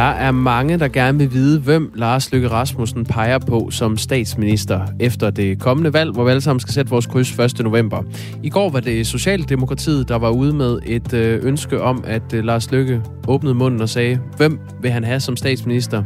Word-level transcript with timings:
Der 0.00 0.06
er 0.06 0.30
mange, 0.30 0.78
der 0.78 0.88
gerne 0.88 1.18
vil 1.18 1.32
vide, 1.32 1.60
hvem 1.60 1.92
Lars 1.94 2.32
Løkke 2.32 2.48
Rasmussen 2.48 3.04
peger 3.04 3.38
på 3.38 3.70
som 3.70 3.96
statsminister 3.96 4.86
efter 5.00 5.30
det 5.30 5.60
kommende 5.60 5.92
valg, 5.92 6.12
hvor 6.12 6.24
vi 6.24 6.30
alle 6.30 6.40
sammen 6.40 6.60
skal 6.60 6.74
sætte 6.74 6.90
vores 6.90 7.06
kryds 7.06 7.38
1. 7.38 7.60
november. 7.64 8.02
I 8.42 8.50
går 8.50 8.70
var 8.70 8.80
det 8.80 9.06
Socialdemokratiet, 9.06 10.08
der 10.08 10.16
var 10.16 10.30
ude 10.30 10.52
med 10.52 10.78
et 10.86 11.12
øh, 11.12 11.44
ønske 11.44 11.82
om, 11.82 12.04
at 12.06 12.34
øh, 12.34 12.44
Lars 12.44 12.70
Løkke 12.70 13.02
åbnede 13.28 13.54
munden 13.54 13.80
og 13.80 13.88
sagde, 13.88 14.20
hvem 14.36 14.60
vil 14.82 14.90
han 14.90 15.04
have 15.04 15.20
som 15.20 15.36
statsminister? 15.36 16.04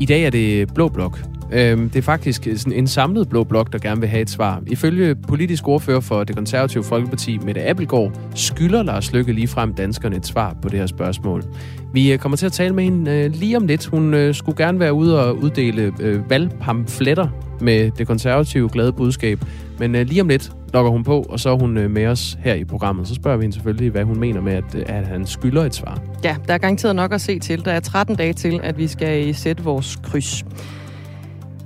I 0.00 0.06
dag 0.06 0.24
er 0.24 0.30
det 0.30 0.74
Blå 0.74 0.88
Blok, 0.88 1.18
Øhm, 1.52 1.90
det 1.90 1.98
er 1.98 2.02
faktisk 2.02 2.46
øh, 2.46 2.56
sådan 2.56 2.72
en 2.72 2.86
samlet 2.86 3.28
blå 3.28 3.44
blok, 3.44 3.72
der 3.72 3.78
gerne 3.78 4.00
vil 4.00 4.08
have 4.08 4.22
et 4.22 4.30
svar. 4.30 4.62
Ifølge 4.66 5.14
politisk 5.14 5.68
ordfører 5.68 6.00
for 6.00 6.24
det 6.24 6.36
konservative 6.36 6.84
Folkeparti, 6.84 7.38
Mette 7.38 7.68
Appelgaard, 7.68 8.12
skylder 8.34 8.82
Lars 8.82 9.12
Lykke 9.12 9.32
lige 9.32 9.48
frem 9.48 9.74
danskerne 9.74 10.16
et 10.16 10.26
svar 10.26 10.56
på 10.62 10.68
det 10.68 10.78
her 10.78 10.86
spørgsmål. 10.86 11.44
Vi 11.92 12.12
øh, 12.12 12.18
kommer 12.18 12.36
til 12.36 12.46
at 12.46 12.52
tale 12.52 12.74
med 12.74 12.84
hende 12.84 13.10
øh, 13.10 13.30
lige 13.30 13.56
om 13.56 13.66
lidt. 13.66 13.86
Hun 13.86 14.34
skulle 14.34 14.64
gerne 14.64 14.80
være 14.80 14.92
ude 14.92 15.24
og 15.24 15.38
uddele 15.38 15.92
valgpamfletter 16.28 17.28
med 17.60 17.90
det 17.90 18.06
konservative 18.06 18.68
glade 18.68 18.92
budskab. 18.92 19.44
Men 19.78 19.92
lige 19.92 20.20
om 20.20 20.28
lidt 20.28 20.52
logger 20.74 20.90
hun 20.90 21.04
på, 21.04 21.26
og 21.28 21.40
så 21.40 21.50
er 21.50 21.58
hun 21.58 21.72
med 21.72 22.06
os 22.06 22.38
her 22.44 22.54
i 22.54 22.64
programmet. 22.64 23.08
Så 23.08 23.14
spørger 23.14 23.36
vi 23.36 23.44
hende 23.44 23.54
selvfølgelig, 23.54 23.90
hvad 23.90 24.04
hun 24.04 24.20
mener 24.20 24.40
med, 24.40 24.52
at, 24.52 24.74
at 24.74 25.06
han 25.06 25.26
skylder 25.26 25.64
et 25.64 25.74
svar. 25.74 26.02
Ja, 26.24 26.36
der 26.48 26.54
er 26.54 26.58
garanteret 26.58 26.96
nok 26.96 27.12
at 27.12 27.20
se 27.20 27.38
til. 27.38 27.64
Der 27.64 27.72
er 27.72 27.80
13 27.80 28.16
dage 28.16 28.32
til, 28.32 28.60
at 28.62 28.78
vi 28.78 28.86
skal 28.86 29.34
sætte 29.34 29.64
vores 29.64 29.96
kryds. 30.02 30.44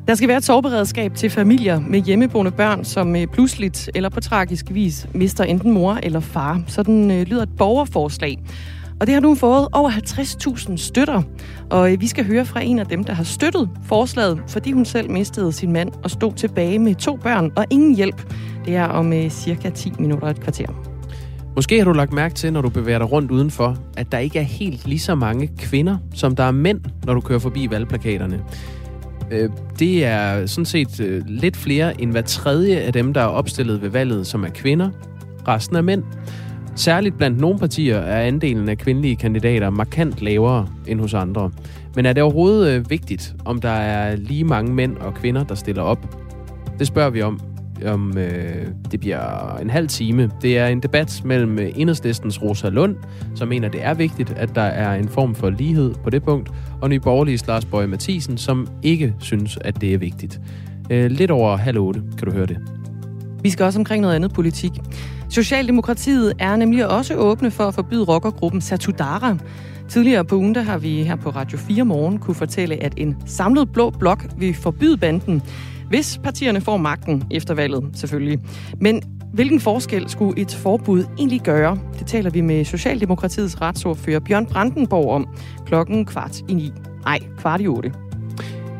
Der 0.08 0.14
skal 0.14 0.28
være 0.28 0.36
et 0.36 0.44
soveberedskab 0.44 1.14
til 1.14 1.30
familier 1.30 1.80
med 1.80 2.00
hjemmeboende 2.00 2.50
børn, 2.50 2.84
som 2.84 3.16
øh, 3.16 3.26
pludseligt 3.26 3.90
eller 3.94 4.08
på 4.08 4.20
tragisk 4.20 4.66
vis 4.70 5.06
mister 5.14 5.44
enten 5.44 5.72
mor 5.72 5.98
eller 6.02 6.20
far. 6.20 6.62
Sådan 6.66 7.10
øh, 7.10 7.22
lyder 7.22 7.42
et 7.42 7.56
borgerforslag. 7.58 8.38
Og 9.00 9.06
det 9.06 9.14
har 9.14 9.20
nu 9.20 9.34
fået 9.34 9.68
over 9.72 9.90
50.000 9.90 10.76
støtter. 10.76 11.22
Og 11.70 11.92
øh, 11.92 12.00
vi 12.00 12.06
skal 12.06 12.26
høre 12.26 12.44
fra 12.44 12.60
en 12.60 12.78
af 12.78 12.86
dem, 12.86 13.04
der 13.04 13.12
har 13.12 13.24
støttet 13.24 13.70
forslaget, 13.84 14.42
fordi 14.48 14.72
hun 14.72 14.84
selv 14.84 15.10
mistede 15.10 15.52
sin 15.52 15.72
mand 15.72 15.92
og 16.04 16.10
stod 16.10 16.32
tilbage 16.32 16.78
med 16.78 16.94
to 16.94 17.16
børn 17.16 17.50
og 17.56 17.66
ingen 17.70 17.94
hjælp. 17.96 18.34
Det 18.64 18.76
er 18.76 18.84
om 18.84 19.30
cirka 19.30 19.70
10 19.70 19.92
minutter 19.98 20.28
et 20.28 20.40
kvarter. 20.40 20.66
Måske 21.56 21.78
har 21.78 21.84
du 21.84 21.92
lagt 21.92 22.12
mærke 22.12 22.34
til, 22.34 22.52
når 22.52 22.60
du 22.60 22.68
bevæger 22.68 22.98
dig 22.98 23.12
rundt 23.12 23.30
udenfor, 23.30 23.76
at 23.96 24.12
der 24.12 24.18
ikke 24.18 24.38
er 24.38 24.42
helt 24.42 24.86
lige 24.86 24.98
så 24.98 25.14
mange 25.14 25.50
kvinder, 25.58 25.96
som 26.14 26.36
der 26.36 26.44
er 26.44 26.50
mænd, 26.50 26.80
når 27.04 27.14
du 27.14 27.20
kører 27.20 27.38
forbi 27.38 27.70
valgplakaterne. 27.70 28.40
Øh, 29.32 29.50
det 29.78 30.04
er 30.04 30.46
sådan 30.46 30.64
set 30.64 31.00
øh, 31.00 31.22
lidt 31.26 31.56
flere 31.56 32.00
end 32.02 32.10
hver 32.10 32.22
tredje 32.22 32.76
af 32.76 32.92
dem, 32.92 33.12
der 33.12 33.20
er 33.20 33.26
opstillet 33.26 33.82
ved 33.82 33.88
valget, 33.88 34.26
som 34.26 34.44
er 34.44 34.48
kvinder. 34.48 34.90
Resten 35.48 35.76
er 35.76 35.80
mænd. 35.80 36.02
Særligt 36.76 37.16
blandt 37.16 37.40
nogle 37.40 37.58
partier 37.58 37.96
er 37.96 38.26
andelen 38.26 38.68
af 38.68 38.78
kvindelige 38.78 39.16
kandidater 39.16 39.70
markant 39.70 40.22
lavere 40.22 40.68
end 40.86 41.00
hos 41.00 41.14
andre. 41.14 41.50
Men 41.96 42.06
er 42.06 42.12
det 42.12 42.22
overhovedet 42.22 42.72
øh, 42.72 42.90
vigtigt, 42.90 43.34
om 43.44 43.60
der 43.60 43.68
er 43.68 44.16
lige 44.16 44.44
mange 44.44 44.74
mænd 44.74 44.96
og 44.96 45.14
kvinder, 45.14 45.44
der 45.44 45.54
stiller 45.54 45.82
op? 45.82 46.16
Det 46.78 46.86
spørger 46.86 47.10
vi 47.10 47.22
om 47.22 47.40
om 47.86 48.18
øh, 48.18 48.66
det 48.90 49.00
bliver 49.00 49.56
en 49.56 49.70
halv 49.70 49.88
time. 49.88 50.30
Det 50.42 50.58
er 50.58 50.66
en 50.66 50.80
debat 50.80 51.22
mellem 51.24 51.58
øh, 51.58 51.70
enhedslistens 51.76 52.42
Rosa 52.42 52.68
Lund, 52.68 52.96
som 53.34 53.48
mener, 53.48 53.68
det 53.68 53.84
er 53.84 53.94
vigtigt, 53.94 54.30
at 54.30 54.54
der 54.54 54.62
er 54.62 54.94
en 54.94 55.08
form 55.08 55.34
for 55.34 55.50
lighed 55.50 55.94
på 56.04 56.10
det 56.10 56.22
punkt, 56.22 56.50
og 56.80 56.88
Nye 56.88 57.00
Borgerlige 57.00 57.38
Lars 57.48 57.64
Bøge 57.64 57.86
Mathisen, 57.86 58.38
som 58.38 58.66
ikke 58.82 59.14
synes, 59.18 59.58
at 59.60 59.80
det 59.80 59.94
er 59.94 59.98
vigtigt. 59.98 60.40
Øh, 60.90 61.10
lidt 61.10 61.30
over 61.30 61.56
halv 61.56 61.78
otte 61.78 62.02
kan 62.18 62.28
du 62.28 62.34
høre 62.34 62.46
det. 62.46 62.58
Vi 63.42 63.50
skal 63.50 63.64
også 63.64 63.78
omkring 63.78 64.02
noget 64.02 64.14
andet 64.14 64.32
politik. 64.32 64.72
Socialdemokratiet 65.28 66.32
er 66.38 66.56
nemlig 66.56 66.88
også 66.88 67.14
åbne 67.14 67.50
for 67.50 67.64
at 67.64 67.74
forbyde 67.74 68.04
rockergruppen 68.04 68.60
Satudara. 68.60 69.36
Tidligere 69.88 70.24
på 70.24 70.36
ugen 70.36 70.54
der 70.54 70.62
har 70.62 70.78
vi 70.78 71.02
her 71.02 71.16
på 71.16 71.30
Radio 71.30 71.58
4 71.58 71.84
Morgen 71.84 72.18
kunne 72.18 72.34
fortælle, 72.34 72.82
at 72.82 72.94
en 72.96 73.16
samlet 73.26 73.72
blå 73.72 73.90
blok 73.90 74.26
vil 74.36 74.54
forbyde 74.54 74.96
banden. 74.96 75.42
Hvis 75.92 76.20
partierne 76.24 76.60
får 76.60 76.76
magten 76.76 77.24
efter 77.30 77.54
valget, 77.54 77.84
selvfølgelig. 77.94 78.38
Men 78.80 79.02
hvilken 79.32 79.60
forskel 79.60 80.08
skulle 80.08 80.40
et 80.40 80.54
forbud 80.54 81.04
egentlig 81.18 81.40
gøre? 81.40 81.78
Det 81.98 82.06
taler 82.06 82.30
vi 82.30 82.40
med 82.40 82.64
Socialdemokratiets 82.64 83.60
retsordfører 83.60 84.20
Bjørn 84.20 84.46
Brandenborg 84.46 85.10
om 85.10 85.28
klokken 85.66 86.06
kvart 86.06 86.40
i 86.48 86.54
ni. 86.54 86.72
Nej, 87.04 87.18
kvart 87.38 87.60
i 87.60 87.66
otte. 87.66 87.92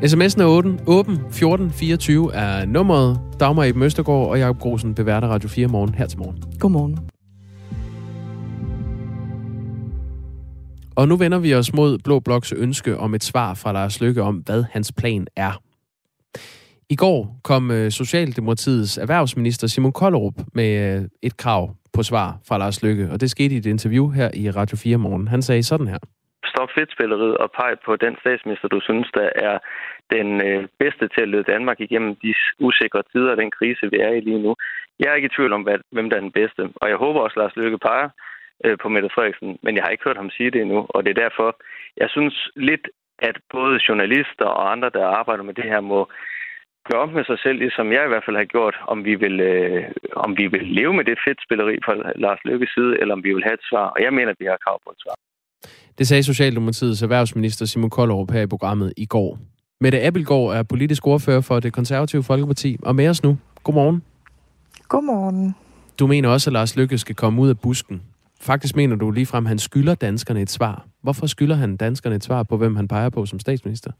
SMS'en 0.03 0.41
er 0.41 0.45
åben. 0.45 0.79
åben 0.87 1.13
1424 1.13 2.33
er 2.33 2.65
nummeret. 2.65 3.19
Dagmar 3.39 3.63
i 3.63 3.71
Møstergaard 3.71 4.27
og 4.27 4.39
Jacob 4.39 4.59
Grosen 4.59 4.95
beværter 4.95 5.27
Radio 5.27 5.49
4 5.49 5.67
morgen 5.67 5.95
her 5.95 6.07
til 6.07 6.19
morgen. 6.19 6.43
Godmorgen. 6.59 6.99
Og 10.95 11.07
nu 11.07 11.15
vender 11.15 11.39
vi 11.39 11.53
os 11.53 11.73
mod 11.73 11.97
Blå 11.97 12.19
Bloks 12.19 12.51
ønske 12.51 12.97
om 12.97 13.13
et 13.13 13.23
svar 13.23 13.53
fra 13.53 13.71
Lars 13.71 14.01
Lykke 14.01 14.21
om, 14.21 14.35
hvad 14.35 14.63
hans 14.71 14.91
plan 14.91 15.27
er. 15.35 15.59
I 16.89 16.95
går 16.95 17.19
kom 17.43 17.71
øh, 17.71 17.91
Socialdemokratiets 17.91 18.97
erhvervsminister 18.97 19.67
Simon 19.67 19.91
Kollerup 19.91 20.37
med 20.53 20.71
øh, 20.85 21.01
et 21.21 21.37
krav 21.37 21.63
på 21.95 22.03
svar 22.03 22.29
fra 22.47 22.57
Lars 22.57 22.83
Lykke, 22.83 23.05
og 23.11 23.21
det 23.21 23.29
skete 23.29 23.55
i 23.55 23.57
et 23.57 23.65
interview 23.65 24.09
her 24.09 24.29
i 24.33 24.49
Radio 24.49 24.77
4 24.77 24.97
morgen. 24.97 25.27
Han 25.27 25.41
sagde 25.41 25.63
sådan 25.63 25.87
her. 25.87 25.99
Stop 26.45 26.69
fedtspilleriet 26.77 27.37
og 27.37 27.49
peg 27.59 27.73
på 27.85 27.95
den 27.95 28.15
statsminister, 28.21 28.67
du 28.67 28.79
synes, 28.83 29.07
der 29.13 29.29
er 29.35 29.55
den 30.15 30.29
øh, 30.47 30.67
bedste 30.79 31.05
til 31.13 31.21
at 31.21 31.29
lede 31.29 31.51
Danmark 31.53 31.79
igennem 31.79 32.15
de 32.23 32.33
usikre 32.59 33.03
tider 33.11 33.31
og 33.31 33.37
den 33.37 33.51
krise, 33.57 33.91
vi 33.93 33.97
er 34.07 34.11
i 34.17 34.19
lige 34.19 34.43
nu. 34.45 34.55
Jeg 34.99 35.07
er 35.09 35.15
ikke 35.15 35.31
i 35.31 35.35
tvivl 35.37 35.53
om, 35.53 35.67
hvem 35.91 36.09
der 36.09 36.17
er 36.17 36.27
den 36.27 36.37
bedste, 36.39 36.61
og 36.81 36.89
jeg 36.89 36.97
håber 36.97 37.19
også, 37.19 37.35
at 37.37 37.41
Lars 37.43 37.55
Løkke 37.55 37.77
peger 37.77 38.09
på 38.81 38.89
Mette 38.89 39.09
Frederiksen, 39.15 39.57
men 39.63 39.75
jeg 39.75 39.83
har 39.83 39.91
ikke 39.91 40.03
hørt 40.07 40.21
ham 40.21 40.29
sige 40.29 40.51
det 40.51 40.61
endnu, 40.61 40.85
og 40.89 40.99
det 41.03 41.09
er 41.11 41.23
derfor, 41.25 41.47
jeg 41.97 42.09
synes 42.09 42.49
lidt, 42.55 42.85
at 43.19 43.37
både 43.51 43.79
journalister 43.87 44.45
og 44.45 44.71
andre, 44.71 44.89
der 44.89 45.05
arbejder 45.05 45.43
med 45.43 45.53
det 45.53 45.63
her, 45.63 45.79
må 45.79 45.99
gøre 46.89 47.01
op 47.05 47.13
med 47.17 47.25
sig 47.25 47.39
selv, 47.43 47.57
ligesom 47.63 47.87
jeg 47.95 48.03
i 48.05 48.11
hvert 48.11 48.25
fald 48.25 48.37
har 48.41 48.49
gjort, 48.55 48.75
om 48.93 48.97
vi 49.07 49.13
vil, 49.23 49.35
øh, 49.39 49.83
om 50.25 50.31
vi 50.39 50.45
vil 50.53 50.63
leve 50.79 50.93
med 50.97 51.05
det 51.09 51.17
fedtspilleri 51.25 51.75
fra 51.85 51.93
Lars 52.23 52.41
Løkkes 52.45 52.71
side, 52.75 52.91
eller 53.01 53.13
om 53.17 53.23
vi 53.23 53.31
vil 53.33 53.43
have 53.43 53.57
et 53.59 53.65
svar. 53.69 53.85
Og 53.95 53.99
jeg 54.05 54.13
mener, 54.17 54.31
at 54.35 54.39
vi 54.39 54.47
har 54.51 54.57
krav 54.65 54.77
på 54.85 54.89
et 54.95 54.99
svar. 55.03 55.15
Det 55.97 56.07
sagde 56.07 56.23
Socialdemokratiets 56.23 57.01
erhvervsminister 57.01 57.65
Simon 57.65 57.89
Kollerup 57.89 58.31
her 58.31 58.41
i 58.41 58.47
programmet 58.47 58.93
i 58.97 59.05
går. 59.05 59.39
Mette 59.81 60.01
Appelgaard 60.01 60.49
er 60.57 60.63
politisk 60.63 61.07
ordfører 61.07 61.41
for 61.41 61.59
det 61.59 61.73
konservative 61.73 62.23
Folkeparti, 62.23 62.77
og 62.83 62.95
med 62.95 63.07
os 63.09 63.23
nu. 63.23 63.37
Godmorgen. 63.63 64.03
Godmorgen. 64.87 65.55
Du 65.99 66.07
mener 66.07 66.29
også, 66.29 66.49
at 66.49 66.53
Lars 66.53 66.75
Lykke 66.77 66.97
skal 66.97 67.15
komme 67.15 67.41
ud 67.41 67.49
af 67.49 67.59
busken. 67.59 68.01
Faktisk 68.41 68.75
mener 68.75 68.95
du 68.95 69.11
ligefrem, 69.11 69.45
at 69.45 69.49
han 69.49 69.59
skylder 69.59 69.95
danskerne 69.95 70.41
et 70.41 70.49
svar. 70.49 70.85
Hvorfor 71.01 71.27
skylder 71.27 71.55
han 71.55 71.77
danskerne 71.77 72.15
et 72.15 72.23
svar 72.23 72.43
på, 72.43 72.57
hvem 72.57 72.75
han 72.75 72.87
peger 72.87 73.09
på 73.09 73.25
som 73.25 73.39
statsminister? 73.39 73.91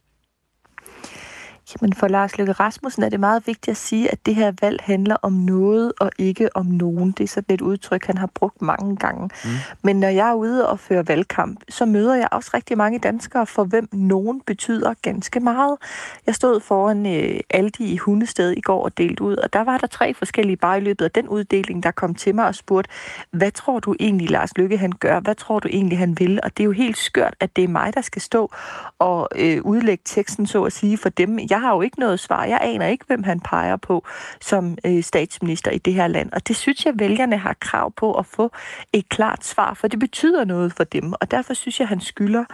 Jamen 1.71 1.93
for 1.93 2.07
Lars 2.07 2.37
Løkke 2.37 2.51
Rasmussen 2.51 3.03
er 3.03 3.09
det 3.09 3.19
meget 3.19 3.47
vigtigt 3.47 3.69
at 3.69 3.77
sige, 3.77 4.11
at 4.11 4.25
det 4.25 4.35
her 4.35 4.51
valg 4.61 4.79
handler 4.83 5.15
om 5.21 5.33
noget 5.33 5.91
og 5.99 6.11
ikke 6.17 6.49
om 6.55 6.65
nogen. 6.65 7.11
Det 7.11 7.23
er 7.23 7.27
sådan 7.27 7.53
et 7.53 7.61
udtryk, 7.61 8.05
han 8.05 8.17
har 8.17 8.29
brugt 8.33 8.61
mange 8.61 8.95
gange. 8.95 9.29
Mm. 9.43 9.49
Men 9.83 9.99
når 9.99 10.07
jeg 10.07 10.29
er 10.29 10.33
ude 10.33 10.69
og 10.69 10.79
fører 10.79 11.03
valgkamp, 11.03 11.59
så 11.69 11.85
møder 11.85 12.15
jeg 12.15 12.27
også 12.31 12.51
rigtig 12.53 12.77
mange 12.77 12.99
danskere, 12.99 13.45
for 13.45 13.63
hvem 13.63 13.89
nogen 13.91 14.41
betyder 14.41 14.93
ganske 15.01 15.39
meget. 15.39 15.77
Jeg 16.25 16.35
stod 16.35 16.59
foran 16.59 17.05
øh, 17.05 17.39
Aldi 17.49 17.83
i 17.93 17.97
Hundested 17.97 18.51
i 18.51 18.61
går 18.61 18.83
og 18.83 18.97
delte 18.97 19.23
ud, 19.23 19.35
og 19.35 19.53
der 19.53 19.61
var 19.61 19.77
der 19.77 19.87
tre 19.87 20.13
forskellige 20.13 20.57
bare 20.57 20.77
i 20.77 20.81
løbet 20.81 21.05
af 21.05 21.11
den 21.11 21.27
uddeling, 21.27 21.83
der 21.83 21.91
kom 21.91 22.15
til 22.15 22.35
mig 22.35 22.45
og 22.45 22.55
spurgte, 22.55 22.89
hvad 23.31 23.51
tror 23.51 23.79
du 23.79 23.95
egentlig, 23.99 24.29
Lars 24.29 24.57
Lykke 24.57 24.77
han 24.77 24.91
gør? 24.91 25.19
Hvad 25.19 25.35
tror 25.35 25.59
du 25.59 25.67
egentlig, 25.67 25.97
han 25.97 26.19
vil? 26.19 26.39
Og 26.43 26.57
det 26.57 26.63
er 26.63 26.65
jo 26.65 26.71
helt 26.71 26.97
skørt, 26.97 27.35
at 27.39 27.55
det 27.55 27.63
er 27.63 27.67
mig, 27.67 27.93
der 27.93 28.01
skal 28.01 28.21
stå 28.21 28.51
og 28.99 29.29
øh, 29.35 29.61
udlægge 29.61 30.01
teksten, 30.05 30.47
så 30.47 30.63
at 30.63 30.73
sige, 30.73 30.97
for 30.97 31.09
dem. 31.09 31.39
Jeg 31.53 31.61
har 31.61 31.73
jo 31.75 31.81
ikke 31.81 31.99
noget 31.99 32.19
svar. 32.19 32.45
Jeg 32.45 32.59
aner 32.61 32.87
ikke, 32.87 33.05
hvem 33.07 33.23
han 33.23 33.39
peger 33.39 33.77
på 33.77 34.05
som 34.41 34.77
øh, 34.85 35.03
statsminister 35.03 35.71
i 35.71 35.77
det 35.77 35.93
her 35.93 36.07
land. 36.07 36.31
Og 36.31 36.47
det 36.47 36.55
synes 36.55 36.85
jeg, 36.85 36.93
vælgerne 36.99 37.37
har 37.37 37.55
krav 37.59 37.93
på 37.95 38.13
at 38.13 38.25
få 38.25 38.51
et 38.93 39.09
klart 39.09 39.45
svar, 39.45 39.73
for 39.73 39.87
det 39.87 39.99
betyder 39.99 40.45
noget 40.45 40.73
for 40.73 40.83
dem. 40.83 41.13
Og 41.21 41.31
derfor 41.31 41.53
synes 41.53 41.79
jeg, 41.79 41.87
han 41.87 42.01
skylder 42.01 42.45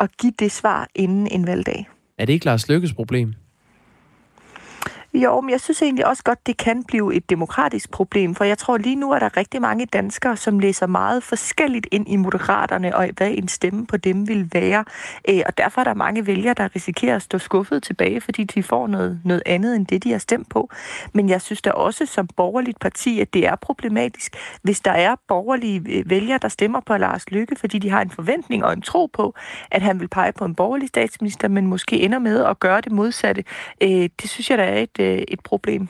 at 0.00 0.16
give 0.16 0.32
det 0.38 0.52
svar 0.52 0.88
inden 0.94 1.26
en 1.26 1.46
valgdag. 1.46 1.88
Er 2.18 2.24
det 2.24 2.32
ikke 2.32 2.46
Lars 2.46 2.68
Lykkes 2.68 2.92
problem? 2.92 3.34
Jo, 5.14 5.40
men 5.40 5.50
jeg 5.50 5.60
synes 5.60 5.82
egentlig 5.82 6.06
også 6.06 6.22
godt, 6.22 6.46
det 6.46 6.56
kan 6.56 6.84
blive 6.84 7.14
et 7.14 7.30
demokratisk 7.30 7.90
problem, 7.90 8.34
for 8.34 8.44
jeg 8.44 8.58
tror 8.58 8.76
lige 8.76 8.96
nu 8.96 9.10
er 9.10 9.18
der 9.18 9.36
rigtig 9.36 9.60
mange 9.60 9.86
danskere, 9.86 10.36
som 10.36 10.58
læser 10.58 10.86
meget 10.86 11.22
forskelligt 11.22 11.86
ind 11.90 12.08
i 12.08 12.16
moderaterne, 12.16 12.96
og 12.96 13.08
hvad 13.16 13.30
en 13.30 13.48
stemme 13.48 13.86
på 13.86 13.96
dem 13.96 14.28
vil 14.28 14.50
være. 14.52 14.84
Øh, 15.28 15.40
og 15.46 15.58
derfor 15.58 15.80
er 15.80 15.84
der 15.84 15.94
mange 15.94 16.26
vælgere, 16.26 16.54
der 16.54 16.68
risikerer 16.76 17.16
at 17.16 17.22
stå 17.22 17.38
skuffet 17.38 17.82
tilbage, 17.82 18.20
fordi 18.20 18.44
de 18.44 18.62
får 18.62 18.86
noget, 18.86 19.20
noget 19.24 19.42
andet 19.46 19.76
end 19.76 19.86
det, 19.86 20.04
de 20.04 20.10
har 20.12 20.18
stemt 20.18 20.48
på. 20.48 20.70
Men 21.12 21.28
jeg 21.28 21.42
synes 21.42 21.62
da 21.62 21.70
også 21.70 22.06
som 22.06 22.28
borgerligt 22.36 22.80
parti, 22.80 23.20
at 23.20 23.34
det 23.34 23.46
er 23.46 23.56
problematisk, 23.56 24.36
hvis 24.62 24.80
der 24.80 24.92
er 24.92 25.16
borgerlige 25.28 25.82
øh, 25.88 26.10
vælgere, 26.10 26.38
der 26.42 26.48
stemmer 26.48 26.80
på 26.80 26.96
Lars 26.96 27.30
Lykke, 27.30 27.56
fordi 27.56 27.78
de 27.78 27.90
har 27.90 28.00
en 28.02 28.10
forventning 28.10 28.64
og 28.64 28.72
en 28.72 28.82
tro 28.82 29.06
på, 29.06 29.34
at 29.70 29.82
han 29.82 30.00
vil 30.00 30.08
pege 30.08 30.32
på 30.32 30.44
en 30.44 30.54
borgerlig 30.54 30.88
statsminister, 30.88 31.48
men 31.48 31.66
måske 31.66 32.00
ender 32.00 32.18
med 32.18 32.44
at 32.44 32.60
gøre 32.60 32.80
det 32.80 32.92
modsatte. 32.92 33.44
Øh, 33.80 34.08
det 34.22 34.30
synes 34.30 34.50
jeg, 34.50 34.58
der 34.58 34.64
er 34.64 34.78
et 34.78 35.01
Øh, 35.02 35.22
et 35.28 35.40
problem. 35.40 35.88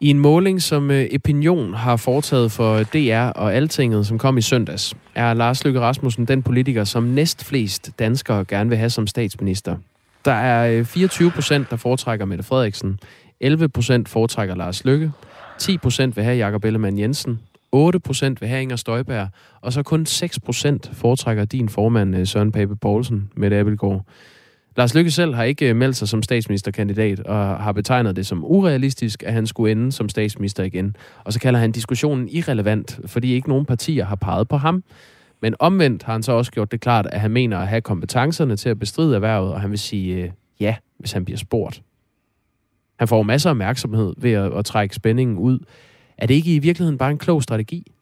I 0.00 0.10
en 0.10 0.18
måling, 0.18 0.62
som 0.62 0.90
øh, 0.90 1.06
Opinion 1.14 1.74
har 1.74 1.96
foretaget 1.96 2.52
for 2.52 2.74
øh, 2.74 2.84
DR 2.84 3.30
og 3.40 3.54
Altinget, 3.54 4.06
som 4.06 4.18
kom 4.18 4.38
i 4.38 4.40
søndags, 4.40 4.94
er 5.14 5.34
Lars 5.34 5.64
Løkke 5.64 5.80
Rasmussen 5.80 6.24
den 6.24 6.42
politiker, 6.42 6.84
som 6.84 7.02
næst 7.02 7.44
flest 7.44 7.90
danskere 7.98 8.44
gerne 8.44 8.70
vil 8.70 8.78
have 8.78 8.90
som 8.90 9.06
statsminister. 9.06 9.76
Der 10.24 10.32
er 10.32 10.78
øh, 10.78 10.84
24 10.84 11.30
procent, 11.30 11.70
der 11.70 11.76
foretrækker 11.76 12.26
Mette 12.26 12.44
Frederiksen, 12.44 12.98
11 13.40 13.68
procent 13.68 14.08
foretrækker 14.08 14.54
Lars 14.54 14.84
Løkke, 14.84 15.12
10 15.58 15.78
procent 15.78 16.16
vil 16.16 16.24
have 16.24 16.36
Jakob 16.36 16.64
Ellemann 16.64 16.98
Jensen, 16.98 17.40
8 17.72 18.00
procent 18.00 18.40
vil 18.40 18.48
have 18.48 18.62
Inger 18.62 18.76
Støjberg, 18.76 19.28
og 19.60 19.72
så 19.72 19.82
kun 19.82 20.06
6 20.06 20.40
procent 20.40 20.90
foretrækker 20.92 21.44
din 21.44 21.68
formand 21.68 22.26
Søren 22.26 22.52
Pape 22.52 22.76
Poulsen, 22.76 23.30
Mette 23.36 23.56
Abelgaard. 23.56 24.04
Lars 24.76 24.94
Lykke 24.94 25.10
selv 25.10 25.34
har 25.34 25.44
ikke 25.44 25.68
øh, 25.68 25.76
meldt 25.76 25.96
sig 25.96 26.08
som 26.08 26.22
statsministerkandidat, 26.22 27.20
og 27.20 27.36
har 27.36 27.72
betegnet 27.72 28.16
det 28.16 28.26
som 28.26 28.44
urealistisk, 28.44 29.22
at 29.22 29.32
han 29.32 29.46
skulle 29.46 29.72
ende 29.72 29.92
som 29.92 30.08
statsminister 30.08 30.64
igen. 30.64 30.96
Og 31.24 31.32
så 31.32 31.40
kalder 31.40 31.60
han 31.60 31.72
diskussionen 31.72 32.28
irrelevant, 32.28 33.00
fordi 33.06 33.32
ikke 33.32 33.48
nogen 33.48 33.66
partier 33.66 34.04
har 34.04 34.16
peget 34.16 34.48
på 34.48 34.56
ham. 34.56 34.84
Men 35.42 35.54
omvendt 35.58 36.02
har 36.02 36.12
han 36.12 36.22
så 36.22 36.32
også 36.32 36.52
gjort 36.52 36.72
det 36.72 36.80
klart, 36.80 37.06
at 37.12 37.20
han 37.20 37.30
mener 37.30 37.58
at 37.58 37.68
have 37.68 37.80
kompetencerne 37.80 38.56
til 38.56 38.68
at 38.68 38.78
bestride 38.78 39.14
erhvervet, 39.14 39.52
og 39.52 39.60
han 39.60 39.70
vil 39.70 39.78
sige 39.78 40.14
øh, 40.16 40.30
ja, 40.60 40.76
hvis 40.98 41.12
han 41.12 41.24
bliver 41.24 41.38
spurgt. 41.38 41.82
Han 42.98 43.08
får 43.08 43.22
masser 43.22 43.50
af 43.50 43.52
opmærksomhed 43.52 44.14
ved 44.16 44.32
at, 44.32 44.52
at 44.52 44.64
trække 44.64 44.94
spændingen 44.94 45.38
ud. 45.38 45.58
Er 46.18 46.26
det 46.26 46.34
ikke 46.34 46.54
i 46.54 46.58
virkeligheden 46.58 46.98
bare 46.98 47.10
en 47.10 47.18
klog 47.18 47.42
strategi? 47.42 47.92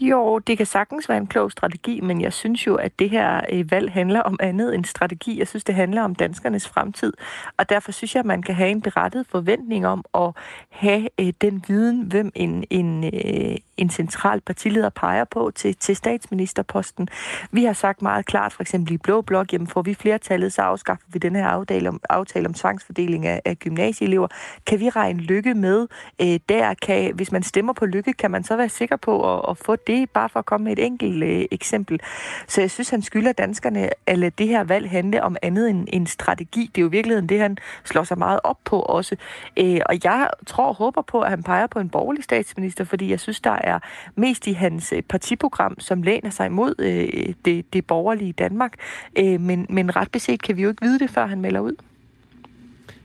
Jo, 0.00 0.38
det 0.38 0.56
kan 0.56 0.66
sagtens 0.66 1.08
være 1.08 1.18
en 1.18 1.26
klog 1.26 1.52
strategi, 1.52 2.00
men 2.00 2.20
jeg 2.20 2.32
synes 2.32 2.66
jo, 2.66 2.74
at 2.74 2.98
det 2.98 3.10
her 3.10 3.40
øh, 3.52 3.70
valg 3.70 3.92
handler 3.92 4.20
om 4.20 4.36
andet 4.40 4.74
end 4.74 4.84
strategi. 4.84 5.38
Jeg 5.38 5.48
synes, 5.48 5.64
det 5.64 5.74
handler 5.74 6.02
om 6.02 6.14
danskernes 6.14 6.68
fremtid, 6.68 7.12
og 7.56 7.68
derfor 7.68 7.92
synes 7.92 8.14
jeg, 8.14 8.20
at 8.20 8.26
man 8.26 8.42
kan 8.42 8.54
have 8.54 8.70
en 8.70 8.82
berettet 8.82 9.26
forventning 9.26 9.86
om 9.86 10.04
at 10.14 10.32
have 10.70 11.08
øh, 11.20 11.32
den 11.40 11.64
viden, 11.68 12.02
hvem 12.02 12.32
en, 12.34 12.64
en, 12.70 13.04
øh, 13.04 13.56
en 13.76 13.90
central 13.90 14.40
partileder 14.40 14.88
peger 14.88 15.24
på 15.24 15.52
til, 15.54 15.76
til 15.76 15.96
statsministerposten. 15.96 17.08
Vi 17.50 17.64
har 17.64 17.72
sagt 17.72 18.02
meget 18.02 18.26
klart, 18.26 18.52
for 18.52 18.62
eksempel 18.62 18.92
i 18.92 18.98
Blå 18.98 19.20
Blok, 19.20 19.52
jamen 19.52 19.66
får 19.66 19.82
vi 19.82 19.94
flertallet, 19.94 20.52
så 20.52 20.62
afskaffer 20.62 21.06
vi 21.12 21.18
den 21.18 21.36
her 21.36 21.46
aftale 21.46 21.88
om, 21.88 22.00
aftale 22.10 22.46
om 22.46 22.54
tvangsfordeling 22.54 23.26
af, 23.26 23.42
af 23.44 23.58
gymnasieelever. 23.58 24.28
Kan 24.66 24.80
vi 24.80 24.88
regne 24.88 25.20
lykke 25.20 25.54
med? 25.54 25.86
Øh, 26.20 26.40
der 26.48 26.74
kan, 26.82 27.14
hvis 27.14 27.32
man 27.32 27.42
stemmer 27.42 27.72
på 27.72 27.86
lykke, 27.86 28.12
kan 28.12 28.30
man 28.30 28.44
så 28.44 28.56
være 28.56 28.68
sikker 28.68 28.96
på 28.96 29.38
at, 29.38 29.50
at 29.50 29.58
få 29.58 29.76
det, 29.86 30.10
bare 30.10 30.28
for 30.28 30.38
at 30.38 30.46
komme 30.46 30.64
med 30.64 30.72
et 30.72 30.84
enkelt 30.86 31.24
øh, 31.24 31.44
eksempel. 31.50 32.00
Så 32.48 32.60
jeg 32.60 32.70
synes, 32.70 32.90
han 32.90 33.02
skylder 33.02 33.32
danskerne 33.32 33.90
at 34.06 34.18
lade 34.18 34.32
det 34.38 34.48
her 34.48 34.64
valg 34.64 34.90
handle 34.90 35.22
om 35.22 35.36
andet 35.42 35.70
end 35.70 35.88
en 35.92 36.06
strategi. 36.06 36.70
Det 36.74 36.80
er 36.80 36.82
jo 36.82 36.88
i 36.88 36.90
virkeligheden 36.90 37.28
det, 37.28 37.40
han 37.40 37.58
slår 37.84 38.04
sig 38.04 38.18
meget 38.18 38.40
op 38.44 38.58
på 38.64 38.80
også. 38.80 39.16
Øh, 39.56 39.80
og 39.86 39.98
jeg 40.04 40.28
tror 40.46 40.66
og 40.66 40.74
håber 40.74 41.02
på, 41.02 41.20
at 41.20 41.30
han 41.30 41.42
peger 41.42 41.66
på 41.66 41.78
en 41.78 41.88
borgerlig 41.88 42.24
statsminister, 42.24 42.84
fordi 42.84 43.10
jeg 43.10 43.20
synes, 43.20 43.40
der 43.40 43.58
er 43.64 43.78
mest 44.16 44.46
i 44.46 44.52
hans 44.52 44.92
øh, 44.92 45.02
partiprogram, 45.02 45.80
som 45.80 46.02
læner 46.02 46.30
sig 46.30 46.52
mod 46.52 46.74
øh, 46.78 47.34
det, 47.44 47.72
det 47.72 47.86
borgerlige 47.86 48.32
Danmark. 48.32 48.72
Øh, 49.18 49.40
men, 49.40 49.66
men 49.70 49.96
ret 49.96 50.10
beset 50.10 50.42
kan 50.42 50.56
vi 50.56 50.62
jo 50.62 50.68
ikke 50.68 50.82
vide 50.82 50.98
det, 50.98 51.10
før 51.10 51.26
han 51.26 51.40
melder 51.40 51.60
ud. 51.60 51.76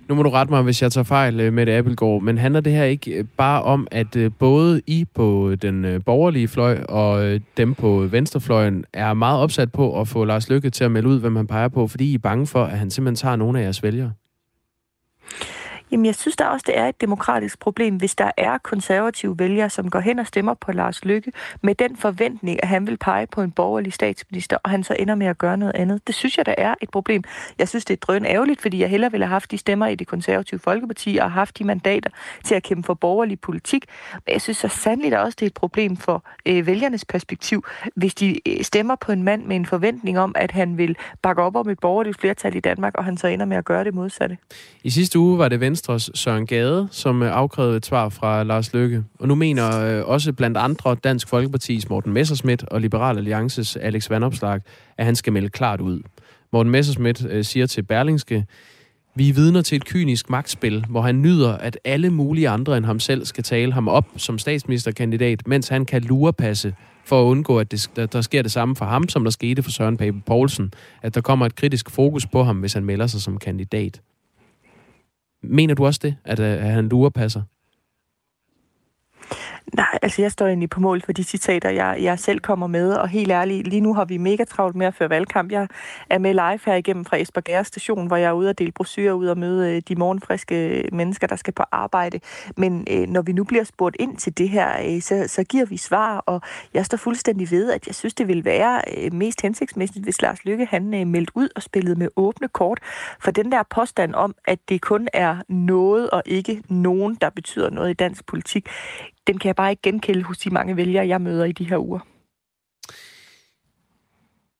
Nu 0.10 0.16
må 0.16 0.24
du 0.24 0.30
rette 0.30 0.54
mig, 0.54 0.62
hvis 0.62 0.82
jeg 0.82 0.92
tager 0.92 1.04
fejl 1.04 1.40
øh, 1.40 1.54
med 1.54 1.66
det 1.66 1.72
Appelgaard, 1.72 2.22
men 2.22 2.38
handler 2.38 2.62
det 2.62 2.74
her 2.74 2.84
ikke 2.84 3.12
øh, 3.12 3.26
bare 3.38 3.62
om, 3.62 3.88
at 3.92 4.16
øh, 4.16 4.32
både 4.40 4.82
I 4.88 5.06
på 5.16 5.56
den 5.62 6.02
borgerlige 6.02 6.48
fløj 6.48 6.84
og 6.90 7.40
dem 7.58 7.74
på 7.74 8.08
venstrefløjen 8.12 8.86
er 8.94 9.14
meget 9.14 9.40
opsat 9.40 9.72
på 9.72 10.02
at 10.02 10.08
få 10.08 10.26
Lars 10.26 10.50
Lykke 10.50 10.70
til 10.70 10.84
at 10.84 10.92
melde 10.92 11.10
ud, 11.10 11.20
hvem 11.20 11.36
han 11.36 11.48
peger 11.48 11.68
på, 11.68 11.88
fordi 11.88 12.12
I 12.12 12.14
er 12.14 12.20
bange 12.20 12.48
for, 12.48 12.64
at 12.64 12.78
han 12.78 12.90
simpelthen 12.90 13.16
tager 13.16 13.36
nogle 13.36 13.60
af 13.60 13.64
jeres 13.64 13.84
vælgere? 13.84 14.12
Jamen, 15.92 16.06
jeg 16.06 16.16
synes 16.16 16.36
da 16.36 16.44
også, 16.44 16.64
det 16.68 16.78
er 16.78 16.88
et 16.88 17.02
demokratisk 17.02 17.60
problem, 17.60 17.96
hvis 17.96 18.16
der 18.16 18.32
er 18.38 18.58
konservative 18.58 19.40
vælgere, 19.40 19.70
som 19.70 19.90
går 19.90 20.00
hen 20.00 20.20
og 20.20 20.28
stemmer 20.28 20.54
på 20.54 20.72
Lars 20.72 21.06
Lykke 21.06 21.32
med 21.62 21.76
den 21.76 21.98
forventning, 21.98 22.64
at 22.64 22.70
han 22.70 22.88
vil 22.88 22.98
pege 22.98 23.28
på 23.28 23.42
en 23.42 23.52
borgerlig 23.52 23.94
statsminister, 23.94 24.58
og 24.64 24.70
han 24.70 24.84
så 24.84 24.96
ender 25.00 25.16
med 25.16 25.28
at 25.28 25.38
gøre 25.38 25.58
noget 25.58 25.76
andet. 25.76 26.08
Det 26.08 26.16
synes 26.16 26.38
jeg, 26.38 26.46
der 26.46 26.56
er 26.58 26.76
et 26.82 26.90
problem. 26.90 27.24
Jeg 27.60 27.70
synes, 27.70 27.86
det 27.86 27.94
er 27.94 27.98
drøn 27.98 28.26
ærgerligt, 28.26 28.62
fordi 28.62 28.80
jeg 28.80 28.90
hellere 28.90 29.12
ville 29.12 29.26
have 29.26 29.32
haft 29.32 29.52
de 29.52 29.58
stemmer 29.58 29.88
i 29.88 29.96
det 29.96 30.08
konservative 30.08 30.60
Folkeparti 30.60 31.18
og 31.22 31.32
haft 31.32 31.60
de 31.60 31.64
mandater 31.64 32.10
til 32.44 32.56
at 32.56 32.64
kæmpe 32.64 32.86
for 32.86 32.94
borgerlig 32.94 33.40
politik. 33.40 33.86
Men 34.14 34.34
jeg 34.34 34.42
synes 34.42 34.58
så 34.58 34.68
sandelig 34.68 35.12
der 35.12 35.18
også, 35.18 35.36
det 35.40 35.46
er 35.46 35.48
et 35.48 35.54
problem 35.54 35.98
for 35.98 36.24
øh, 36.46 36.68
vælgernes 36.68 37.06
perspektiv, 37.06 37.66
hvis 37.96 38.16
de 38.16 38.40
øh, 38.50 38.64
stemmer 38.64 38.96
på 38.96 39.12
en 39.12 39.24
mand 39.24 39.46
med 39.46 39.56
en 39.56 39.66
forventning 39.66 40.20
om, 40.20 40.32
at 40.36 40.52
han 40.52 40.78
vil 40.78 40.96
bakke 41.22 41.42
op 41.42 41.56
om 41.56 41.70
et 41.70 41.80
borgerligt 41.80 42.20
flertal 42.20 42.56
i 42.56 42.60
Danmark, 42.60 42.94
og 42.98 43.06
han 43.06 43.18
så 43.18 43.28
ender 43.28 43.46
med 43.46 43.58
at 43.58 43.66
gøre 43.66 43.84
det 43.84 43.94
modsatte. 43.94 44.38
I 44.84 44.90
sidste 44.90 45.20
uge 45.20 45.38
var 45.38 45.50
det 45.50 45.60
Venstres 45.78 46.12
Søren 46.14 46.46
Gade, 46.46 46.88
som 46.92 47.24
øh, 47.24 47.32
afkrævede 47.32 47.78
et 47.78 47.86
svar 47.86 48.10
fra 48.10 48.44
Lars 48.44 48.74
Løkke. 48.74 49.04
Og 49.20 49.28
nu 49.28 49.36
mener 49.36 49.82
øh, 49.82 50.06
også 50.06 50.34
blandt 50.34 50.58
andre 50.58 50.96
Dansk 51.04 51.34
Folkeparti's 51.34 51.84
Morten 51.90 52.14
Messerschmidt 52.14 52.64
og 52.64 52.82
Liberal 52.82 53.18
Alliances 53.18 53.76
Alex 53.76 54.10
Vandopslag, 54.10 54.62
at 54.98 55.06
han 55.06 55.16
skal 55.16 55.34
melde 55.34 55.50
klart 55.50 55.82
ud. 55.82 56.02
Morten 56.54 56.72
Messerschmidt 56.72 57.26
øh, 57.30 57.44
siger 57.44 57.66
til 57.66 57.84
Berlingske, 57.84 58.46
vi 59.16 59.30
er 59.30 59.34
vidner 59.34 59.62
til 59.62 59.76
et 59.76 59.86
kynisk 59.86 60.30
magtspil, 60.30 60.86
hvor 60.90 61.02
han 61.02 61.22
nyder, 61.22 61.58
at 61.58 61.80
alle 61.84 62.10
mulige 62.10 62.50
andre 62.50 62.78
end 62.78 62.86
ham 62.86 63.00
selv 63.00 63.26
skal 63.26 63.44
tale 63.44 63.74
ham 63.74 63.88
op 63.88 64.06
som 64.18 64.38
statsministerkandidat, 64.38 65.48
mens 65.48 65.68
han 65.68 65.86
kan 65.86 66.02
lurepasse 66.02 66.74
for 67.06 67.22
at 67.22 67.26
undgå, 67.26 67.60
at 67.60 67.72
det, 67.72 68.14
der 68.14 68.22
sker 68.22 68.42
det 68.42 68.52
samme 68.52 68.76
for 68.76 68.86
ham, 68.86 69.10
som 69.10 69.24
der 69.24 69.32
skete 69.32 69.64
for 69.64 69.72
Søren 69.72 69.98
Pape 69.98 70.22
Poulsen. 70.26 70.74
At 71.02 71.16
der 71.16 71.22
kommer 71.22 71.46
et 71.46 71.56
kritisk 71.56 71.90
fokus 71.90 72.26
på 72.26 72.44
ham, 72.44 72.58
hvis 72.60 72.74
han 72.74 72.86
melder 72.86 73.08
sig 73.08 73.22
som 73.22 73.38
kandidat. 73.38 74.02
Mener 75.50 75.74
du 75.74 75.86
også 75.86 76.00
det, 76.04 76.16
at, 76.26 76.40
øh, 76.40 76.52
at 76.52 76.72
han 76.72 76.90
lurepasser? 76.90 77.42
Nej, 79.74 80.00
altså 80.02 80.22
jeg 80.22 80.32
står 80.32 80.48
egentlig 80.48 80.70
på 80.70 80.80
mål 80.80 81.02
for 81.02 81.12
de 81.12 81.24
citater, 81.24 81.70
jeg, 81.70 81.98
jeg 82.02 82.20
selv 82.20 82.40
kommer 82.40 82.68
med, 82.68 82.94
og 82.94 83.08
helt 83.08 83.32
ærligt, 83.32 83.68
lige 83.68 83.82
nu 83.82 83.94
har 83.94 84.06
vi 84.06 84.18
mega 84.18 84.44
travlt 84.44 84.76
med 84.76 84.88
at 84.88 84.94
føre 84.94 85.10
valgkamp. 85.10 85.52
Jeg 85.52 85.68
er 86.10 86.18
med 86.18 86.34
live 86.34 86.60
her 86.66 86.76
igennem 86.76 87.06
fra 87.06 87.18
Esbjerg 87.18 87.66
station, 87.66 88.08
hvor 88.08 88.16
jeg 88.16 88.28
er 88.28 88.32
ude 88.32 88.50
og 88.50 88.60
dele 88.60 88.72
brosyrer 88.72 89.14
ud 89.14 89.28
og 89.28 89.38
møde 89.38 89.76
øh, 89.76 89.82
de 89.88 89.96
morgenfriske 89.96 90.68
øh, 90.68 90.84
mennesker, 90.94 91.28
der 91.28 91.36
skal 91.36 91.54
på 91.54 91.64
arbejde. 91.72 92.20
Men 92.58 92.88
øh, 92.92 93.08
når 93.08 93.22
vi 93.22 93.32
nu 93.32 93.44
bliver 93.44 93.64
spurgt 93.64 93.96
ind 94.00 94.18
til 94.18 94.38
det 94.38 94.50
her, 94.50 94.96
øh, 94.96 95.02
så, 95.02 95.26
så 95.28 95.44
giver 95.44 95.66
vi 95.66 95.78
svar, 95.78 96.18
og 96.18 96.42
jeg 96.74 96.86
står 96.86 96.98
fuldstændig 96.98 97.52
ved, 97.52 97.72
at 97.72 97.88
jeg 97.88 97.96
synes, 97.96 98.14
det 98.14 98.28
vil 98.28 98.46
være 98.46 98.82
øh, 98.98 99.14
mest 99.14 99.42
hensigtsmæssigt, 99.42 100.04
hvis 100.04 100.22
Lars 100.22 100.46
Lykke 100.46 100.66
han 100.66 100.94
øh, 100.94 101.08
meldte 101.08 101.32
ud 101.36 101.50
og 101.56 101.64
spillede 101.64 101.96
med 101.96 102.08
åbne 102.16 102.48
kort. 102.48 102.80
For 103.20 103.32
den 103.32 103.52
der 103.52 103.64
påstand 103.70 104.16
om, 104.16 104.36
at 104.46 104.60
det 104.70 104.82
kun 104.82 105.08
er 105.14 105.38
noget 105.50 106.10
og 106.10 106.24
ikke 106.26 106.64
nogen, 106.70 107.16
der 107.22 107.30
betyder 107.30 107.70
noget 107.70 107.90
i 107.90 107.94
dansk 107.94 108.26
politik, 108.26 108.70
den 109.28 109.38
kan 109.38 109.48
jeg 109.48 109.56
bare 109.56 109.72
ikke 109.72 109.82
genkende 109.82 110.24
hos 110.24 110.38
de 110.38 110.50
mange 110.50 110.76
vælgere, 110.76 111.08
jeg 111.08 111.22
møder 111.22 111.46
i 111.46 111.52
de 111.52 111.70
her 111.70 111.78
uger. 111.78 112.00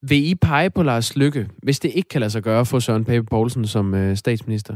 Vil 0.02 0.30
I 0.30 0.36
pege 0.36 0.70
på 0.70 0.84
Lars 0.84 1.16
Lykke, 1.16 1.50
hvis 1.64 1.80
det 1.80 1.92
ikke 1.96 2.10
kan 2.10 2.22
lade 2.22 2.32
sig 2.32 2.44
gøre 2.44 2.66
for 2.66 2.80
Søren 2.80 3.06
Pape 3.06 3.26
Poulsen 3.26 3.68
som 3.68 3.94
øh, 3.94 4.18
statsminister? 4.18 4.76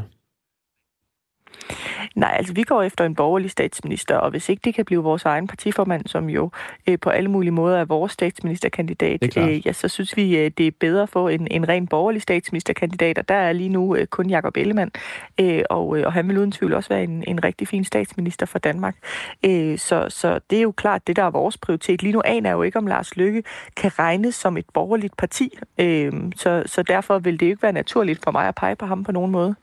Nej, 2.15 2.35
altså 2.37 2.53
vi 2.53 2.63
går 2.63 2.83
efter 2.83 3.05
en 3.05 3.15
borgerlig 3.15 3.51
statsminister, 3.51 4.15
og 4.15 4.29
hvis 4.29 4.49
ikke 4.49 4.61
det 4.63 4.75
kan 4.75 4.85
blive 4.85 5.03
vores 5.03 5.25
egen 5.25 5.47
partiformand, 5.47 6.07
som 6.07 6.29
jo 6.29 6.49
øh, 6.87 6.99
på 6.99 7.09
alle 7.09 7.31
mulige 7.31 7.51
måder 7.51 7.77
er 7.77 7.85
vores 7.85 8.11
statsministerkandidat, 8.11 9.37
øh, 9.37 9.67
ja, 9.67 9.73
så 9.73 9.87
synes 9.87 10.17
vi, 10.17 10.37
øh, 10.37 10.51
det 10.57 10.67
er 10.67 10.71
bedre 10.79 11.03
at 11.03 11.09
få 11.09 11.27
en, 11.27 11.47
en 11.51 11.69
ren 11.69 11.87
borgerlig 11.87 12.21
statsministerkandidat, 12.21 13.17
og 13.17 13.29
der 13.29 13.35
er 13.35 13.53
lige 13.53 13.69
nu 13.69 13.95
øh, 13.95 14.07
kun 14.07 14.29
Jakob 14.29 14.57
Ellemann, 14.57 14.91
øh, 15.39 15.63
og, 15.69 15.97
øh, 15.97 16.05
og 16.05 16.13
han 16.13 16.27
vil 16.27 16.37
uden 16.37 16.51
tvivl 16.51 16.73
også 16.73 16.89
være 16.89 17.03
en, 17.03 17.23
en 17.27 17.43
rigtig 17.43 17.67
fin 17.67 17.83
statsminister 17.83 18.45
for 18.45 18.59
Danmark. 18.59 18.95
Øh, 19.45 19.77
så, 19.77 20.05
så 20.09 20.39
det 20.49 20.57
er 20.57 20.61
jo 20.61 20.71
klart, 20.71 21.07
det 21.07 21.15
der 21.15 21.23
er 21.23 21.29
vores 21.29 21.57
prioritet. 21.57 22.03
Lige 22.03 22.13
nu 22.13 22.21
aner 22.25 22.49
jeg 22.49 22.55
jo 22.55 22.61
ikke, 22.61 22.77
om 22.77 22.87
Lars 22.87 23.15
Lykke 23.17 23.43
kan 23.77 23.99
regnes 23.99 24.35
som 24.35 24.57
et 24.57 24.65
borgerligt 24.73 25.17
parti, 25.17 25.57
øh, 25.77 26.13
så, 26.35 26.63
så 26.65 26.83
derfor 26.83 27.19
vil 27.19 27.39
det 27.39 27.45
ikke 27.45 27.63
være 27.63 27.73
naturligt 27.73 28.23
for 28.23 28.31
mig 28.31 28.47
at 28.47 28.55
pege 28.55 28.75
på 28.75 28.85
ham 28.85 29.03
på 29.03 29.11
nogen 29.11 29.31
måde. 29.31 29.55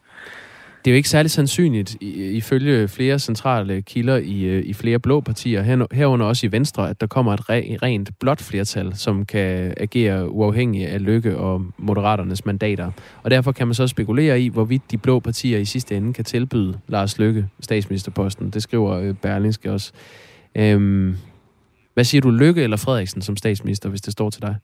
Det 0.88 0.92
er 0.92 0.94
jo 0.94 0.96
ikke 0.96 1.08
særlig 1.08 1.30
sandsynligt, 1.30 1.96
ifølge 2.02 2.88
flere 2.88 3.18
centrale 3.18 3.82
kilder 3.82 4.16
i, 4.16 4.42
øh, 4.44 4.64
i 4.64 4.72
flere 4.72 4.98
blå 4.98 5.20
partier, 5.20 5.86
herunder 5.92 6.26
også 6.26 6.46
i 6.46 6.52
Venstre, 6.52 6.90
at 6.90 7.00
der 7.00 7.06
kommer 7.06 7.32
et 7.32 7.48
rent 7.82 8.10
blåt 8.20 8.40
flertal, 8.40 8.96
som 8.96 9.26
kan 9.26 9.74
agere 9.76 10.30
uafhængigt 10.30 10.88
af 10.88 11.04
Lykke 11.04 11.36
og 11.36 11.64
Moderaternes 11.78 12.46
mandater. 12.46 12.90
Og 13.22 13.30
derfor 13.30 13.52
kan 13.52 13.66
man 13.66 13.74
så 13.74 13.86
spekulere 13.86 14.40
i, 14.40 14.48
hvorvidt 14.48 14.90
de 14.90 14.98
blå 14.98 15.20
partier 15.20 15.58
i 15.58 15.64
sidste 15.64 15.96
ende 15.96 16.12
kan 16.12 16.24
tilbyde 16.24 16.78
Lars 16.86 17.18
Lykke 17.18 17.46
statsministerposten. 17.60 18.50
Det 18.50 18.62
skriver 18.62 18.98
øh, 18.98 19.14
Berlingske 19.14 19.72
også. 19.72 19.92
Øhm, 20.54 21.16
hvad 21.94 22.04
siger 22.04 22.20
du, 22.20 22.30
Lykke 22.30 22.62
eller 22.62 22.76
Frederiksen 22.76 23.22
som 23.22 23.36
statsminister, 23.36 23.88
hvis 23.88 24.00
det 24.00 24.12
står 24.12 24.30
til 24.30 24.42
dig? 24.42 24.56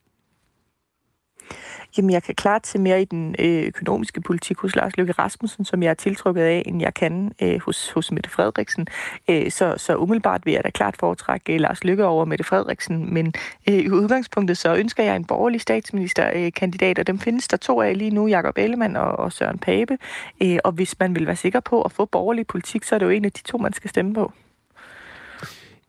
Jamen, 1.97 2.11
jeg 2.11 2.23
kan 2.23 2.35
klart 2.35 2.67
se 2.67 2.79
mere 2.79 3.03
i 3.03 3.05
den 3.05 3.35
øh, 3.39 3.63
økonomiske 3.63 4.21
politik 4.21 4.59
hos 4.59 4.77
Lars 4.77 4.97
Løkke 4.97 5.13
Rasmussen, 5.13 5.65
som 5.65 5.83
jeg 5.83 5.91
er 5.91 5.95
tiltrukket 5.95 6.43
af, 6.43 6.63
end 6.67 6.81
jeg 6.81 6.95
kan 6.95 7.33
øh, 7.43 7.61
hos, 7.61 7.91
hos 7.91 8.13
Mette 8.13 8.31
Frederiksen. 8.31 8.87
Øh, 9.31 9.51
så, 9.51 9.75
så 9.77 9.97
umiddelbart 9.97 10.47
vil 10.47 10.53
jeg 10.53 10.65
da 10.65 10.71
klart 10.71 10.97
foretrække 10.97 11.55
øh, 11.55 11.61
Lars 11.61 11.85
Løkke 11.85 12.05
over 12.05 12.25
Mette 12.25 12.45
Frederiksen, 12.45 13.15
men 13.15 13.35
øh, 13.69 13.75
i 13.75 13.91
udgangspunktet 13.91 14.59
så 14.59 14.75
ønsker 14.75 15.03
jeg 15.03 15.17
en 15.17 15.25
borgerlig 15.25 15.61
statsministerkandidat, 15.61 16.99
øh, 16.99 17.01
og 17.01 17.07
dem 17.07 17.19
findes 17.19 17.49
der 17.49 17.57
to 17.57 17.81
af 17.81 17.99
lige 17.99 18.11
nu, 18.11 18.27
Jakob 18.27 18.59
Ellemann 18.59 18.97
og, 18.97 19.13
og 19.13 19.33
Søren 19.33 19.59
Pape. 19.59 19.99
Øh, 20.43 20.59
og 20.65 20.73
hvis 20.73 20.99
man 20.99 21.15
vil 21.15 21.27
være 21.27 21.37
sikker 21.37 21.61
på 21.61 21.83
at 21.83 21.93
få 21.93 22.05
borgerlig 22.05 22.47
politik, 22.47 22.85
så 22.85 22.95
er 22.95 22.99
det 22.99 23.07
jo 23.07 23.11
en 23.11 23.25
af 23.25 23.33
de 23.33 23.43
to, 23.43 23.59
man 23.59 23.73
skal 23.73 23.91
stemme 23.91 24.15
på. 24.15 24.33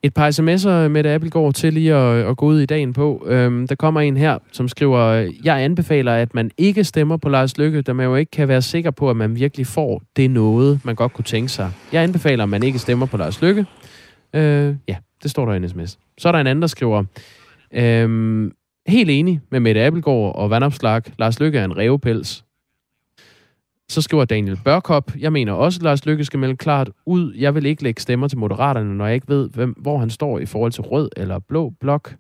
Et 0.05 0.13
par 0.13 0.31
sms'er 0.31 0.87
med 0.87 1.05
Appelgaard 1.05 1.53
til 1.53 1.73
lige 1.73 1.93
at, 1.93 2.25
at 2.27 2.37
gå 2.37 2.45
ud 2.45 2.59
i 2.59 2.65
dagen 2.65 2.93
på. 2.93 3.23
Øhm, 3.27 3.67
der 3.67 3.75
kommer 3.75 4.01
en 4.01 4.17
her, 4.17 4.37
som 4.51 4.67
skriver, 4.67 5.31
jeg 5.43 5.63
anbefaler, 5.63 6.13
at 6.13 6.35
man 6.35 6.51
ikke 6.57 6.83
stemmer 6.83 7.17
på 7.17 7.29
Lars 7.29 7.57
Lykke, 7.57 7.81
da 7.81 7.93
man 7.93 8.05
jo 8.05 8.15
ikke 8.15 8.31
kan 8.31 8.47
være 8.47 8.61
sikker 8.61 8.91
på, 8.91 9.09
at 9.09 9.15
man 9.15 9.35
virkelig 9.35 9.67
får 9.67 10.01
det 10.15 10.31
noget, 10.31 10.79
man 10.83 10.95
godt 10.95 11.13
kunne 11.13 11.23
tænke 11.25 11.49
sig. 11.49 11.71
Jeg 11.91 12.03
anbefaler, 12.03 12.43
at 12.43 12.49
man 12.49 12.63
ikke 12.63 12.79
stemmer 12.79 13.05
på 13.05 13.17
Lars 13.17 13.41
Lykke. 13.41 13.65
Øh, 14.33 14.75
ja, 14.87 14.95
det 15.23 15.31
står 15.31 15.45
der 15.45 15.53
i 15.53 15.57
en 15.57 15.69
sms. 15.69 15.97
Så 16.17 16.27
er 16.27 16.31
der 16.31 16.39
en 16.39 16.47
anden, 16.47 16.61
der 16.61 16.67
skriver, 16.67 17.03
øhm, 17.73 18.51
helt 18.87 19.09
enig 19.09 19.41
med 19.51 19.59
Mette 19.59 19.81
Appelgaard 19.81 20.35
og 20.35 20.49
Vandopslag. 20.49 21.01
Lars 21.19 21.39
Lykke 21.39 21.59
er 21.59 21.65
en 21.65 21.77
revepels. 21.77 22.44
Så 23.89 24.01
skriver 24.01 24.25
Daniel 24.25 24.59
Børkop, 24.63 25.11
jeg 25.19 25.33
mener 25.33 25.53
også, 25.53 25.77
at 25.77 25.83
Lars 25.83 26.05
Lykke 26.05 26.25
skal 26.25 26.39
melde 26.39 26.57
klart 26.57 26.89
ud. 27.05 27.33
Jeg 27.33 27.55
vil 27.55 27.65
ikke 27.65 27.83
lægge 27.83 28.01
stemmer 28.01 28.27
til 28.27 28.37
Moderaterne, 28.37 28.97
når 28.97 29.05
jeg 29.05 29.15
ikke 29.15 29.29
ved, 29.29 29.49
hvem, 29.49 29.71
hvor 29.71 29.97
han 29.97 30.09
står 30.09 30.39
i 30.39 30.45
forhold 30.45 30.71
til 30.71 30.83
rød 30.83 31.09
eller 31.17 31.39
blå 31.39 31.73
blok. 31.79 32.15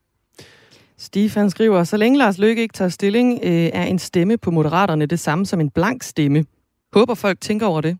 Stefan 0.97 1.49
skriver, 1.49 1.83
så 1.83 1.97
længe 1.97 2.17
Lars 2.17 2.37
Løkke 2.37 2.61
ikke 2.61 2.73
tager 2.73 2.89
stilling, 2.89 3.39
øh, 3.43 3.51
er 3.51 3.83
en 3.83 3.99
stemme 3.99 4.37
på 4.37 4.51
Moderaterne 4.51 5.05
det 5.05 5.19
samme 5.19 5.45
som 5.45 5.61
en 5.61 5.69
blank 5.69 6.03
stemme. 6.03 6.45
Håber 6.93 7.13
folk 7.13 7.41
tænker 7.41 7.65
over 7.65 7.81
det. 7.81 7.97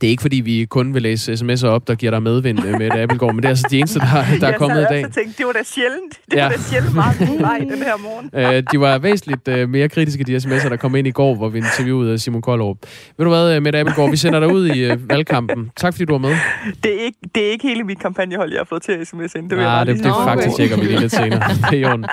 Det 0.00 0.06
er 0.06 0.10
ikke, 0.10 0.20
fordi 0.20 0.36
vi 0.36 0.66
kun 0.70 0.94
vil 0.94 1.02
læse 1.02 1.32
sms'er 1.32 1.66
op, 1.66 1.88
der 1.88 1.94
giver 1.94 2.10
dig 2.10 2.22
medvind 2.22 2.66
øh, 2.66 2.78
med 2.78 2.86
et 2.86 2.92
Appelgaard, 2.92 3.34
men 3.34 3.42
det 3.42 3.44
er 3.44 3.48
altså 3.48 3.66
de 3.70 3.78
eneste, 3.78 3.98
der, 3.98 4.24
der 4.40 4.46
er 4.46 4.58
kommet 4.58 4.80
i 4.80 4.84
dag. 4.90 5.00
Jeg 5.00 5.10
tænkte, 5.12 5.38
det 5.38 5.46
var 5.46 5.52
da 5.52 5.62
sjældent. 5.64 6.20
Det 6.30 6.36
ja. 6.36 6.42
var 6.42 6.50
da 6.50 6.58
sjældent 6.58 6.94
meget 6.94 7.40
vej 7.40 7.58
den 7.58 7.82
her 7.82 7.96
morgen. 8.02 8.30
øh, 8.56 8.62
de 8.72 8.80
var 8.80 8.98
væsentligt 8.98 9.48
uh, 9.48 9.68
mere 9.68 9.88
kritiske, 9.88 10.24
de 10.24 10.36
sms'er, 10.36 10.68
der 10.68 10.76
kom 10.76 10.96
ind 10.96 11.06
i 11.06 11.10
går, 11.10 11.34
hvor 11.34 11.48
vi 11.48 11.58
interviewede 11.58 12.18
Simon 12.18 12.42
Koldrup. 12.42 12.76
Ved 13.18 13.24
du 13.24 13.30
hvad, 13.30 13.60
Mette 13.60 13.78
Appelgaard, 13.78 14.10
vi 14.10 14.16
sender 14.16 14.40
dig 14.40 14.52
ud 14.52 14.68
i 14.68 14.96
valgkampen. 15.08 15.70
Tak 15.76 15.94
fordi 15.94 16.04
du 16.04 16.12
var 16.12 16.18
med. 16.18 16.36
Det 16.82 17.00
er 17.00 17.04
ikke, 17.04 17.18
det 17.34 17.46
er 17.46 17.50
ikke 17.50 17.68
hele 17.68 17.84
mit 17.84 17.98
kampagnehold, 17.98 18.50
jeg 18.50 18.58
har 18.58 18.66
fået 18.68 18.82
til 18.82 18.92
at 18.92 19.06
sms 19.06 19.34
ind. 19.34 19.50
Det, 19.50 19.58
Nej, 19.58 19.84
det, 19.84 19.96
det, 19.96 20.04
det 20.04 20.12
faktisk 20.24 20.56
tjekker 20.56 20.76
vi 20.76 20.84
lige 20.84 21.00
lidt 21.00 21.12
senere. 21.12 21.42
Det 21.70 21.84
er 21.84 21.90
jo 21.90 22.04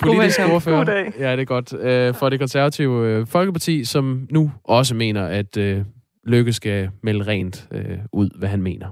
Politisk 0.00 0.40
ordfører. 0.52 1.10
Ja, 1.18 1.32
det 1.32 1.40
er 1.40 1.44
godt. 1.44 1.72
Uh, 1.72 2.18
for 2.18 2.28
det 2.28 2.38
konservative 2.38 3.26
Folkeparti, 3.26 3.84
som 3.84 4.26
nu 4.30 4.52
også 4.64 4.94
mener, 4.94 5.26
at 5.26 5.56
uh, 5.56 5.64
Lykke 6.30 6.52
skal 6.52 6.90
melde 7.02 7.26
rent 7.26 7.68
øh, 7.72 7.98
ud, 8.12 8.38
hvad 8.38 8.48
han 8.48 8.62
mener. 8.62 8.86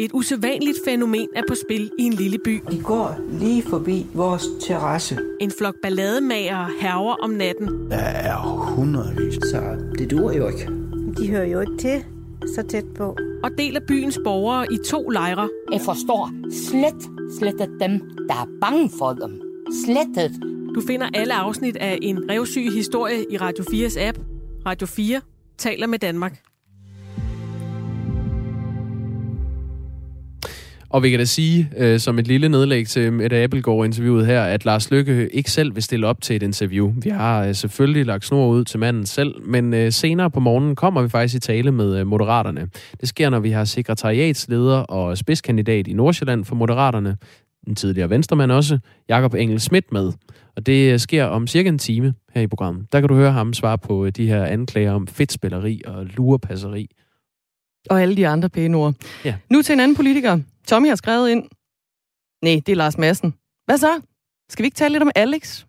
Et 0.00 0.10
usædvanligt 0.14 0.78
fænomen 0.84 1.28
er 1.36 1.42
på 1.48 1.54
spil 1.54 1.90
i 1.98 2.02
en 2.02 2.12
lille 2.12 2.38
by. 2.44 2.62
De 2.70 2.82
går 2.82 3.16
lige 3.40 3.62
forbi 3.62 4.06
vores 4.14 4.44
terrasse. 4.60 5.18
En 5.40 5.50
flok 5.58 5.74
ballademager 5.82 6.68
herver 6.80 7.14
om 7.22 7.30
natten. 7.30 7.90
Der 7.90 7.96
er 7.96 8.36
hundredvis. 8.74 9.34
Så 9.34 9.60
det 9.98 10.10
duer 10.10 10.32
jo 10.32 10.48
ikke. 10.48 10.66
De 11.18 11.30
hører 11.30 11.46
jo 11.46 11.60
ikke 11.60 11.76
til 11.76 12.04
så 12.54 12.62
tæt 12.62 12.84
på. 12.96 13.16
Og 13.42 13.50
deler 13.58 13.80
byens 13.88 14.18
borgere 14.24 14.66
i 14.72 14.76
to 14.86 15.08
lejre. 15.08 15.48
Jeg 15.72 15.80
forstår 15.80 16.30
slet, 16.68 17.10
slet 17.38 17.70
dem, 17.80 18.00
der 18.28 18.34
er 18.34 18.48
bange 18.60 18.90
for 18.98 19.12
dem. 19.12 19.40
Slettet 19.84 20.32
du 20.74 20.82
finder 20.86 21.08
alle 21.14 21.34
afsnit 21.34 21.76
af 21.76 21.98
en 22.02 22.30
revsyg 22.30 22.72
historie 22.72 23.24
i 23.30 23.36
Radio 23.36 23.64
4's 23.64 24.00
app. 24.00 24.18
Radio 24.66 24.86
4 24.86 25.20
taler 25.58 25.86
med 25.86 25.98
Danmark. 25.98 26.40
Og 30.90 31.02
vi 31.02 31.10
kan 31.10 31.18
da 31.18 31.24
sige, 31.24 31.70
øh, 31.76 32.00
som 32.00 32.18
et 32.18 32.26
lille 32.26 32.48
nedlæg 32.48 32.88
til 32.88 33.20
et 33.20 33.32
Appelgaard-interviewet 33.32 34.26
her, 34.26 34.42
at 34.42 34.64
Lars 34.64 34.90
Lykke 34.90 35.28
ikke 35.28 35.50
selv 35.50 35.74
vil 35.74 35.82
stille 35.82 36.06
op 36.06 36.20
til 36.22 36.36
et 36.36 36.42
interview. 36.42 36.92
Vi 37.02 37.10
har 37.10 37.46
øh, 37.46 37.54
selvfølgelig 37.54 38.06
lagt 38.06 38.24
snor 38.24 38.48
ud 38.48 38.64
til 38.64 38.80
manden 38.80 39.06
selv, 39.06 39.34
men 39.44 39.74
øh, 39.74 39.92
senere 39.92 40.30
på 40.30 40.40
morgenen 40.40 40.76
kommer 40.76 41.02
vi 41.02 41.08
faktisk 41.08 41.34
i 41.34 41.38
tale 41.38 41.72
med 41.72 41.98
øh, 41.98 42.06
Moderaterne. 42.06 42.68
Det 43.00 43.08
sker, 43.08 43.30
når 43.30 43.40
vi 43.40 43.50
har 43.50 43.64
sekretariatsleder 43.64 44.78
og 44.78 45.18
spidskandidat 45.18 45.86
i 45.86 45.92
Nordsjælland 45.92 46.44
for 46.44 46.54
Moderaterne, 46.54 47.16
en 47.70 47.76
tidligere 47.76 48.10
venstremand 48.10 48.52
også, 48.52 48.78
Jakob 49.08 49.34
Engel 49.34 49.60
Schmidt 49.60 49.92
med. 49.92 50.12
Og 50.56 50.66
det 50.66 50.92
øh, 50.92 50.98
sker 50.98 51.24
om 51.24 51.46
cirka 51.46 51.68
en 51.68 51.78
time 51.78 52.14
her 52.34 52.42
i 52.42 52.46
programmet. 52.46 52.92
Der 52.92 53.00
kan 53.00 53.08
du 53.08 53.14
høre 53.14 53.32
ham 53.32 53.54
svare 53.54 53.78
på 53.78 54.06
øh, 54.06 54.12
de 54.12 54.26
her 54.26 54.44
anklager 54.44 54.92
om 54.92 55.06
fedtspilleri 55.06 55.82
og 55.86 56.06
lurepasseri. 56.06 56.90
Og 57.90 58.02
alle 58.02 58.16
de 58.16 58.28
andre 58.28 58.48
pæne 58.48 58.76
ord. 58.76 58.94
Ja. 59.24 59.34
Nu 59.50 59.62
til 59.62 59.72
en 59.72 59.80
anden 59.80 59.96
politiker. 59.96 60.38
Tommy 60.66 60.88
har 60.88 60.96
skrevet 60.96 61.30
ind. 61.30 61.44
Nej, 62.42 62.60
det 62.66 62.72
er 62.72 62.76
Lars 62.76 62.98
Madsen. 62.98 63.34
Hvad 63.66 63.78
så? 63.78 64.00
Skal 64.48 64.62
vi 64.62 64.66
ikke 64.66 64.74
tale 64.74 64.92
lidt 64.92 65.02
om 65.02 65.10
Alex? 65.14 65.64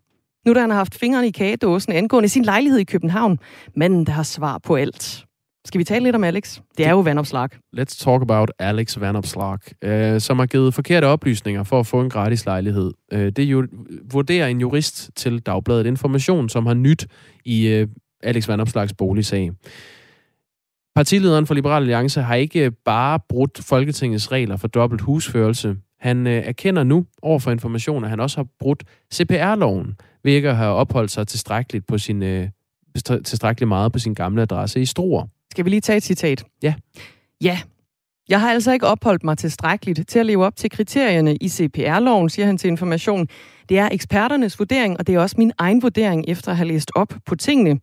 Nu 0.46 0.54
da 0.54 0.60
han 0.60 0.70
har 0.70 0.78
haft 0.78 0.96
fingrene 0.96 1.28
i 1.28 1.32
kagedåsen 1.32 1.94
angående 1.94 2.30
sin 2.30 2.46
lejlighed 2.46 2.80
i 2.80 2.84
København. 2.84 3.40
Manden, 3.76 4.06
der 4.06 4.12
har 4.12 4.24
svar 4.24 4.58
på 4.58 4.76
alt. 4.76 5.26
Skal 5.66 5.80
vi 5.80 5.84
tale 5.84 6.04
lidt 6.04 6.16
om 6.16 6.24
Alex? 6.24 6.60
Det 6.78 6.86
er 6.86 6.92
jo 6.92 7.00
vandopslag. 7.00 7.50
Let's 7.78 8.04
talk 8.04 8.22
about 8.22 8.52
Alex 8.60 9.00
Vandopslag, 9.00 9.60
øh, 9.82 10.22
som 10.22 10.40
har 10.40 10.46
givet 10.46 10.74
forkerte 10.74 11.06
oplysninger 11.06 11.64
for 11.64 11.80
at 11.80 11.88
få 11.88 12.02
en 12.02 12.10
gratis 12.10 12.46
lejlighed. 12.46 12.92
Øh, 13.14 13.32
det 13.32 13.44
jo, 13.44 13.68
vurderer 14.12 14.48
en 14.48 14.62
jurist 14.62 15.12
til 15.16 15.40
Dagbladet 15.40 15.86
Information, 15.86 16.50
som 16.50 16.66
har 16.66 16.74
nyt 16.74 17.08
i 17.46 17.68
øh, 17.68 17.88
Alex 18.24 18.48
Vandopslags 18.48 18.94
boligsag. 18.94 19.52
Partilederen 20.96 21.48
for 21.48 21.54
Liberal 21.54 21.82
Alliance 21.82 22.22
har 22.22 22.36
ikke 22.36 22.66
øh, 22.66 22.72
bare 22.86 23.20
brudt 23.30 23.64
Folketingets 23.64 24.32
regler 24.32 24.58
for 24.58 24.68
dobbelt 24.68 25.02
husførelse. 25.02 25.76
Han 26.00 26.28
øh, 26.28 26.34
erkender 26.34 26.84
nu 26.84 27.06
over 27.22 27.40
for 27.40 27.52
information, 27.52 28.04
at 28.04 28.10
han 28.10 28.20
også 28.20 28.38
har 28.38 28.48
brudt 28.60 28.84
CPR-loven 29.14 29.96
ved 30.24 30.34
ikke 30.34 30.50
at 30.50 30.58
have 30.58 30.74
opholdt 30.74 31.12
sig 31.12 31.28
tilstrækkeligt, 31.28 31.88
på 31.88 31.98
sin, 31.98 32.24
øh, 32.24 32.48
tilstrækkeligt 33.06 33.68
meget 33.68 33.92
på 33.92 34.00
sin 34.00 34.14
gamle 34.14 34.42
adresse 34.42 34.82
i 34.82 34.86
Struer. 34.86 35.28
Skal 35.52 35.66
vi 35.66 35.70
lige 35.70 35.82
tage 35.82 35.98
et 35.98 36.04
citat? 36.04 36.44
Ja. 36.64 36.74
Ja. 37.42 37.60
Jeg 38.30 38.42
har 38.42 38.52
altså 38.52 38.72
ikke 38.72 38.88
opholdt 38.88 39.24
mig 39.24 39.38
tilstrækkeligt 39.38 40.08
til 40.08 40.20
at 40.20 40.26
leve 40.26 40.46
op 40.46 40.56
til 40.56 40.70
kriterierne 40.70 41.36
i 41.36 41.50
CPR-loven, 41.50 42.30
siger 42.30 42.46
han 42.46 42.58
til 42.58 42.68
information. 42.68 43.28
Det 43.70 43.80
er 43.80 43.90
eksperternes 43.92 44.60
vurdering, 44.60 44.98
og 45.00 45.08
det 45.08 45.16
er 45.16 45.20
også 45.20 45.36
min 45.38 45.52
egen 45.58 45.82
vurdering 45.82 46.26
efter 46.28 46.52
at 46.52 46.58
have 46.58 46.68
læst 46.68 46.92
op 46.96 47.14
på 47.26 47.36
tingene. 47.36 47.80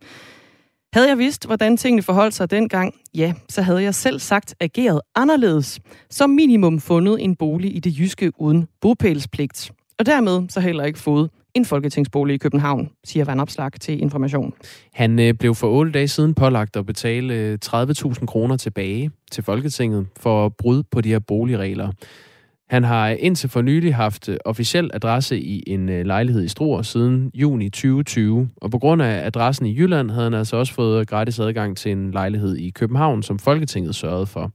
Havde 0.93 1.09
jeg 1.09 1.17
vidst, 1.17 1.45
hvordan 1.45 1.77
tingene 1.77 2.01
forholdt 2.01 2.33
sig 2.33 2.51
dengang, 2.51 2.93
ja, 3.15 3.33
så 3.49 3.61
havde 3.61 3.83
jeg 3.83 3.95
selv 3.95 4.19
sagt 4.19 4.55
ageret 4.59 5.01
anderledes. 5.15 5.79
Som 6.09 6.29
minimum 6.29 6.79
fundet 6.79 7.23
en 7.23 7.35
bolig 7.35 7.75
i 7.75 7.79
det 7.79 7.99
jyske 7.99 8.31
uden 8.41 8.67
bopælspligt. 8.81 9.71
Og 9.99 10.05
dermed 10.05 10.49
så 10.49 10.59
heller 10.59 10.83
ikke 10.83 10.99
fået 10.99 11.29
en 11.53 11.65
folketingsbolig 11.65 12.33
i 12.33 12.37
København, 12.37 12.89
siger 13.03 13.25
Van 13.25 13.39
Opslag 13.39 13.71
til 13.71 14.01
Information. 14.01 14.53
Han 14.93 15.19
øh, 15.19 15.33
blev 15.33 15.55
for 15.55 15.67
otte 15.67 15.91
dage 15.91 16.07
siden 16.07 16.33
pålagt 16.33 16.75
at 16.75 16.85
betale 16.85 17.33
øh, 17.33 17.57
30.000 17.65 18.25
kroner 18.25 18.57
tilbage 18.57 19.11
til 19.31 19.43
Folketinget 19.43 20.07
for 20.19 20.49
brud 20.49 20.83
på 20.91 21.01
de 21.01 21.09
her 21.09 21.19
boligregler. 21.19 21.91
Han 22.69 22.83
har 22.83 23.07
indtil 23.07 23.49
for 23.49 23.61
nylig 23.61 23.95
haft 23.95 24.29
øh, 24.29 24.37
officiel 24.45 24.91
adresse 24.93 25.39
i 25.39 25.63
en 25.67 25.89
øh, 25.89 26.05
lejlighed 26.05 26.43
i 26.43 26.47
Struer 26.47 26.81
siden 26.81 27.31
juni 27.33 27.69
2020. 27.69 28.49
Og 28.55 28.71
på 28.71 28.79
grund 28.79 29.01
af 29.01 29.25
adressen 29.25 29.65
i 29.65 29.79
Jylland 29.79 30.11
havde 30.11 30.23
han 30.23 30.33
altså 30.33 30.57
også 30.57 30.73
fået 30.73 31.07
gratis 31.07 31.39
adgang 31.39 31.77
til 31.77 31.91
en 31.91 32.11
lejlighed 32.11 32.57
i 32.57 32.69
København, 32.69 33.23
som 33.23 33.39
Folketinget 33.39 33.95
sørgede 33.95 34.27
for. 34.27 34.51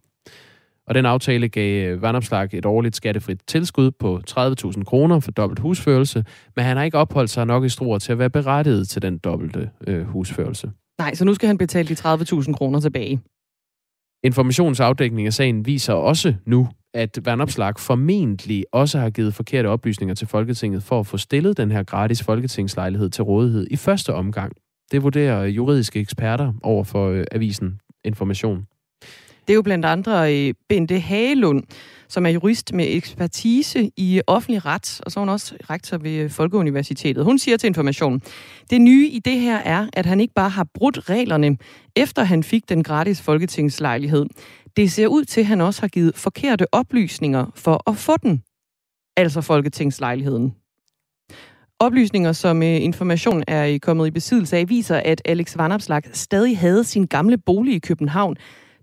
Og 0.87 0.95
den 0.95 1.07
aftale 1.07 1.49
gav 1.49 1.93
øh, 1.93 2.03
Vandopslag 2.03 2.49
et 2.53 2.67
årligt 2.67 2.97
skattefrit 2.97 3.41
tilskud 3.47 3.91
på 3.91 4.21
30.000 4.31 4.85
kroner 4.85 5.21
for 5.21 5.31
dobbelt 5.31 5.61
husførelse, 5.61 6.25
men 6.57 6.65
han 6.65 6.77
har 6.77 6.85
ikke 6.85 6.99
opholdt 6.99 7.31
sig 7.31 7.47
nok 7.47 7.65
i 7.65 7.69
Struer 7.69 7.99
til 7.99 8.13
at 8.13 8.19
være 8.19 8.31
berettiget 8.31 8.89
til 8.89 9.03
den 9.03 9.19
dobbelte 9.19 9.71
øh, 9.87 10.03
husførelse. 10.03 10.71
Nej, 10.99 11.15
så 11.15 11.25
nu 11.25 11.35
skal 11.35 11.47
han 11.47 11.59
betale 11.59 11.89
de 11.89 11.95
30.000 11.95 12.53
kroner 12.53 12.81
tilbage. 12.81 13.21
Informationsafdækning 14.25 15.27
af 15.27 15.33
sagen 15.33 15.67
viser 15.67 15.93
også 15.93 16.35
nu, 16.47 16.69
at 16.95 17.19
Vandopslag 17.25 17.79
formentlig 17.79 18.65
også 18.73 18.99
har 18.99 19.11
givet 19.11 19.35
forkerte 19.35 19.67
oplysninger 19.67 20.15
til 20.15 20.27
Folketinget 20.27 20.83
for 20.83 21.01
at 21.01 21.07
få 21.07 21.17
stillet 21.17 21.57
den 21.57 21.71
her 21.71 21.83
gratis 21.83 22.23
folketingslejlighed 22.23 23.11
til 23.11 23.25
rådighed 23.25 23.67
i 23.71 23.77
første 23.77 24.15
omgang. 24.15 24.53
Det 24.93 25.03
vurderer 25.03 25.45
juridiske 25.45 26.01
eksperter 26.01 26.53
over 26.63 26.85
for 26.85 27.09
øh, 27.09 27.25
avisen 27.33 27.81
Information. 28.05 28.67
Det 29.47 29.53
er 29.53 29.55
jo 29.55 29.63
blandt 29.63 29.85
andre 29.85 30.35
øh, 30.35 30.55
Bente 30.69 30.99
Hagelund, 30.99 31.63
som 32.09 32.27
er 32.27 32.31
jurist 32.31 32.73
med 32.73 32.87
ekspertise 32.89 33.91
i 33.97 34.21
offentlig 34.27 34.65
ret, 34.67 35.01
og 35.07 35.13
så 35.13 35.21
er 35.21 35.23
hun 35.23 35.29
også 35.29 35.55
rektor 35.71 35.99
ved 35.99 36.11
øh, 36.11 36.31
Folkeuniversitetet. 36.31 37.25
Hun 37.25 37.39
siger 37.39 37.57
til 37.57 37.67
Information, 37.67 38.23
det 38.71 38.81
nye 38.81 39.09
i 39.09 39.19
det 39.19 39.41
her 39.41 39.57
er, 39.57 39.87
at 39.93 40.07
han 40.07 40.21
ikke 40.21 40.35
bare 40.35 40.51
har 40.51 40.67
brudt 40.75 41.11
reglerne, 41.11 41.57
efter 41.97 42.23
han 42.23 42.43
fik 42.43 42.69
den 42.69 42.83
gratis 42.83 43.23
folketingslejlighed. 43.23 44.27
Det 44.77 44.93
ser 44.93 45.07
ud 45.07 45.25
til, 45.25 45.41
at 45.41 45.47
han 45.47 45.61
også 45.61 45.81
har 45.81 45.89
givet 45.89 46.17
forkerte 46.17 46.75
oplysninger 46.75 47.47
for 47.55 47.91
at 47.91 47.97
få 47.97 48.17
den, 48.17 48.43
altså 49.17 49.41
folketingslejligheden. 49.41 50.55
Oplysninger, 51.81 52.33
som 52.33 52.63
øh, 52.63 52.83
information 52.83 53.45
er 53.49 53.79
kommet 53.83 54.07
i 54.07 54.11
besiddelse 54.11 54.57
af, 54.57 54.69
viser, 54.69 54.97
at 54.97 55.23
Alex 55.25 55.57
Vanopslag 55.57 56.03
stadig 56.13 56.59
havde 56.59 56.85
sin 56.85 57.07
gamle 57.07 57.39
bolig 57.39 57.75
i 57.75 57.79
København, 57.79 58.37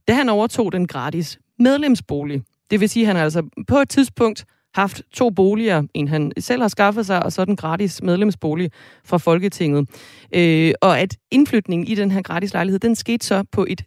da 0.08 0.13
han 0.13 0.29
overtog 0.29 0.72
den 0.72 0.88
gratis 0.88 1.39
medlemsbolig. 1.60 2.41
Det 2.72 2.79
vil 2.79 2.89
sige, 2.89 3.03
at 3.03 3.08
han 3.08 3.17
altså 3.17 3.43
på 3.67 3.77
et 3.77 3.89
tidspunkt 3.89 4.46
haft 4.74 5.01
to 5.12 5.29
boliger. 5.29 5.84
En 5.93 6.08
han 6.08 6.31
selv 6.39 6.62
har 6.62 6.67
skaffet 6.67 7.05
sig, 7.05 7.24
og 7.24 7.31
så 7.31 7.46
den 7.46 7.55
gratis 7.55 8.01
medlemsbolig 8.03 8.72
fra 9.05 9.17
Folketinget. 9.17 9.89
Øh, 10.36 10.74
og 10.81 11.00
at 11.00 11.17
indflytningen 11.31 11.88
i 11.88 11.96
den 11.96 12.12
her 12.12 12.22
gratis 12.22 12.53
lejlighed, 12.53 12.79
den 12.79 12.96
skete 12.96 13.25
så 13.25 13.43
på 13.51 13.65
et 13.70 13.84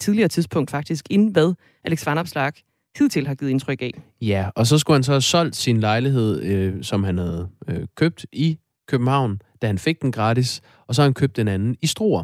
tidligere 0.00 0.28
tidspunkt 0.28 0.70
faktisk, 0.70 1.06
inden 1.10 1.28
hvad 1.28 1.54
Alex 1.84 2.06
Van 2.06 2.18
Opslag 2.18 2.52
hidtil 2.98 3.26
har 3.26 3.34
givet 3.34 3.50
indtryk 3.50 3.82
af. 3.82 4.02
Ja, 4.20 4.48
og 4.54 4.66
så 4.66 4.78
skulle 4.78 4.94
han 4.94 5.02
så 5.02 5.12
have 5.12 5.20
solgt 5.20 5.56
sin 5.56 5.80
lejlighed, 5.80 6.42
øh, 6.42 6.84
som 6.84 7.04
han 7.04 7.18
havde 7.18 7.48
øh, 7.68 7.86
købt 7.96 8.26
i 8.32 8.58
København, 8.88 9.40
da 9.62 9.66
han 9.66 9.78
fik 9.78 10.02
den 10.02 10.12
gratis, 10.12 10.60
og 10.86 10.94
så 10.94 11.02
har 11.02 11.06
han 11.06 11.14
købt 11.14 11.36
den 11.36 11.48
anden 11.48 11.76
i 11.82 11.86
Struer. 11.86 12.22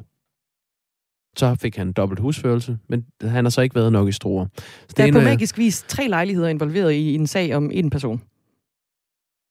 Så 1.36 1.54
fik 1.54 1.76
han 1.76 1.92
dobbelt 1.92 2.20
husførelse, 2.20 2.78
men 2.88 3.04
han 3.22 3.44
har 3.44 3.50
så 3.50 3.60
ikke 3.60 3.74
været 3.74 3.92
nok 3.92 4.08
i 4.08 4.12
Struer. 4.12 4.46
Så 4.88 4.94
der 4.96 5.06
er 5.06 5.12
på 5.12 5.20
magisk 5.20 5.58
vis 5.58 5.84
tre 5.88 6.08
lejligheder 6.08 6.48
involveret 6.48 6.92
i 6.92 7.14
en 7.14 7.26
sag 7.26 7.54
om 7.54 7.70
en 7.72 7.90
person. 7.90 8.18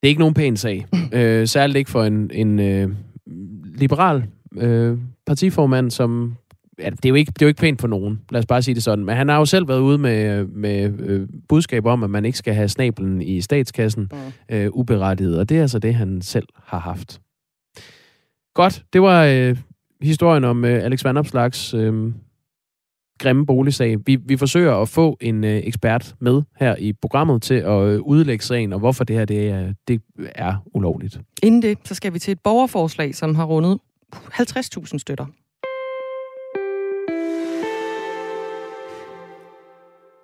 Det 0.02 0.08
er 0.08 0.10
ikke 0.10 0.20
nogen 0.20 0.34
pæn 0.34 0.58
sag. 0.58 0.86
øh, 1.14 1.48
særligt 1.48 1.78
ikke 1.78 1.92
for 1.92 2.04
en, 2.04 2.32
en 2.34 2.60
øh, 2.60 2.90
liberal 3.76 4.24
øh, 4.58 4.98
partiformand, 5.26 5.92
som 5.92 6.36
ja, 6.80 6.90
det, 6.90 7.06
er 7.06 7.10
jo 7.10 7.16
ikke, 7.16 7.32
det 7.32 7.42
er 7.42 7.46
jo 7.46 7.48
ikke 7.48 7.62
pænt 7.62 7.82
for 7.82 7.88
nogen, 7.88 8.22
lad 8.30 8.40
os 8.40 8.46
bare 8.46 8.62
sige 8.62 8.76
det 8.76 8.84
sådan. 8.84 9.06
Men 9.06 9.16
han 9.16 9.30
har 9.30 9.38
jo 9.38 9.46
selv 9.46 9.68
været 9.68 9.80
ude 9.80 9.98
med, 9.98 10.46
med 10.46 11.00
øh, 11.00 11.28
budskab 11.50 11.86
om, 11.86 12.04
at 12.04 12.10
man 12.10 12.26
ikke 12.26 12.38
skal 12.38 12.54
have 12.54 12.70
snablen 12.70 13.22
i 13.22 13.42
statskassen 13.42 14.10
mm. 14.12 14.56
øh, 14.56 14.70
uberettiget, 14.72 15.40
og 15.40 15.50
det 15.50 15.58
er 15.58 15.62
altså 15.62 15.80
det, 15.80 15.96
han 15.96 16.22
selv 16.22 16.48
har 16.64 16.80
haft. 16.80 17.22
Godt, 18.54 18.84
det 18.94 19.02
var 19.02 19.26
øh, 19.26 19.58
historien 20.04 20.44
om 20.44 20.66
øh, 20.66 20.84
Alex 20.84 21.04
Van 21.04 21.18
Opslags 21.18 21.74
øh, 21.74 22.14
grimme 23.20 23.46
boligsag. 23.46 23.98
Vi, 24.06 24.16
vi 24.16 24.38
forsøger 24.38 24.76
at 24.76 24.90
få 24.90 25.18
en 25.22 25.44
øh, 25.44 25.62
ekspert 25.64 26.16
med 26.20 26.42
her 26.60 26.76
i 26.76 26.94
programmet 26.94 27.42
til 27.42 27.54
at 27.54 27.82
øh, 27.82 28.02
udlægge 28.02 28.46
sagen, 28.46 28.74
og 28.74 28.80
hvorfor 28.80 29.04
det 29.04 29.16
her 29.16 29.26
det 29.26 29.50
er, 29.50 29.74
det 29.88 30.02
er 30.36 30.56
ulovligt. 30.74 31.20
Inden 31.44 31.62
det, 31.62 31.78
så 31.84 31.96
skal 31.96 32.14
vi 32.14 32.20
til 32.20 32.32
et 32.32 32.40
borgerforslag, 32.40 33.16
som 33.16 33.36
har 33.36 33.46
rundet 33.46 33.80
50.000 34.16 34.98
støtter. 34.98 35.26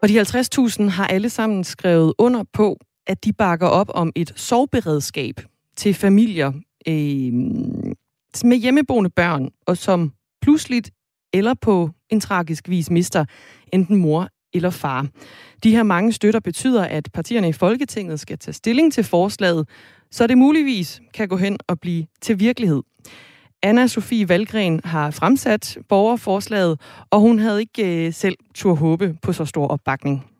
Og 0.01 0.09
de 0.09 0.21
50.000 0.21 0.89
har 0.89 1.07
alle 1.07 1.29
sammen 1.29 1.63
skrevet 1.63 2.13
under 2.17 2.43
på, 2.53 2.77
at 3.07 3.25
de 3.25 3.33
bakker 3.33 3.67
op 3.67 3.91
om 3.93 4.11
et 4.15 4.33
sovberedskab 4.35 5.35
til 5.75 5.93
familier 5.93 6.51
øh, 6.87 7.33
med 8.43 8.57
hjemmeboende 8.57 9.09
børn, 9.09 9.49
og 9.67 9.77
som 9.77 10.13
pludseligt 10.41 10.91
eller 11.33 11.53
på 11.53 11.89
en 12.09 12.19
tragisk 12.19 12.69
vis 12.69 12.89
mister 12.89 13.25
enten 13.73 13.95
mor 13.95 14.29
eller 14.53 14.69
far. 14.69 15.07
De 15.63 15.71
her 15.71 15.83
mange 15.83 16.11
støtter 16.11 16.39
betyder, 16.39 16.83
at 16.83 17.09
partierne 17.13 17.49
i 17.49 17.53
Folketinget 17.53 18.19
skal 18.19 18.37
tage 18.37 18.53
stilling 18.53 18.93
til 18.93 19.03
forslaget, 19.03 19.69
så 20.11 20.27
det 20.27 20.37
muligvis 20.37 21.01
kan 21.13 21.27
gå 21.27 21.37
hen 21.37 21.57
og 21.67 21.79
blive 21.79 22.05
til 22.21 22.39
virkelighed. 22.39 22.81
Anna 23.63 23.87
Sofie 23.87 24.29
Valgren 24.29 24.81
har 24.83 25.11
fremsat 25.11 25.77
borgerforslaget, 25.89 26.81
og 27.09 27.19
hun 27.19 27.39
havde 27.39 27.59
ikke 27.59 28.07
øh, 28.07 28.13
selv 28.13 28.35
tur 28.55 28.73
håbe 28.75 29.17
på 29.21 29.33
så 29.33 29.45
stor 29.45 29.67
opbakning. 29.67 30.36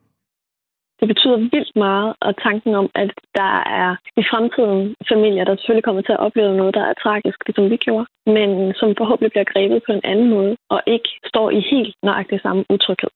Det 0.99 1.07
betyder 1.07 1.37
vildt 1.53 1.75
meget, 1.75 2.09
og 2.21 2.31
tanken 2.47 2.75
om, 2.81 2.87
at 2.95 3.11
der 3.39 3.53
er 3.81 3.91
i 4.21 4.23
fremtiden 4.31 4.95
familier, 5.11 5.43
der 5.43 5.55
selvfølgelig 5.55 5.87
kommer 5.87 6.01
til 6.01 6.17
at 6.17 6.23
opleve 6.27 6.57
noget, 6.57 6.73
der 6.77 6.85
er 6.89 6.93
tragisk, 7.03 7.37
ligesom 7.47 7.69
vi 7.73 7.77
gjorde, 7.77 8.05
men 8.25 8.49
som 8.79 8.89
forhåbentlig 8.97 9.31
bliver 9.31 9.51
grebet 9.53 9.83
på 9.85 9.91
en 9.97 10.05
anden 10.11 10.29
måde, 10.29 10.53
og 10.69 10.79
ikke 10.87 11.09
står 11.31 11.47
i 11.57 11.59
helt 11.71 11.95
nøjagtig 12.03 12.39
samme 12.41 12.63
utryghed. 12.69 13.11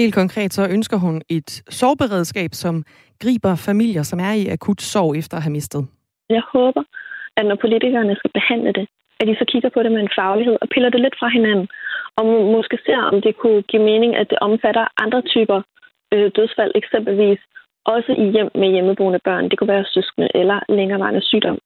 Helt 0.00 0.14
konkret 0.14 0.52
så 0.52 0.62
ønsker 0.76 0.96
hun 0.96 1.22
et 1.28 1.50
sorgberedskab, 1.80 2.50
som 2.52 2.84
griber 3.22 3.54
familier, 3.68 4.02
som 4.02 4.18
er 4.28 4.32
i 4.42 4.46
akut 4.54 4.80
sorg 4.82 5.16
efter 5.16 5.36
at 5.36 5.42
have 5.42 5.56
mistet. 5.58 5.82
Jeg 6.30 6.42
håber, 6.52 6.82
at 7.36 7.46
når 7.46 7.58
politikerne 7.64 8.16
skal 8.16 8.30
behandle 8.38 8.72
det, 8.72 8.86
at 9.20 9.26
de 9.28 9.36
så 9.38 9.44
kigger 9.52 9.70
på 9.74 9.82
det 9.82 9.92
med 9.92 10.00
en 10.00 10.16
faglighed 10.18 10.56
og 10.62 10.68
piller 10.68 10.90
det 10.90 11.00
lidt 11.00 11.16
fra 11.20 11.28
hinanden, 11.28 11.68
og 12.18 12.24
måske 12.56 12.78
ser, 12.86 13.00
om 13.12 13.16
det 13.22 13.36
kunne 13.36 13.62
give 13.62 13.82
mening, 13.90 14.16
at 14.16 14.30
det 14.30 14.38
omfatter 14.48 14.84
andre 15.04 15.22
typer 15.22 15.58
øh, 16.14 16.30
dødsfald, 16.36 16.72
eksempelvis 16.74 17.40
også 17.94 18.12
i 18.24 18.26
hjem 18.34 18.50
med 18.54 18.68
hjemmeboende 18.74 19.20
børn. 19.24 19.44
Det 19.50 19.58
kunne 19.58 19.72
være 19.74 19.84
søskende 19.94 20.28
eller 20.34 20.58
længerevarende 20.68 21.22
sygdom. 21.22 21.58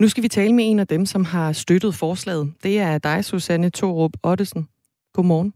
Nu 0.00 0.08
skal 0.08 0.22
vi 0.22 0.28
tale 0.28 0.54
med 0.54 0.64
en 0.70 0.78
af 0.78 0.86
dem, 0.86 1.06
som 1.06 1.24
har 1.24 1.52
støttet 1.52 1.94
forslaget. 1.94 2.54
Det 2.62 2.80
er 2.80 2.98
dig, 2.98 3.24
Susanne 3.24 3.70
Torup 3.70 4.12
Ottesen. 4.24 4.68
Godmorgen. 5.14 5.52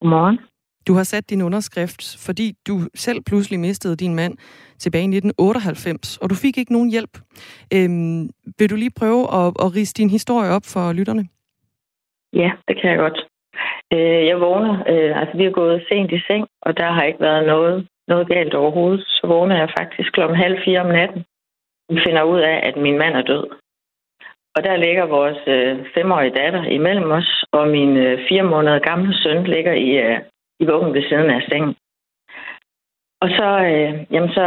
Godmorgen. 0.00 0.38
Du 0.88 0.94
har 0.94 1.02
sat 1.02 1.30
din 1.30 1.42
underskrift, 1.42 2.02
fordi 2.26 2.52
du 2.68 2.74
selv 2.94 3.20
pludselig 3.26 3.60
mistede 3.60 3.96
din 3.96 4.14
mand 4.14 4.34
tilbage 4.78 5.02
i 5.02 5.16
1998, 5.16 6.18
og 6.18 6.30
du 6.30 6.34
fik 6.34 6.58
ikke 6.58 6.72
nogen 6.72 6.90
hjælp. 6.90 7.14
Øhm, 7.74 8.28
vil 8.58 8.70
du 8.70 8.76
lige 8.76 8.98
prøve 9.00 9.22
at, 9.40 9.46
at 9.64 9.76
rise 9.76 9.94
din 9.94 10.10
historie 10.10 10.50
op 10.50 10.62
for 10.74 10.92
lytterne? 10.92 11.24
Ja, 12.32 12.50
det 12.68 12.80
kan 12.80 12.90
jeg 12.90 12.98
godt. 12.98 13.18
Øh, 13.92 14.26
jeg 14.26 14.40
vågner, 14.40 14.74
øh, 14.92 15.20
altså 15.20 15.36
vi 15.36 15.44
er 15.44 15.50
gået 15.50 15.86
sent 15.88 16.12
i 16.12 16.20
seng, 16.26 16.48
og 16.62 16.76
der 16.76 16.90
har 16.90 17.02
ikke 17.02 17.20
været 17.20 17.46
noget, 17.46 17.88
noget 18.08 18.28
galt 18.28 18.54
overhovedet. 18.54 19.04
Så 19.06 19.26
vågner 19.26 19.56
jeg 19.56 19.74
faktisk 19.78 20.12
klokken 20.12 20.36
halv 20.36 20.58
fire 20.64 20.80
om 20.80 20.86
natten. 20.86 21.24
Vi 21.88 22.00
finder 22.06 22.22
ud 22.22 22.40
af, 22.40 22.60
at 22.68 22.76
min 22.76 22.98
mand 22.98 23.14
er 23.16 23.22
død. 23.22 23.44
Og 24.56 24.64
der 24.64 24.76
ligger 24.76 25.06
vores 25.06 25.38
øh, 25.46 25.86
femårige 25.94 26.36
datter 26.40 26.64
imellem 26.64 27.10
os, 27.10 27.44
og 27.52 27.68
min 27.68 27.96
øh, 27.96 28.28
fire 28.28 28.42
måneder 28.42 28.78
gamle 28.78 29.14
søn 29.22 29.44
ligger 29.44 29.72
i, 29.72 29.90
øh, 30.04 30.18
i 30.60 30.64
vuggen 30.70 30.94
ved 30.94 31.02
siden 31.08 31.30
af 31.30 31.42
sengen. 31.42 31.74
Og 33.22 33.28
så, 33.28 33.48
øh, 33.70 33.92
jamen 34.12 34.32
så 34.38 34.46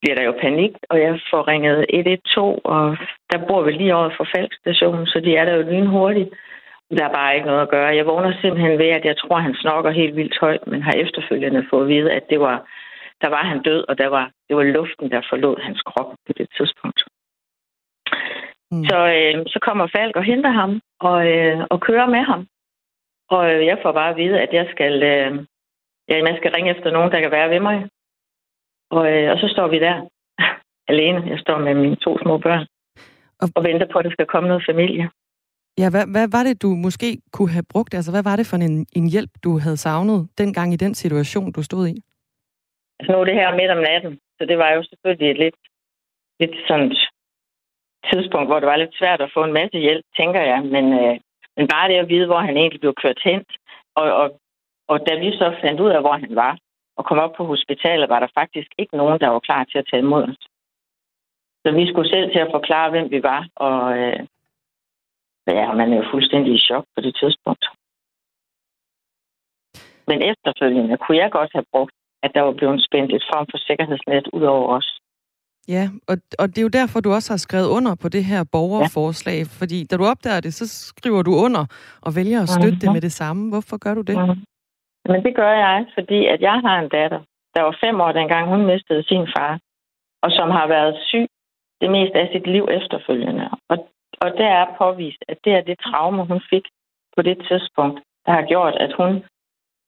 bliver 0.00 0.16
der 0.16 0.24
jo 0.24 0.34
panik, 0.40 0.72
og 0.90 1.00
jeg 1.00 1.20
får 1.30 1.48
ringet 1.48 1.86
112, 1.88 2.60
og 2.64 2.96
der 3.30 3.46
bor 3.48 3.62
vi 3.62 3.72
lige 3.72 3.94
over 3.94 4.10
for 4.16 4.26
Falkstationen, 4.34 5.06
så 5.06 5.20
de 5.20 5.36
er 5.36 5.44
der 5.44 5.54
jo 5.54 5.62
lynhurtigt. 5.62 6.30
Der 6.98 7.04
er 7.04 7.12
bare 7.12 7.34
ikke 7.34 7.46
noget 7.46 7.62
at 7.62 7.70
gøre. 7.70 7.96
Jeg 7.96 8.06
vågner 8.06 8.32
simpelthen 8.40 8.78
ved, 8.78 8.90
at 8.98 9.04
jeg 9.04 9.16
tror, 9.16 9.36
at 9.36 9.42
han 9.42 9.54
snokker 9.54 9.90
helt 9.90 10.16
vildt 10.16 10.38
højt, 10.40 10.66
men 10.66 10.82
har 10.82 10.92
efterfølgende 10.92 11.66
fået 11.70 11.82
at 11.82 11.88
vide, 11.88 12.12
at 12.12 12.24
det 12.30 12.40
var, 12.40 12.56
der 13.22 13.28
var 13.28 13.44
han 13.44 13.62
død, 13.62 13.84
og 13.88 13.98
der 13.98 14.06
var, 14.06 14.30
det 14.48 14.56
var 14.56 14.62
luften, 14.62 15.10
der 15.10 15.20
forlod 15.30 15.56
hans 15.60 15.80
krop 15.82 16.10
på 16.26 16.32
det 16.32 16.48
tidspunkt. 16.56 17.00
Mm. 18.70 18.84
Så, 18.84 18.98
øh, 19.16 19.44
så 19.46 19.58
kommer 19.62 19.86
Falk 19.86 20.16
og 20.16 20.24
henter 20.24 20.50
ham 20.50 20.80
og, 21.00 21.26
øh, 21.32 21.66
og 21.70 21.80
kører 21.80 22.06
med 22.06 22.22
ham. 22.30 22.46
Og 23.30 23.54
øh, 23.54 23.66
jeg 23.66 23.78
får 23.82 23.92
bare 23.92 24.10
at 24.10 24.16
vide, 24.16 24.40
at 24.40 24.52
jeg 24.52 24.66
skal, 24.70 25.02
øh, 25.02 25.44
jeg 26.08 26.36
skal 26.36 26.52
ringe 26.52 26.70
efter 26.70 26.90
nogen, 26.90 27.12
der 27.12 27.20
kan 27.20 27.30
være 27.30 27.50
ved 27.50 27.60
mig. 27.60 27.88
Og, 28.90 29.12
øh, 29.12 29.32
og 29.32 29.38
så 29.38 29.48
står 29.48 29.68
vi 29.68 29.78
der 29.78 30.08
alene. 30.92 31.30
Jeg 31.30 31.38
står 31.38 31.58
med 31.58 31.74
mine 31.74 31.96
to 31.96 32.18
små 32.18 32.38
børn 32.38 32.66
og, 33.40 33.48
og 33.56 33.64
venter 33.64 33.86
på, 33.92 33.98
at 33.98 34.04
der 34.04 34.10
skal 34.10 34.26
komme 34.26 34.48
noget 34.48 34.64
familie. 34.70 35.10
Ja, 35.78 35.90
hvad, 35.90 36.06
hvad 36.14 36.26
var 36.36 36.42
det, 36.42 36.62
du 36.62 36.68
måske 36.86 37.18
kunne 37.32 37.50
have 37.50 37.70
brugt? 37.72 37.94
Altså, 37.94 38.10
hvad 38.12 38.22
var 38.22 38.36
det 38.36 38.46
for 38.46 38.56
en, 38.56 38.86
en 38.98 39.06
hjælp, 39.14 39.30
du 39.44 39.58
havde 39.58 39.76
savnet 39.76 40.28
dengang 40.38 40.72
i 40.72 40.82
den 40.84 40.94
situation, 40.94 41.52
du 41.52 41.62
stod 41.62 41.88
i? 41.88 41.96
Altså, 42.98 43.12
nu 43.12 43.18
er 43.20 43.24
det 43.24 43.34
her 43.34 43.56
midt 43.56 43.70
om 43.70 43.82
natten, 43.90 44.18
så 44.38 44.42
det 44.50 44.58
var 44.58 44.70
jo 44.70 44.82
selvfølgelig 44.82 45.30
et 45.30 45.38
lidt, 45.38 45.58
lidt 46.40 46.54
sådan 46.68 46.96
tidspunkt, 48.12 48.48
hvor 48.48 48.60
det 48.60 48.68
var 48.72 48.76
lidt 48.76 48.98
svært 48.98 49.20
at 49.20 49.30
få 49.34 49.44
en 49.44 49.52
masse 49.52 49.78
hjælp, 49.78 50.04
tænker 50.16 50.40
jeg. 50.40 50.60
Men, 50.74 50.84
øh, 51.00 51.16
men 51.56 51.68
bare 51.68 51.88
det 51.88 51.96
at 52.02 52.08
vide, 52.08 52.26
hvor 52.26 52.40
han 52.40 52.56
egentlig 52.56 52.80
blev 52.80 52.94
kørt 53.02 53.20
hen, 53.24 53.44
og, 53.94 54.06
og, 54.20 54.40
og 54.88 54.98
da 55.06 55.12
vi 55.14 55.30
så 55.30 55.56
fandt 55.62 55.80
ud 55.80 55.90
af, 55.90 56.00
hvor 56.00 56.16
han 56.24 56.34
var, 56.36 56.58
og 56.96 57.04
kom 57.04 57.18
op 57.18 57.34
på 57.36 57.44
hospitalet, 57.44 58.08
var 58.08 58.20
der 58.20 58.36
faktisk 58.40 58.70
ikke 58.78 58.96
nogen, 58.96 59.20
der 59.20 59.28
var 59.28 59.38
klar 59.38 59.64
til 59.64 59.78
at 59.78 59.88
tage 59.90 60.02
imod 60.06 60.22
os. 60.22 60.42
Så 61.62 61.68
vi 61.72 61.84
skulle 61.86 62.10
selv 62.10 62.32
til 62.32 62.38
at 62.38 62.54
forklare, 62.56 62.90
hvem 62.90 63.10
vi 63.10 63.22
var, 63.22 63.48
og, 63.56 63.98
øh, 63.98 64.20
Ja, 65.58 65.72
man 65.72 65.92
er 65.92 65.96
jo 65.96 66.04
fuldstændig 66.12 66.54
i 66.54 66.64
chok 66.68 66.84
på 66.94 67.00
det 67.06 67.14
tidspunkt. 67.20 67.64
Men 70.10 70.18
efterfølgende 70.30 70.96
kunne 70.96 71.18
jeg 71.22 71.30
godt 71.30 71.50
have 71.56 71.68
brugt, 71.72 71.94
at 72.24 72.30
der 72.34 72.42
var 72.42 72.52
blevet 72.52 72.84
spændt 72.88 73.10
et 73.12 73.24
form 73.32 73.46
for 73.50 73.58
sikkerhedsnet 73.58 74.26
ud 74.32 74.42
over 74.42 74.68
os. 74.78 74.88
Ja, 75.68 75.84
og, 76.10 76.16
og 76.38 76.46
det 76.48 76.58
er 76.58 76.66
jo 76.68 76.78
derfor, 76.80 77.00
du 77.00 77.12
også 77.12 77.32
har 77.32 77.42
skrevet 77.46 77.68
under 77.76 77.94
på 78.02 78.08
det 78.08 78.24
her 78.24 78.42
borgerforslag. 78.52 79.38
Ja. 79.38 79.48
Fordi 79.60 79.78
da 79.84 79.96
du 79.96 80.04
opdager 80.12 80.40
det, 80.40 80.54
så 80.54 80.64
skriver 80.68 81.22
du 81.22 81.32
under 81.46 81.64
og 82.06 82.10
vælger 82.18 82.40
at 82.42 82.48
støtte 82.48 82.68
mm-hmm. 82.68 82.80
det 82.80 82.92
med 82.92 83.00
det 83.00 83.12
samme. 83.12 83.42
Hvorfor 83.52 83.76
gør 83.84 83.94
du 83.94 84.02
det? 84.10 84.16
Mm-hmm. 84.18 84.44
Men 85.10 85.18
det 85.24 85.34
gør 85.40 85.52
jeg, 85.66 85.86
fordi 85.96 86.26
at 86.26 86.40
jeg 86.40 86.56
har 86.66 86.76
en 86.78 86.88
datter, 86.88 87.20
der 87.54 87.62
var 87.62 87.76
fem 87.84 88.00
år 88.00 88.12
dengang, 88.12 88.48
hun 88.48 88.66
mistede 88.66 89.02
sin 89.02 89.26
far, 89.36 89.54
og 90.24 90.30
som 90.30 90.48
har 90.50 90.66
været 90.66 90.94
syg 91.08 91.26
det 91.80 91.90
meste 91.90 92.16
af 92.22 92.28
sit 92.32 92.46
liv 92.46 92.64
efterfølgende. 92.78 93.44
Og 93.70 93.76
og 94.20 94.28
der 94.40 94.50
er 94.60 94.74
påvist, 94.78 95.22
at 95.28 95.38
det 95.44 95.52
er 95.52 95.60
det 95.60 95.78
traume, 95.78 96.26
hun 96.26 96.40
fik 96.50 96.66
på 97.16 97.22
det 97.22 97.38
tidspunkt, 97.48 98.00
der 98.26 98.32
har 98.32 98.44
gjort, 98.52 98.74
at 98.74 98.92
hun 99.00 99.12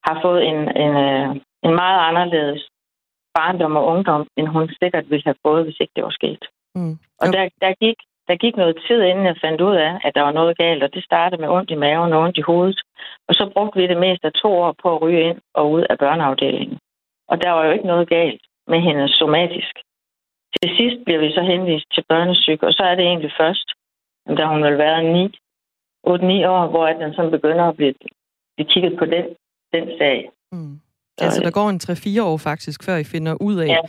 har 0.07 0.18
fået 0.23 0.42
en, 0.51 0.61
en, 0.85 0.95
øh, 1.07 1.31
en 1.66 1.75
meget 1.83 2.01
anderledes 2.09 2.68
barndom 3.35 3.77
og 3.77 3.87
ungdom, 3.87 4.27
end 4.37 4.47
hun 4.49 4.68
sikkert 4.83 5.11
ville 5.11 5.25
have 5.25 5.42
fået, 5.47 5.64
hvis 5.64 5.81
ikke 5.81 5.92
det 5.97 6.05
var 6.05 6.16
sket. 6.21 6.45
Mm. 6.75 6.99
Og 7.21 7.27
der, 7.35 7.49
der, 7.61 7.73
gik, 7.85 7.99
der 8.29 8.37
gik 8.37 8.57
noget 8.57 8.77
tid, 8.87 9.03
inden 9.03 9.27
jeg 9.27 9.37
fandt 9.45 9.61
ud 9.61 9.77
af, 9.77 9.92
at 10.05 10.14
der 10.14 10.23
var 10.23 10.33
noget 10.33 10.59
galt, 10.59 10.83
og 10.83 10.95
det 10.95 11.05
startede 11.05 11.40
med 11.40 11.49
ondt 11.49 11.71
i 11.71 11.75
maven 11.75 12.12
og 12.12 12.21
ondt 12.21 12.38
i 12.38 12.49
hovedet. 12.51 12.81
Og 13.29 13.35
så 13.35 13.51
brugte 13.55 13.81
vi 13.81 13.87
det 13.87 14.01
meste 14.07 14.27
af 14.27 14.33
to 14.33 14.51
år 14.64 14.75
på 14.83 14.95
at 14.95 15.03
ryge 15.03 15.23
ind 15.29 15.38
og 15.55 15.71
ud 15.71 15.85
af 15.90 15.99
børneafdelingen. 15.99 16.79
Og 17.29 17.42
der 17.42 17.51
var 17.51 17.64
jo 17.64 17.73
ikke 17.73 17.87
noget 17.87 18.09
galt 18.09 18.42
med 18.66 18.81
hende 18.81 19.09
somatisk. 19.09 19.75
Til 20.57 20.77
sidst 20.77 21.05
bliver 21.05 21.21
vi 21.21 21.31
så 21.33 21.42
henvist 21.42 21.87
til 21.95 22.05
børnesyg, 22.09 22.59
og 22.62 22.73
så 22.73 22.83
er 22.83 22.95
det 22.95 23.05
egentlig 23.05 23.33
først, 23.40 23.68
da 24.27 24.47
hun 24.47 24.63
vil 24.63 24.79
være 24.79 25.03
9, 25.03 25.27
8-9 26.07 26.49
år, 26.57 26.67
hvor 26.67 26.87
den 26.87 27.15
så 27.15 27.31
begynder 27.31 27.65
at 27.65 27.77
blive, 27.77 27.95
blive 28.57 28.69
kigget 28.69 28.99
på 28.99 29.05
den, 29.05 29.25
den 29.73 29.99
sag. 29.99 30.31
Mm. 30.53 30.81
Altså, 31.19 31.41
der 31.43 31.51
går 31.51 31.69
en 31.71 31.81
3-4 31.83 32.23
år 32.23 32.37
faktisk, 32.37 32.85
før 32.85 32.97
I 32.97 33.05
finder 33.05 33.35
ud 33.41 33.57
af, 33.57 33.69
ja. 33.69 33.81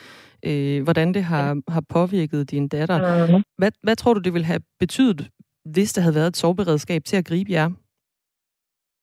øh, 0.50 0.84
hvordan 0.84 1.14
det 1.14 1.24
har, 1.24 1.72
har 1.72 1.84
påvirket 1.90 2.52
din 2.52 2.68
datter. 2.68 2.98
Mm-hmm. 2.98 3.44
Hvad, 3.58 3.72
hvad 3.84 3.96
tror 3.96 4.14
du, 4.14 4.20
det 4.20 4.34
ville 4.34 4.46
have 4.46 4.62
betydet, 4.80 5.30
hvis 5.66 5.94
der 5.94 6.02
havde 6.02 6.16
været 6.16 6.28
et 6.28 6.38
soveberedskab 6.38 7.02
til 7.04 7.18
at 7.18 7.26
gribe 7.26 7.52
jer? 7.52 7.70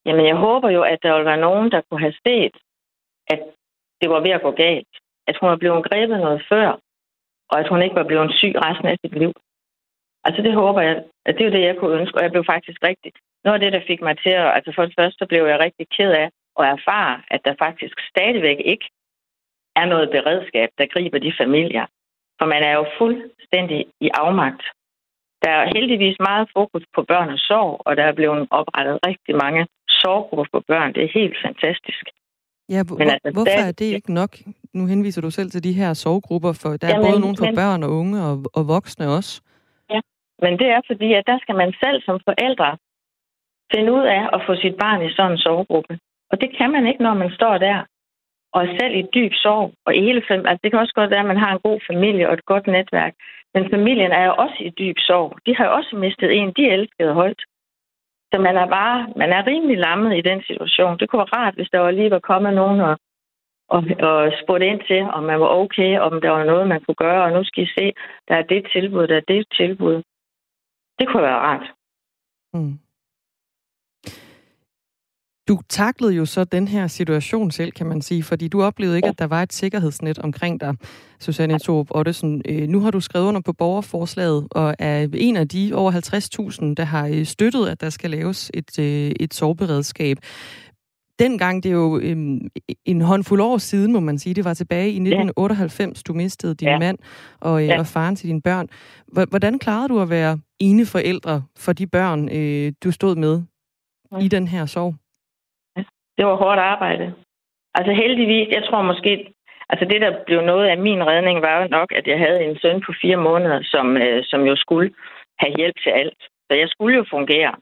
Jamen, 0.07 0.27
jeg 0.27 0.37
håber 0.37 0.71
jo, 0.71 0.83
at 0.83 0.99
der 1.03 1.12
ville 1.14 1.31
være 1.31 1.47
nogen, 1.49 1.71
der 1.71 1.81
kunne 1.81 2.01
have 2.01 2.19
set, 2.27 2.55
at 3.33 3.40
det 4.01 4.11
var 4.11 4.21
ved 4.21 4.31
at 4.31 4.43
gå 4.43 4.51
galt. 4.51 4.93
At 5.29 5.37
hun 5.40 5.49
var 5.49 5.57
blevet 5.57 5.85
grebet 5.88 6.21
noget 6.21 6.43
før, 6.49 6.69
og 7.51 7.61
at 7.61 7.69
hun 7.69 7.83
ikke 7.83 7.97
var 7.97 8.07
blevet 8.11 8.35
syg 8.35 8.55
resten 8.57 8.87
af 8.87 8.97
sit 9.05 9.19
liv. 9.19 9.33
Altså 10.24 10.42
det 10.42 10.54
håber 10.54 10.80
jeg, 10.80 10.96
at 11.28 11.35
det 11.38 11.46
er 11.46 11.50
det, 11.50 11.62
jeg 11.68 11.76
kunne 11.76 11.98
ønske, 12.00 12.18
og 12.18 12.22
jeg 12.22 12.30
blev 12.30 12.44
faktisk 12.54 12.78
rigtig... 12.88 13.12
Noget 13.44 13.56
af 13.59 13.62
det, 13.64 13.72
der 13.72 13.88
fik 13.90 14.00
mig 14.02 14.16
til 14.24 14.35
at... 14.42 14.48
Altså 14.56 14.72
for 14.74 14.83
det 14.87 14.94
første, 14.98 15.18
så 15.18 15.26
blev 15.28 15.42
jeg 15.46 15.59
rigtig 15.59 15.87
ked 15.96 16.11
af 16.22 16.28
at 16.61 16.64
erfare, 16.76 17.22
at 17.35 17.40
der 17.44 17.54
faktisk 17.59 17.96
stadigvæk 18.12 18.59
ikke 18.72 18.87
er 19.76 19.87
noget 19.92 20.11
beredskab, 20.11 20.68
der 20.78 20.87
griber 20.94 21.18
de 21.18 21.33
familier. 21.42 21.87
For 22.38 22.46
man 22.46 22.62
er 22.62 22.74
jo 22.80 22.85
fuldstændig 22.98 23.80
i 24.00 24.09
afmagt. 24.14 24.62
Der 25.44 25.50
er 25.50 25.72
heldigvis 25.76 26.16
meget 26.28 26.48
fokus 26.56 26.85
på 26.94 27.02
børn 27.02 27.28
og 27.28 27.38
sorg, 27.38 27.83
og 27.87 27.96
der 27.96 28.04
er 28.04 28.12
blevet 28.12 28.48
oprettet 28.50 28.98
rigtig 29.06 29.35
mange 29.44 29.66
sorggrupper 29.88 30.44
for 30.50 30.62
børn. 30.66 30.92
Det 30.94 31.02
er 31.04 31.11
helt 31.14 31.37
fantastisk. 31.46 32.04
Ja, 32.68 32.83
hvor, 32.87 32.96
men 32.98 33.11
altså, 33.11 33.30
hvorfor 33.33 33.61
er 33.68 33.72
det 33.72 33.85
ikke 33.85 34.12
nok? 34.14 34.33
Nu 34.74 34.87
henviser 34.87 35.20
du 35.22 35.30
selv 35.30 35.50
til 35.50 35.64
de 35.64 35.72
her 35.72 35.94
sorggrupper, 35.94 36.52
for 36.52 36.68
der 36.76 36.87
er 36.88 36.90
jamen, 36.90 37.11
både 37.11 37.20
nogle 37.20 37.37
for 37.38 37.44
men, 37.44 37.54
børn 37.54 37.83
og 37.83 37.90
unge 37.90 38.24
og, 38.24 38.44
og 38.54 38.68
voksne 38.68 39.09
også. 39.09 39.42
Men 40.42 40.59
det 40.59 40.68
er 40.68 40.81
fordi, 40.87 41.12
at 41.12 41.26
der 41.26 41.38
skal 41.42 41.57
man 41.62 41.72
selv 41.83 42.03
som 42.03 42.20
forældre 42.29 42.76
finde 43.74 43.92
ud 43.92 44.05
af 44.16 44.22
at 44.33 44.40
få 44.46 44.53
sit 44.55 44.76
barn 44.83 45.03
i 45.07 45.14
sådan 45.16 45.33
en 45.33 45.38
sovegruppe. 45.38 45.98
Og 46.31 46.40
det 46.40 46.57
kan 46.59 46.70
man 46.70 46.87
ikke, 46.87 47.03
når 47.03 47.14
man 47.14 47.31
står 47.31 47.59
der 47.59 47.85
og 48.53 48.64
er 48.64 48.76
selv 48.81 48.94
i 48.94 49.05
dyb 49.14 49.33
sorg. 49.35 49.72
Og 49.87 49.94
i 49.96 50.00
hele 50.00 50.22
fem, 50.29 50.40
altså 50.46 50.61
det 50.62 50.70
kan 50.70 50.81
også 50.81 50.94
godt 50.94 51.11
være, 51.11 51.24
at 51.24 51.33
man 51.33 51.42
har 51.44 51.53
en 51.53 51.64
god 51.68 51.81
familie 51.90 52.29
og 52.29 52.35
et 52.35 52.44
godt 52.44 52.66
netværk. 52.66 53.14
Men 53.55 53.70
familien 53.70 54.12
er 54.12 54.24
jo 54.24 54.35
også 54.44 54.57
i 54.61 54.70
dyb 54.70 54.96
sorg. 54.98 55.38
De 55.46 55.57
har 55.57 55.64
jo 55.64 55.72
også 55.72 55.96
mistet 55.96 56.31
en, 56.38 56.53
de 56.57 56.70
elskede 56.70 57.14
højt. 57.14 57.42
Så 58.33 58.40
man 58.40 58.57
er 58.57 58.66
bare, 58.66 59.09
man 59.16 59.33
er 59.33 59.46
rimelig 59.46 59.79
lammet 59.79 60.16
i 60.16 60.20
den 60.20 60.42
situation. 60.46 60.98
Det 60.98 61.09
kunne 61.09 61.18
være 61.18 61.37
rart, 61.38 61.55
hvis 61.55 61.70
der 61.72 61.79
var 61.79 61.90
lige 61.90 62.11
var 62.11 62.18
kommet 62.18 62.55
nogen 62.55 62.81
og, 62.81 62.96
og, 63.68 63.83
og 64.09 64.33
spurgte 64.42 64.66
ind 64.66 64.81
til, 64.87 65.03
om 65.03 65.22
man 65.22 65.40
var 65.40 65.48
okay, 65.62 65.98
om 65.98 66.20
der 66.20 66.31
var 66.31 66.44
noget, 66.44 66.68
man 66.68 66.81
kunne 66.81 67.03
gøre, 67.07 67.22
og 67.24 67.33
nu 67.33 67.44
skal 67.44 67.62
I 67.64 67.66
se, 67.79 67.92
der 68.29 68.35
er 68.37 68.42
det 68.42 68.66
tilbud, 68.72 69.07
der 69.07 69.16
er 69.16 69.26
det 69.29 69.46
tilbud. 69.61 70.03
Det 71.01 71.09
kunne 71.09 71.23
være 71.23 71.41
rart. 71.49 71.67
Mm. 72.55 72.79
Du 75.49 75.61
taklede 75.69 76.13
jo 76.13 76.27
så 76.27 76.45
den 76.45 76.69
her 76.69 76.87
situation 76.87 77.51
selv, 77.51 77.73
kan 77.73 77.87
man 77.87 78.03
sige, 78.03 78.23
fordi 78.23 78.49
du 78.49 78.63
oplevede 78.63 78.97
ikke, 78.97 79.09
at 79.09 79.19
der 79.19 79.27
var 79.27 79.43
et 79.43 79.53
sikkerhedsnet 79.53 80.19
omkring 80.19 80.61
dig, 80.61 80.75
Susanne 81.21 81.59
Torup 81.59 81.87
Ottesen. 81.91 82.43
Øh, 82.49 82.69
nu 82.69 82.81
har 82.81 82.91
du 82.91 83.01
skrevet 83.01 83.27
under 83.27 83.41
på 83.41 83.53
borgerforslaget, 83.53 84.49
og 84.51 84.75
er 84.79 85.09
en 85.15 85.37
af 85.37 85.49
de 85.49 85.73
over 85.75 85.93
50.000, 85.93 86.75
der 86.75 86.85
har 86.85 87.07
øh, 87.07 87.27
støttet, 87.27 87.69
at 87.69 87.81
der 87.81 87.91
skal 87.91 88.11
laves 88.11 88.51
et, 88.55 88.79
øh, 88.79 89.13
et 89.21 89.35
soveberedskab. 89.35 90.19
Dengang, 91.24 91.62
det 91.62 91.70
er 91.70 91.76
jo 91.85 92.00
øhm, 92.06 92.40
en 92.92 93.00
håndfuld 93.00 93.40
år 93.40 93.59
siden, 93.59 93.92
må 93.92 94.00
man 94.00 94.18
sige, 94.18 94.35
det 94.35 94.44
var 94.44 94.54
tilbage 94.54 94.88
i 94.88 95.00
1998, 95.00 96.02
du 96.02 96.12
mistede 96.12 96.54
din 96.54 96.68
ja. 96.68 96.78
mand 96.78 96.98
og, 97.40 97.62
øh, 97.62 97.68
ja. 97.68 97.78
og 97.78 97.87
faren 97.87 98.16
til 98.16 98.28
dine 98.28 98.42
børn. 98.42 98.66
Hvordan 99.30 99.59
klarede 99.59 99.88
du 99.88 100.00
at 100.00 100.11
være 100.11 100.38
ene 100.61 100.85
forældre 100.94 101.42
for 101.64 101.72
de 101.72 101.87
børn, 101.87 102.20
øh, 102.38 102.72
du 102.85 102.90
stod 102.92 103.16
med 103.16 103.42
ja. 104.12 104.18
i 104.24 104.28
den 104.28 104.48
her 104.48 104.66
sorg? 104.66 104.94
det 106.20 106.28
var 106.28 106.37
hårdt 106.44 106.61
arbejde. 106.74 107.06
Altså 107.74 107.92
heldigvis, 107.92 108.48
jeg 108.56 108.62
tror 108.64 108.83
måske, 108.83 109.12
altså 109.68 109.85
det, 109.90 110.00
der 110.00 110.12
blev 110.26 110.40
noget 110.52 110.66
af 110.68 110.78
min 110.78 111.02
redning, 111.11 111.42
var 111.42 111.62
jo 111.62 111.66
nok, 111.78 111.88
at 111.98 112.06
jeg 112.06 112.18
havde 112.18 112.40
en 112.44 112.56
søn 112.62 112.80
på 112.87 112.92
fire 113.02 113.16
måneder, 113.16 113.61
som, 113.62 113.96
øh, 113.96 114.20
som 114.30 114.40
jo 114.50 114.54
skulle 114.56 114.90
have 115.42 115.52
hjælp 115.56 115.76
til 115.85 115.90
alt. 115.90 116.20
Så 116.46 116.52
jeg 116.62 116.68
skulle 116.68 116.96
jo 116.96 117.04
fungere. 117.11 117.54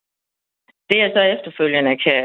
Det 0.91 0.99
jeg 0.99 1.11
så 1.15 1.23
efterfølgende 1.35 1.97
kan, 2.05 2.19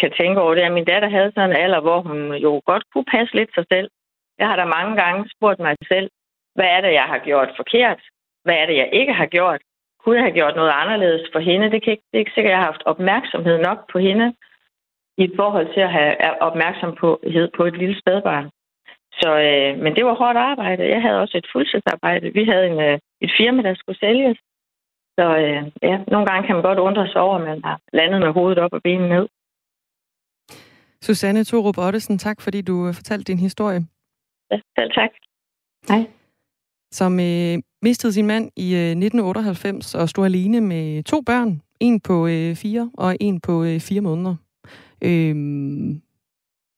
kan 0.00 0.10
tænke 0.18 0.40
over, 0.40 0.54
det 0.54 0.62
er, 0.62 0.66
at 0.66 0.72
min 0.78 0.90
datter 0.92 1.08
havde 1.08 1.32
sådan 1.34 1.50
en 1.50 1.56
alder, 1.56 1.80
hvor 1.80 2.00
hun 2.00 2.34
jo 2.34 2.62
godt 2.66 2.84
kunne 2.92 3.08
passe 3.14 3.34
lidt 3.34 3.50
sig 3.54 3.64
selv. 3.72 3.88
Jeg 4.38 4.46
har 4.48 4.56
da 4.56 4.64
mange 4.64 4.94
gange 5.02 5.30
spurgt 5.36 5.60
mig 5.60 5.76
selv, 5.92 6.10
hvad 6.54 6.68
er 6.76 6.80
det, 6.80 6.92
jeg 6.92 7.06
har 7.12 7.18
gjort 7.18 7.50
forkert? 7.56 8.00
Hvad 8.44 8.54
er 8.54 8.66
det, 8.66 8.76
jeg 8.76 8.88
ikke 8.92 9.12
har 9.12 9.26
gjort? 9.26 9.60
Kunne 10.00 10.16
jeg 10.16 10.24
have 10.24 10.38
gjort 10.40 10.56
noget 10.56 10.72
anderledes 10.82 11.28
for 11.32 11.38
hende? 11.38 11.70
Det, 11.70 11.82
kan 11.82 11.90
ikke, 11.90 12.06
det 12.10 12.16
er 12.16 12.24
ikke 12.24 12.34
sikkert, 12.34 12.50
at 12.50 12.56
jeg 12.56 12.64
har 12.64 12.72
haft 12.72 12.82
opmærksomhed 12.92 13.58
nok 13.58 13.80
på 13.92 13.98
hende 13.98 14.34
i 15.24 15.26
forhold 15.36 15.74
til 15.74 15.80
at 15.80 15.92
have 15.92 16.42
opmærksomhed 16.42 17.48
på 17.56 17.62
et 17.64 17.76
lille 17.78 18.00
spædbarn. 18.00 18.50
Så, 19.20 19.30
øh, 19.48 19.78
men 19.82 19.96
det 19.96 20.04
var 20.04 20.14
hårdt 20.14 20.38
arbejde. 20.38 20.88
Jeg 20.94 21.02
havde 21.02 21.20
også 21.20 21.36
et 21.38 21.48
fuldtidsarbejde. 21.52 22.32
Vi 22.38 22.44
havde 22.44 22.66
en, 22.66 22.80
øh, 22.80 22.98
et 23.20 23.32
firma, 23.38 23.62
der 23.62 23.74
skulle 23.74 23.98
sælges. 23.98 24.38
Så 25.18 25.26
øh, 25.44 25.62
ja, 25.82 25.96
nogle 26.12 26.26
gange 26.26 26.46
kan 26.46 26.54
man 26.56 26.64
godt 26.64 26.78
undre 26.78 27.08
sig 27.08 27.20
over, 27.20 27.36
at 27.38 27.44
man 27.50 27.60
har 27.64 27.80
landet 27.92 28.20
med 28.20 28.32
hovedet 28.32 28.58
op 28.58 28.72
og 28.72 28.82
benene 28.82 29.08
ned. 29.08 29.26
Susanne 31.02 31.44
Torup 31.44 31.78
Ottesen, 31.78 32.18
tak 32.18 32.40
fordi 32.40 32.60
du 32.62 32.86
øh, 32.88 32.94
fortalte 32.94 33.24
din 33.32 33.38
historie. 33.38 33.80
Ja, 34.50 34.56
selv 34.78 34.90
tak. 34.90 35.10
Hej. 35.88 36.06
Som 36.92 37.20
øh, 37.20 37.58
mistede 37.82 38.12
sin 38.12 38.26
mand 38.26 38.50
i 38.56 38.74
øh, 38.74 38.90
1998 38.90 39.94
og 39.94 40.08
stod 40.08 40.24
alene 40.24 40.60
med 40.60 41.02
to 41.02 41.20
børn. 41.20 41.62
En 41.80 42.00
på 42.00 42.26
øh, 42.26 42.56
fire 42.56 42.90
og 42.98 43.16
en 43.20 43.40
på 43.40 43.64
øh, 43.64 43.80
fire 43.80 44.00
måneder. 44.00 44.36
Øhm, 45.04 46.02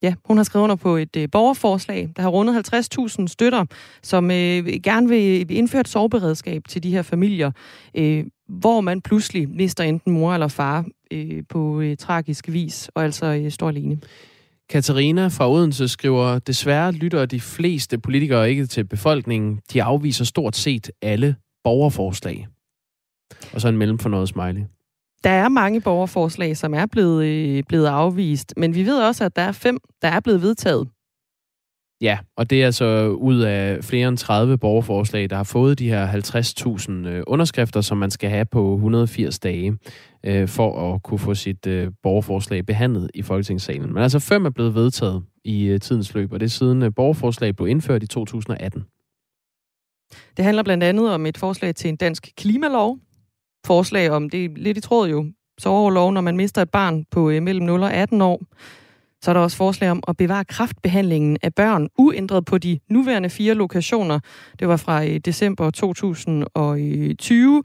Ja, 0.03 0.15
hun 0.25 0.37
har 0.37 0.45
skrevet 0.45 0.65
under 0.65 0.77
på 0.77 0.97
et 0.97 1.17
øh, 1.17 1.29
borgerforslag, 1.33 2.11
der 2.17 2.23
har 2.23 2.29
rundet 2.29 2.75
50.000 2.75 3.27
støtter, 3.27 3.65
som 4.03 4.31
øh, 4.31 4.67
gerne 4.83 5.09
vil 5.09 5.41
øh, 5.41 5.57
indføre 5.57 5.81
et 5.81 5.89
sorgberedskab 5.89 6.63
til 6.69 6.83
de 6.83 6.91
her 6.91 7.03
familier, 7.03 7.51
øh, 7.95 8.25
hvor 8.49 8.81
man 8.81 9.01
pludselig 9.01 9.49
mister 9.49 9.85
enten 9.85 10.13
mor 10.13 10.35
eller 10.35 10.49
far 10.49 10.85
øh, 11.11 11.43
på 11.49 11.81
øh, 11.81 11.97
tragisk 11.97 12.49
vis, 12.49 12.91
og 12.95 13.05
altså 13.05 13.27
øh, 13.27 13.51
står 13.51 13.69
alene. 13.69 13.99
Katarina 14.69 15.27
fra 15.27 15.51
Odense 15.51 15.89
skriver, 15.89 16.39
desværre 16.39 16.93
lytter 16.93 17.27
de 17.27 17.41
fleste 17.41 17.99
politikere 17.99 18.51
ikke 18.51 18.67
til 18.67 18.85
befolkningen. 18.85 19.61
De 19.73 19.83
afviser 19.83 20.25
stort 20.25 20.57
set 20.57 20.91
alle 21.03 21.37
borgerforslag. 21.65 22.49
Og 23.53 23.61
så 23.61 23.69
en 23.69 23.77
mellemfornøjet 23.77 24.29
smiley. 24.29 24.63
Der 25.25 25.31
er 25.31 25.49
mange 25.49 25.81
borgerforslag, 25.81 26.57
som 26.57 26.75
er 26.75 26.87
blevet, 26.87 27.25
øh, 27.25 27.63
blevet 27.69 27.87
afvist, 27.87 28.55
men 28.57 28.75
vi 28.75 28.87
ved 28.87 29.03
også, 29.03 29.25
at 29.25 29.37
der 29.37 29.43
er 29.43 29.53
fem, 29.53 29.79
der 30.03 30.09
er 30.09 30.21
blevet 30.21 30.43
vedtaget. 30.43 30.89
Ja, 32.03 32.19
og 32.37 32.51
det 32.51 32.63
er 32.63 32.67
altså 32.67 33.09
ud 33.09 33.41
af 33.41 33.85
flere 33.85 34.09
end 34.09 34.17
30 34.17 34.59
borgerforslag, 34.59 35.31
der 35.31 35.37
har 35.37 35.45
fået 35.45 35.79
de 35.79 35.89
her 35.89 36.07
50.000 36.07 37.09
øh, 37.09 37.23
underskrifter, 37.27 37.81
som 37.81 37.99
man 37.99 38.11
skal 38.11 38.31
have 38.31 38.45
på 38.45 38.75
180 38.75 39.39
dage, 39.39 39.79
øh, 40.25 40.49
for 40.49 40.95
at 40.95 41.03
kunne 41.03 41.19
få 41.19 41.35
sit 41.35 41.67
øh, 41.67 41.91
borgerforslag 42.03 42.67
behandlet 42.67 43.11
i 43.15 43.23
Folketingssalen. 43.23 43.95
Men 43.95 44.03
altså 44.03 44.19
fem 44.19 44.45
er 44.45 44.51
blevet 44.51 44.75
vedtaget 44.75 45.23
i 45.45 45.65
øh, 45.65 45.81
tidens 45.81 46.15
løb, 46.15 46.33
og 46.33 46.41
det 46.41 46.47
er 46.47 46.51
siden 46.51 46.83
øh, 46.83 46.91
borgerforslag 46.97 47.57
blev 47.57 47.69
indført 47.69 48.03
i 48.03 48.07
2018. 48.07 48.85
Det 50.37 50.45
handler 50.45 50.63
blandt 50.63 50.85
andet 50.85 51.15
om 51.15 51.27
et 51.27 51.39
forslag 51.39 51.75
til 51.75 51.89
en 51.89 51.97
dansk 51.97 52.29
klimalov, 52.37 52.99
forslag 53.67 54.11
om, 54.11 54.31
det 54.31 54.45
er 54.45 54.49
lidt 54.57 54.79
i 54.79 54.81
tråd 54.81 55.09
jo, 55.09 55.27
soveoverlov, 55.59 56.13
når 56.13 56.21
man 56.21 56.37
mister 56.37 56.63
et 56.63 56.71
barn 56.71 57.05
på 57.11 57.31
øh, 57.31 57.43
mellem 57.43 57.67
0 57.67 57.83
og 57.83 57.93
18 57.93 58.23
år. 58.23 58.43
Så 59.23 59.31
er 59.31 59.33
der 59.33 59.41
også 59.41 59.57
forslag 59.57 59.91
om 59.91 60.03
at 60.09 60.17
bevare 60.17 60.45
kraftbehandlingen 60.45 61.37
af 61.43 61.55
børn 61.55 61.89
uændret 61.99 62.45
på 62.45 62.59
de 62.59 62.79
nuværende 62.91 63.31
fire 63.31 63.55
lokationer. 63.55 64.21
Det 64.59 64.69
var 64.69 64.77
fra 64.77 65.05
øh, 65.05 65.19
december 65.19 65.71
2020, 65.71 67.63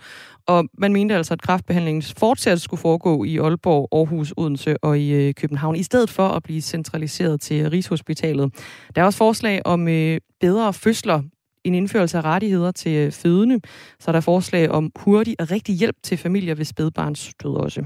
og 0.47 0.65
man 0.77 0.93
mente 0.93 1.15
altså, 1.15 1.33
at 1.33 1.41
kraftbehandlingen 1.41 2.03
fortsat 2.17 2.61
skulle 2.61 2.81
foregå 2.81 3.23
i 3.23 3.37
Aalborg, 3.37 3.87
Aarhus, 3.91 4.33
Odense 4.37 4.83
og 4.83 4.99
i 4.99 5.11
øh, 5.11 5.33
København, 5.33 5.75
i 5.75 5.83
stedet 5.83 6.09
for 6.09 6.27
at 6.27 6.43
blive 6.43 6.61
centraliseret 6.61 7.41
til 7.41 7.69
Rigshospitalet. 7.69 8.53
Der 8.95 9.01
er 9.01 9.05
også 9.05 9.17
forslag 9.17 9.61
om 9.65 9.87
øh, 9.87 10.19
bedre 10.41 10.73
fødsler 10.73 11.21
en 11.65 11.75
indførelse 11.75 12.17
af 12.17 12.21
rettigheder 12.21 12.71
til 12.71 12.91
øh, 12.91 13.11
fødende. 13.11 13.59
Så 13.99 14.11
er 14.11 14.11
der 14.11 14.21
forslag 14.21 14.69
om 14.69 14.91
hurtig 14.95 15.35
og 15.39 15.51
rigtig 15.51 15.75
hjælp 15.75 15.95
til 16.03 16.17
familier 16.17 16.55
ved 16.55 16.65
spædbarnsdød 16.65 17.55
også. 17.55 17.83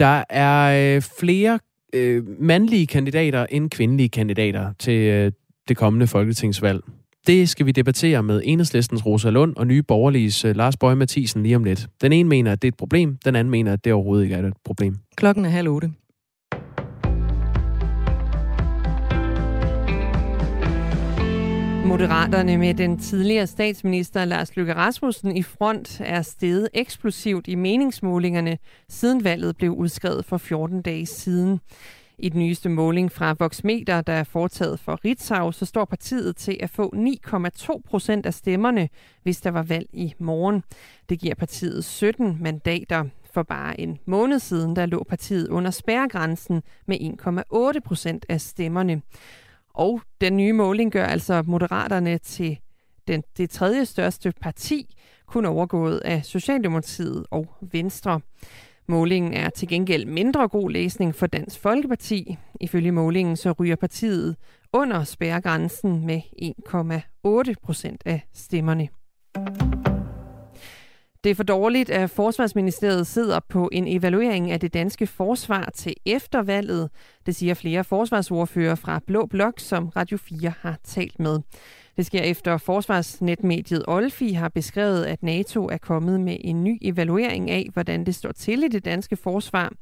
Der 0.00 0.24
er 0.30 0.94
øh, 0.96 1.02
flere 1.18 1.58
øh, 1.92 2.24
mandlige 2.40 2.86
kandidater 2.86 3.46
end 3.50 3.70
kvindelige 3.70 4.08
kandidater 4.08 4.72
til 4.78 4.98
øh, 4.98 5.32
det 5.68 5.76
kommende 5.76 6.06
folketingsvalg. 6.06 6.80
Det 7.26 7.48
skal 7.48 7.66
vi 7.66 7.72
debattere 7.72 8.22
med 8.22 8.42
Enhedslistens 8.44 9.06
Rosa 9.06 9.30
Lund 9.30 9.56
og 9.56 9.66
nye 9.66 9.82
borgerliges 9.82 10.44
øh, 10.44 10.56
Lars 10.56 10.76
Bøge 10.76 10.96
Mathisen 10.96 11.42
lige 11.42 11.56
om 11.56 11.64
lidt. 11.64 11.86
Den 12.00 12.12
ene 12.12 12.28
mener, 12.28 12.52
at 12.52 12.62
det 12.62 12.68
er 12.68 12.72
et 12.72 12.76
problem, 12.76 13.18
den 13.24 13.36
anden 13.36 13.50
mener, 13.50 13.72
at 13.72 13.84
det 13.84 13.92
overhovedet 13.92 14.24
ikke 14.24 14.36
er 14.36 14.46
et 14.46 14.54
problem. 14.64 14.96
Klokken 15.16 15.44
er 15.44 15.48
halv 15.48 15.68
otte. 15.68 15.90
Moderaterne 21.88 22.58
med 22.58 22.74
den 22.74 22.98
tidligere 22.98 23.46
statsminister 23.46 24.24
Lars 24.24 24.56
Løkke 24.56 24.74
Rasmussen 24.74 25.36
i 25.36 25.42
front 25.42 26.00
er 26.04 26.22
steget 26.22 26.68
eksplosivt 26.74 27.48
i 27.48 27.54
meningsmålingerne, 27.54 28.58
siden 28.88 29.24
valget 29.24 29.56
blev 29.56 29.70
udskrevet 29.70 30.24
for 30.24 30.36
14 30.36 30.82
dage 30.82 31.06
siden. 31.06 31.60
I 32.18 32.28
den 32.28 32.40
nyeste 32.40 32.68
måling 32.68 33.12
fra 33.12 33.36
Voxmeter, 33.38 34.00
der 34.00 34.12
er 34.12 34.24
foretaget 34.24 34.80
for 34.80 35.00
Ritzau, 35.04 35.52
så 35.52 35.64
står 35.64 35.84
partiet 35.84 36.36
til 36.36 36.56
at 36.60 36.70
få 36.70 36.94
9,2 37.26 37.80
procent 37.88 38.26
af 38.26 38.34
stemmerne, 38.34 38.88
hvis 39.22 39.40
der 39.40 39.50
var 39.50 39.62
valg 39.62 39.86
i 39.92 40.14
morgen. 40.18 40.62
Det 41.08 41.18
giver 41.18 41.34
partiet 41.34 41.84
17 41.84 42.38
mandater. 42.40 43.04
For 43.34 43.42
bare 43.42 43.80
en 43.80 43.98
måned 44.06 44.38
siden, 44.38 44.76
der 44.76 44.86
lå 44.86 45.06
partiet 45.08 45.48
under 45.48 45.70
spærregrænsen 45.70 46.62
med 46.86 46.96
1,8 47.74 47.80
procent 47.80 48.26
af 48.28 48.40
stemmerne. 48.40 49.02
Og 49.78 50.00
den 50.20 50.36
nye 50.36 50.52
måling 50.52 50.92
gør 50.92 51.04
altså 51.04 51.42
Moderaterne 51.46 52.18
til 52.18 52.58
den, 53.08 53.22
det 53.36 53.50
tredje 53.50 53.84
største 53.84 54.32
parti, 54.40 54.94
kun 55.26 55.44
overgået 55.44 55.98
af 55.98 56.24
Socialdemokratiet 56.24 57.26
og 57.30 57.46
Venstre. 57.60 58.20
Målingen 58.88 59.32
er 59.32 59.50
til 59.50 59.68
gengæld 59.68 60.06
mindre 60.06 60.48
god 60.48 60.70
læsning 60.70 61.14
for 61.14 61.26
Dansk 61.26 61.60
Folkeparti. 61.60 62.36
Ifølge 62.60 62.92
målingen 62.92 63.36
så 63.36 63.52
ryger 63.52 63.76
partiet 63.76 64.36
under 64.72 65.04
spærregrænsen 65.04 66.06
med 66.06 66.20
1,8 67.48 67.54
procent 67.62 68.02
af 68.06 68.20
stemmerne. 68.34 68.88
Det 71.24 71.30
er 71.30 71.34
for 71.34 71.42
dårligt, 71.42 71.90
at 71.90 72.10
Forsvarsministeriet 72.10 73.06
sidder 73.06 73.40
på 73.48 73.68
en 73.72 73.88
evaluering 73.88 74.50
af 74.50 74.60
det 74.60 74.74
danske 74.74 75.06
forsvar 75.06 75.70
til 75.74 75.94
eftervalget. 76.06 76.90
Det 77.26 77.36
siger 77.36 77.54
flere 77.54 77.84
forsvarsordfører 77.84 78.74
fra 78.74 79.00
Blå 79.06 79.26
Blok, 79.26 79.60
som 79.60 79.88
Radio 79.88 80.18
4 80.18 80.52
har 80.60 80.78
talt 80.84 81.20
med. 81.20 81.40
Det 81.96 82.06
sker 82.06 82.22
efter 82.22 82.56
forsvarsnetmediet 82.56 83.84
Olfi 83.88 84.32
har 84.32 84.48
beskrevet, 84.48 85.04
at 85.04 85.22
NATO 85.22 85.66
er 85.66 85.78
kommet 85.78 86.20
med 86.20 86.36
en 86.40 86.64
ny 86.64 86.78
evaluering 86.80 87.50
af, 87.50 87.68
hvordan 87.72 88.06
det 88.06 88.14
står 88.14 88.32
til 88.32 88.62
i 88.62 88.68
det 88.68 88.84
danske 88.84 89.16
forsvar. 89.16 89.72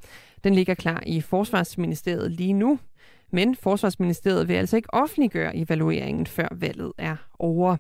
Den 0.44 0.54
ligger 0.54 0.74
klar 0.74 1.02
i 1.06 1.20
Forsvarsministeriet 1.20 2.32
lige 2.32 2.52
nu, 2.52 2.78
men 3.30 3.56
Forsvarsministeriet 3.56 4.48
vil 4.48 4.54
altså 4.54 4.76
ikke 4.76 4.94
offentliggøre 4.94 5.56
evalueringen, 5.56 6.26
før 6.26 6.48
valget 6.52 6.92
er 6.98 7.16
over. 7.38 7.76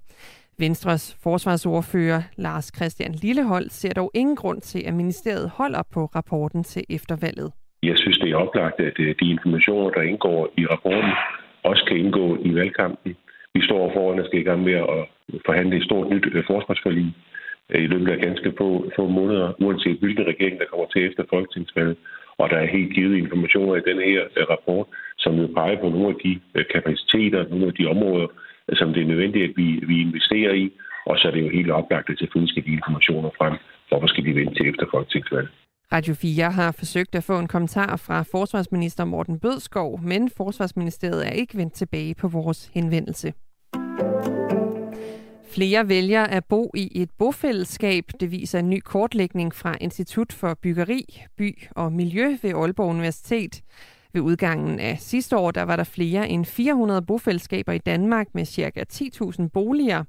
Venstres 0.58 1.16
forsvarsordfører 1.22 2.22
Lars 2.36 2.72
Christian 2.76 3.14
Lillehold 3.22 3.68
ser 3.70 3.92
dog 3.92 4.10
ingen 4.14 4.36
grund 4.36 4.60
til, 4.60 4.82
at 4.88 4.94
ministeriet 4.94 5.50
holder 5.50 5.82
på 5.94 6.04
rapporten 6.16 6.64
til 6.64 6.84
eftervalget. 6.90 7.52
Jeg 7.82 7.96
synes, 7.98 8.18
det 8.18 8.30
er 8.30 8.36
oplagt, 8.36 8.80
at 8.80 8.96
øh, 8.98 9.14
de 9.20 9.30
informationer, 9.30 9.90
der 9.90 10.02
indgår 10.02 10.48
i 10.56 10.66
rapporten, 10.66 11.12
også 11.62 11.84
kan 11.88 11.96
indgå 11.96 12.36
i 12.48 12.54
valgkampen. 12.54 13.16
Vi 13.54 13.60
står 13.68 13.92
foran 13.94 14.20
at 14.20 14.26
skal 14.26 14.40
i 14.40 14.48
gang 14.50 14.62
med 14.62 14.72
at 14.72 15.00
øh, 15.32 15.40
forhandle 15.46 15.76
et 15.76 15.84
stort 15.84 16.10
nyt 16.10 16.26
øh, 16.32 16.44
forsvarsforlig 16.46 17.14
i 17.74 17.86
løbet 17.92 18.08
af 18.08 18.18
ganske 18.18 18.52
få, 18.58 18.68
få 18.96 19.08
måneder, 19.08 19.52
uanset 19.64 19.98
hvilken 19.98 20.26
regering, 20.26 20.58
der 20.60 20.70
kommer 20.70 20.86
til 20.86 21.06
efter 21.08 21.24
folketingsvalget. 21.30 21.96
Og 22.38 22.50
der 22.50 22.56
er 22.56 22.74
helt 22.76 22.94
givet 22.94 23.16
informationer 23.16 23.74
i 23.76 23.86
den 23.90 23.98
her 24.08 24.22
rapport, 24.52 24.86
som 25.18 25.32
vil 25.40 25.54
pege 25.54 25.76
på 25.82 25.88
nogle 25.88 26.08
af 26.08 26.18
de 26.24 26.40
kapaciteter, 26.74 27.48
nogle 27.48 27.66
af 27.66 27.74
de 27.74 27.86
områder, 27.86 28.26
som 28.72 28.92
det 28.92 29.02
er 29.02 29.06
nødvendigt, 29.06 29.44
at 29.44 29.52
vi, 29.56 29.68
vi 29.86 30.00
investerer 30.00 30.52
i. 30.52 30.72
Og 31.06 31.18
så 31.18 31.28
er 31.28 31.32
det 31.32 31.42
jo 31.42 31.50
helt 31.58 31.70
oplagt, 31.70 32.10
at 32.10 32.18
selvfølgelig 32.18 32.52
skal 32.52 32.64
de 32.64 32.72
informationer 32.72 33.30
frem. 33.38 33.54
Hvorfor 33.88 34.06
skal 34.06 34.24
vi 34.24 34.34
vente 34.34 34.54
til 34.54 34.68
efter 34.68 34.86
folketingsvalget? 34.90 35.50
Radio 35.92 36.14
4 36.14 36.50
har 36.50 36.72
forsøgt 36.78 37.14
at 37.14 37.24
få 37.24 37.38
en 37.38 37.48
kommentar 37.48 37.96
fra 37.96 38.22
forsvarsminister 38.22 39.04
Morten 39.04 39.38
Bødskov, 39.40 40.00
men 40.02 40.30
forsvarsministeriet 40.36 41.26
er 41.26 41.30
ikke 41.30 41.58
vendt 41.58 41.74
tilbage 41.74 42.14
på 42.14 42.28
vores 42.28 42.70
henvendelse. 42.74 43.32
Flere 45.56 45.88
vælger 45.88 46.24
at 46.24 46.44
bo 46.44 46.72
i 46.74 47.02
et 47.02 47.10
bofællesskab. 47.18 48.04
Det 48.20 48.30
viser 48.30 48.58
en 48.58 48.70
ny 48.70 48.80
kortlægning 48.80 49.54
fra 49.54 49.76
Institut 49.80 50.32
for 50.32 50.58
Byggeri, 50.62 51.02
By 51.38 51.58
og 51.70 51.92
Miljø 51.92 52.36
ved 52.42 52.50
Aalborg 52.54 52.88
Universitet. 52.88 53.62
Ved 54.16 54.22
udgangen 54.22 54.80
af 54.80 54.96
sidste 54.98 55.36
år, 55.36 55.50
der 55.50 55.62
var 55.62 55.76
der 55.76 55.92
flere 55.96 56.28
end 56.28 56.44
400 56.44 57.02
bofællesskaber 57.02 57.72
i 57.72 57.78
Danmark 57.78 58.26
med 58.34 58.44
ca. 58.44 58.84
10.000 58.92 59.48
boliger. 59.54 60.04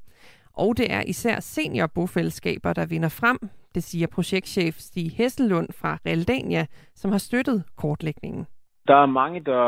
Og 0.54 0.78
det 0.78 0.94
er 0.94 1.02
især 1.02 1.40
seniorbofællesskaber, 1.40 2.74
der 2.74 2.86
vinder 2.86 3.10
frem. 3.10 3.38
Det 3.76 3.84
siger 3.84 4.08
projektchef 4.16 4.76
Stig 4.78 5.12
Hesselund 5.18 5.70
fra 5.82 5.98
Realdania, 6.06 6.66
som 6.96 7.12
har 7.12 7.18
støttet 7.18 7.64
kortlægningen. 7.78 8.48
Der 8.88 8.96
er 8.96 9.06
mange, 9.06 9.40
der, 9.40 9.66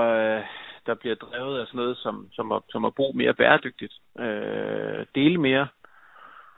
der 0.86 0.95
bliver 0.95 1.15
drevet 1.15 1.60
af 1.60 1.67
sådan 1.67 1.78
noget 1.78 1.97
som, 1.97 2.28
som, 2.32 2.52
at, 2.52 2.62
som 2.69 2.86
at 2.86 2.95
bo 2.95 3.12
mere 3.15 3.34
bæredygtigt, 3.34 3.93
øh, 4.19 5.06
dele 5.15 5.38
mere. 5.38 5.67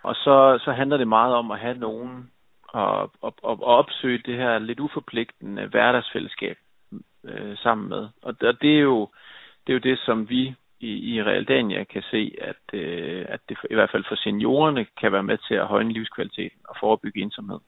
Og 0.04 0.15
så, 0.15 0.60
så 0.65 0.72
handler 0.72 0.98
det 0.98 1.08
meget 1.08 1.34
om 1.36 1.52
at 1.52 1.60
have 1.60 1.78
nogen 1.78 2.32
og, 2.63 3.12
og, 3.22 3.34
og 3.44 3.63
opsøge 3.63 4.22
det 4.26 4.38
her 4.38 4.60
lidt 4.60 4.80
uforpligtende 4.80 5.67
hverdagsfællesskab 5.67 6.58
øh, 7.24 7.58
sammen 7.58 7.90
med. 7.90 8.08
Og, 8.22 8.36
og 8.42 8.62
det, 8.62 8.76
er 8.76 8.80
jo, 8.80 9.10
det 9.68 9.74
er 9.74 9.74
jo 9.74 9.90
det, 9.90 10.00
som 10.06 10.30
vi 10.30 10.56
i, 10.80 11.16
i 11.16 11.24
Realdania 11.24 11.84
kan 11.84 12.04
se, 12.12 12.36
at, 12.42 12.80
øh, 12.80 13.26
at 13.30 13.40
det 13.50 13.58
i 13.70 13.74
hvert 13.74 13.92
fald 13.92 14.04
for 14.08 14.16
seniorerne 14.16 14.86
kan 15.02 15.12
være 15.12 15.24
med 15.24 15.38
til 15.48 15.56
at 15.56 15.68
højne 15.68 15.94
livskvaliteten 15.94 16.60
og 16.70 16.76
forebygge 16.80 17.22
ensomhed. 17.22 17.60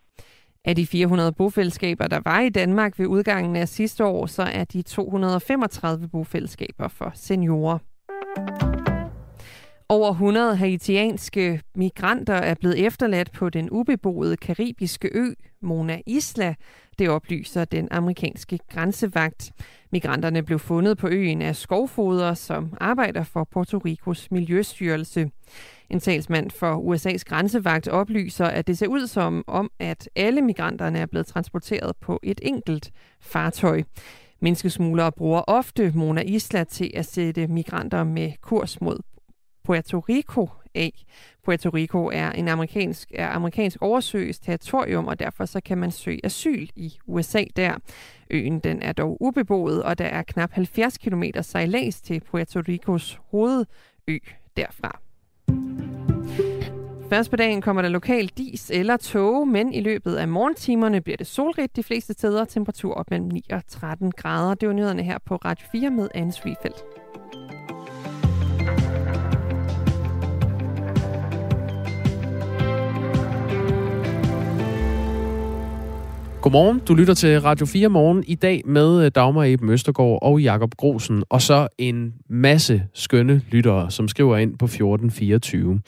Af 0.65 0.75
de 0.75 0.87
400 0.87 1.31
bofællesskaber, 1.37 2.07
der 2.07 2.21
var 2.25 2.39
i 2.39 2.49
Danmark 2.49 2.99
ved 2.99 3.07
udgangen 3.07 3.55
af 3.55 3.67
sidste 3.67 4.05
år, 4.05 4.25
så 4.25 4.43
er 4.43 4.63
de 4.63 4.81
235 4.81 6.09
bofællesskaber 6.11 6.87
for 6.87 7.11
seniorer. 7.13 7.77
Over 9.89 10.11
100 10.11 10.55
haitianske 10.55 11.61
migranter 11.75 12.33
er 12.33 12.55
blevet 12.59 12.85
efterladt 12.85 13.31
på 13.31 13.49
den 13.49 13.69
ubeboede 13.71 14.37
karibiske 14.37 15.09
ø 15.13 15.33
Mona 15.61 16.01
Isla. 16.07 16.55
Det 16.99 17.09
oplyser 17.09 17.65
den 17.65 17.87
amerikanske 17.91 18.59
grænsevagt. 18.69 19.51
Migranterne 19.91 20.43
blev 20.43 20.59
fundet 20.59 20.97
på 20.97 21.07
øen 21.07 21.41
af 21.41 21.55
skovfoder, 21.55 22.33
som 22.33 22.77
arbejder 22.81 23.23
for 23.23 23.47
Puerto 23.51 23.77
Ricos 23.77 24.31
Miljøstyrelse. 24.31 25.31
En 25.89 25.99
talsmand 25.99 26.51
for 26.51 26.75
USA's 26.75 27.23
grænsevagt 27.25 27.87
oplyser, 27.87 28.45
at 28.45 28.67
det 28.67 28.77
ser 28.77 28.87
ud 28.87 29.07
som 29.07 29.43
om, 29.47 29.71
at 29.79 30.09
alle 30.15 30.41
migranterne 30.41 30.99
er 30.99 31.05
blevet 31.05 31.27
transporteret 31.27 31.95
på 32.01 32.19
et 32.23 32.39
enkelt 32.43 32.91
fartøj. 33.21 33.83
Menneskesmuglere 34.41 35.11
bruger 35.11 35.41
ofte 35.47 35.91
Mona 35.95 36.21
Isla 36.21 36.63
til 36.63 36.91
at 36.93 37.05
sætte 37.05 37.47
migranter 37.47 38.03
med 38.03 38.31
kurs 38.41 38.81
mod 38.81 38.99
Puerto 39.63 39.99
Rico 39.99 40.49
af. 40.75 41.03
Puerto 41.43 41.69
Rico 41.69 42.05
er 42.05 42.31
en 42.31 42.47
amerikansk, 42.47 43.11
er 43.15 43.29
amerikansk 43.29 43.77
oversøisk 43.81 44.41
territorium, 44.41 45.07
og 45.07 45.19
derfor 45.19 45.45
så 45.45 45.61
kan 45.65 45.77
man 45.77 45.91
søge 45.91 46.25
asyl 46.25 46.67
i 46.75 46.93
USA 47.07 47.43
der. 47.55 47.75
Øen 48.29 48.59
den 48.59 48.81
er 48.81 48.93
dog 48.93 49.17
ubeboet, 49.21 49.83
og 49.83 49.97
der 49.97 50.05
er 50.05 50.23
knap 50.23 50.51
70 50.51 50.97
km 50.97 51.23
sejlads 51.41 52.01
til 52.01 52.21
Puerto 52.31 52.59
Ricos 52.59 53.19
hovedø 53.31 54.17
derfra. 54.57 54.99
Først 57.09 57.29
på 57.29 57.35
dagen 57.35 57.61
kommer 57.61 57.81
der 57.81 57.89
lokal 57.89 58.27
dis 58.27 58.71
eller 58.71 58.97
tåge, 58.97 59.45
men 59.45 59.73
i 59.73 59.81
løbet 59.81 60.15
af 60.15 60.27
morgentimerne 60.27 61.01
bliver 61.01 61.17
det 61.17 61.27
solrigt 61.27 61.75
de 61.75 61.83
fleste 61.83 62.13
steder. 62.13 62.45
Temperatur 62.45 62.93
op 62.93 63.11
mellem 63.11 63.27
9 63.27 63.43
og 63.51 63.61
13 63.67 64.11
grader. 64.11 64.53
Det 64.53 64.67
var 64.67 64.73
nyhederne 64.73 65.03
her 65.03 65.17
på 65.25 65.35
Radio 65.35 65.67
4 65.71 65.89
med 65.89 66.09
Anne 66.13 66.31
Svifeldt. 66.31 66.83
Godmorgen, 76.53 76.79
du 76.87 76.93
lytter 76.93 77.13
til 77.13 77.41
Radio 77.41 77.65
4 77.65 77.89
Morgen 77.89 78.23
i 78.27 78.35
dag 78.35 78.61
med 78.65 79.05
øh, 79.05 79.11
Dagmar 79.15 79.43
Eben 79.43 79.69
Østergaard 79.69 80.19
og 80.21 80.41
Jakob 80.41 80.75
Grosen, 80.75 81.23
og 81.29 81.41
så 81.41 81.67
en 81.77 82.13
masse 82.29 82.83
skønne 82.93 83.41
lyttere, 83.51 83.91
som 83.91 84.07
skriver 84.07 84.37
ind 84.37 84.57
på 84.57 84.65
1424. 84.65 85.81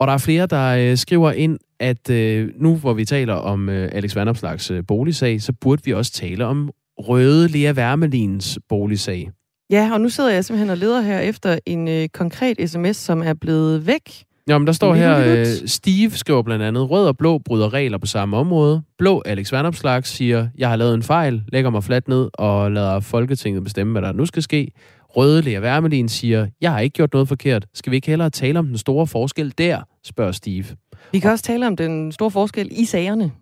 Og 0.00 0.06
der 0.06 0.12
er 0.12 0.18
flere, 0.18 0.46
der 0.46 0.90
øh, 0.90 0.96
skriver 0.96 1.32
ind, 1.32 1.58
at 1.80 2.10
øh, 2.10 2.48
nu 2.56 2.76
hvor 2.76 2.92
vi 2.92 3.04
taler 3.04 3.34
om 3.34 3.68
øh, 3.68 3.88
Alex 3.92 4.16
Vandopslags 4.16 4.70
øh, 4.70 4.82
boligsag, 4.88 5.42
så 5.42 5.52
burde 5.60 5.84
vi 5.84 5.92
også 5.92 6.12
tale 6.12 6.46
om 6.46 6.70
Røde 6.98 7.48
Lea 7.48 7.72
Wermelins 7.72 8.58
boligsag. 8.68 9.30
Ja, 9.70 9.90
og 9.92 10.00
nu 10.00 10.08
sidder 10.08 10.30
jeg 10.30 10.44
simpelthen 10.44 10.70
og 10.70 10.76
leder 10.76 11.00
her 11.00 11.18
efter 11.18 11.58
en 11.66 11.88
øh, 11.88 12.08
konkret 12.08 12.70
sms, 12.70 12.96
som 12.96 13.22
er 13.22 13.34
blevet 13.34 13.86
væk 13.86 14.24
Ja, 14.48 14.58
men 14.58 14.66
der 14.66 14.72
står 14.72 14.94
her, 14.94 15.40
uh, 15.40 15.46
Steve 15.66 16.10
skriver 16.10 16.42
blandt 16.42 16.64
andet, 16.64 16.90
rød 16.90 17.06
og 17.06 17.16
blå 17.16 17.38
bryder 17.38 17.72
regler 17.72 17.98
på 17.98 18.06
samme 18.06 18.36
område. 18.36 18.82
Blå 18.98 19.22
Alex 19.26 19.52
Vandopslag 19.52 20.06
siger, 20.06 20.48
jeg 20.58 20.68
har 20.68 20.76
lavet 20.76 20.94
en 20.94 21.02
fejl, 21.02 21.42
lægger 21.48 21.70
mig 21.70 21.84
fladt 21.84 22.08
ned 22.08 22.30
og 22.34 22.72
lader 22.72 23.00
Folketinget 23.00 23.64
bestemme, 23.64 23.92
hvad 23.92 24.02
der 24.02 24.12
nu 24.12 24.26
skal 24.26 24.42
ske. 24.42 24.70
Røde 25.16 25.42
Lea 25.42 25.60
Wermelin 25.60 26.08
siger, 26.08 26.46
jeg 26.60 26.72
har 26.72 26.80
ikke 26.80 26.94
gjort 26.94 27.12
noget 27.12 27.28
forkert. 27.28 27.66
Skal 27.74 27.90
vi 27.90 27.96
ikke 27.96 28.08
hellere 28.08 28.30
tale 28.30 28.58
om 28.58 28.66
den 28.66 28.78
store 28.78 29.06
forskel 29.06 29.54
der, 29.58 29.82
spørger 30.04 30.32
Steve. 30.32 30.64
Vi 31.12 31.18
kan 31.18 31.30
også 31.30 31.44
tale 31.44 31.66
om 31.66 31.76
den 31.76 32.12
store 32.12 32.30
forskel 32.30 32.68
i 32.70 32.84
sagerne. 32.84 33.32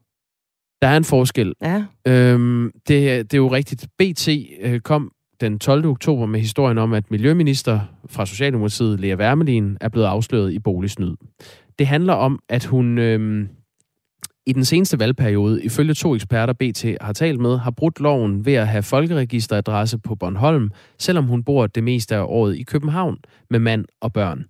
Der 0.83 0.89
er 0.89 0.97
en 0.97 1.05
forskel. 1.05 1.53
Ja. 1.63 1.85
Øhm, 2.07 2.71
det, 2.89 3.31
det 3.31 3.35
er 3.35 3.39
jo 3.39 3.49
rigtigt. 3.49 3.87
BT 3.99 4.29
øh, 4.61 4.81
kom 4.81 5.13
den 5.43 5.59
12. 5.59 5.87
oktober 5.87 6.27
med 6.27 6.41
historien 6.41 6.79
om, 6.79 6.93
at 6.93 7.11
Miljøminister 7.11 7.81
fra 8.07 8.27
Socialdemokratiet, 8.27 9.01
Lea 9.01 9.17
Wermelin, 9.17 9.77
er 9.81 9.89
blevet 9.89 10.07
afsløret 10.07 10.53
i 10.53 10.59
boligsnyd. 10.59 11.15
Det 11.79 11.87
handler 11.87 12.13
om, 12.13 12.39
at 12.49 12.65
hun 12.65 12.99
øh, 12.99 13.47
i 14.47 14.53
den 14.53 14.65
seneste 14.65 14.99
valgperiode, 14.99 15.65
ifølge 15.65 15.95
to 15.95 16.15
eksperter 16.15 16.53
BT 16.53 16.85
har 17.01 17.13
talt 17.13 17.41
med, 17.41 17.59
har 17.59 17.71
brudt 17.71 18.01
loven 18.01 18.47
ved 18.47 18.55
at 18.55 18.69
have 18.69 18.83
folkeregisteradresse 18.83 19.99
på 19.99 20.15
Bornholm, 20.15 20.71
selvom 20.99 21.25
hun 21.25 21.45
bor 21.45 21.67
det 21.67 21.85
meste 21.85 22.17
af 22.17 22.25
året 22.27 22.57
i 22.57 22.63
København 22.63 23.19
med 23.51 23.59
mand 23.59 23.85
og 24.01 24.13
børn. 24.13 24.45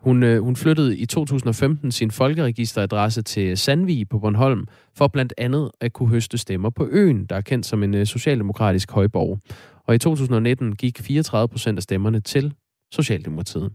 Hun, 0.00 0.22
øh, 0.22 0.42
hun 0.42 0.56
flyttede 0.56 0.96
i 0.96 1.06
2015 1.06 1.92
sin 1.92 2.10
folkeregisteradresse 2.10 3.22
til 3.22 3.58
Sandvig 3.58 4.08
på 4.08 4.18
Bornholm, 4.18 4.66
for 4.96 5.08
blandt 5.08 5.34
andet 5.38 5.70
at 5.80 5.92
kunne 5.92 6.08
høste 6.08 6.38
stemmer 6.38 6.70
på 6.70 6.88
øen, 6.90 7.24
der 7.24 7.36
er 7.36 7.40
kendt 7.40 7.66
som 7.66 7.82
en 7.82 7.94
øh, 7.94 8.06
socialdemokratisk 8.06 8.90
højborg. 8.90 9.38
Og 9.86 9.94
i 9.94 9.98
2019 9.98 10.76
gik 10.76 10.98
34 11.00 11.48
procent 11.48 11.78
af 11.78 11.82
stemmerne 11.82 12.20
til 12.20 12.54
Socialdemokratiet. 12.92 13.72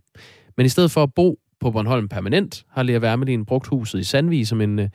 Men 0.58 0.66
i 0.66 0.70
stedet 0.70 0.92
for 0.92 1.04
at 1.04 1.14
bo 1.14 1.40
på 1.60 1.72
Bornholm 1.72 2.08
permanent, 2.08 2.66
har 2.70 2.84
Lea 2.84 3.00
Wermelin 3.00 3.46
brugt 3.46 3.68
huset 3.68 4.00
i 4.00 4.04
Sandvig 4.04 4.48
som 4.48 4.62
en, 4.62 4.80
øh, 4.80 4.90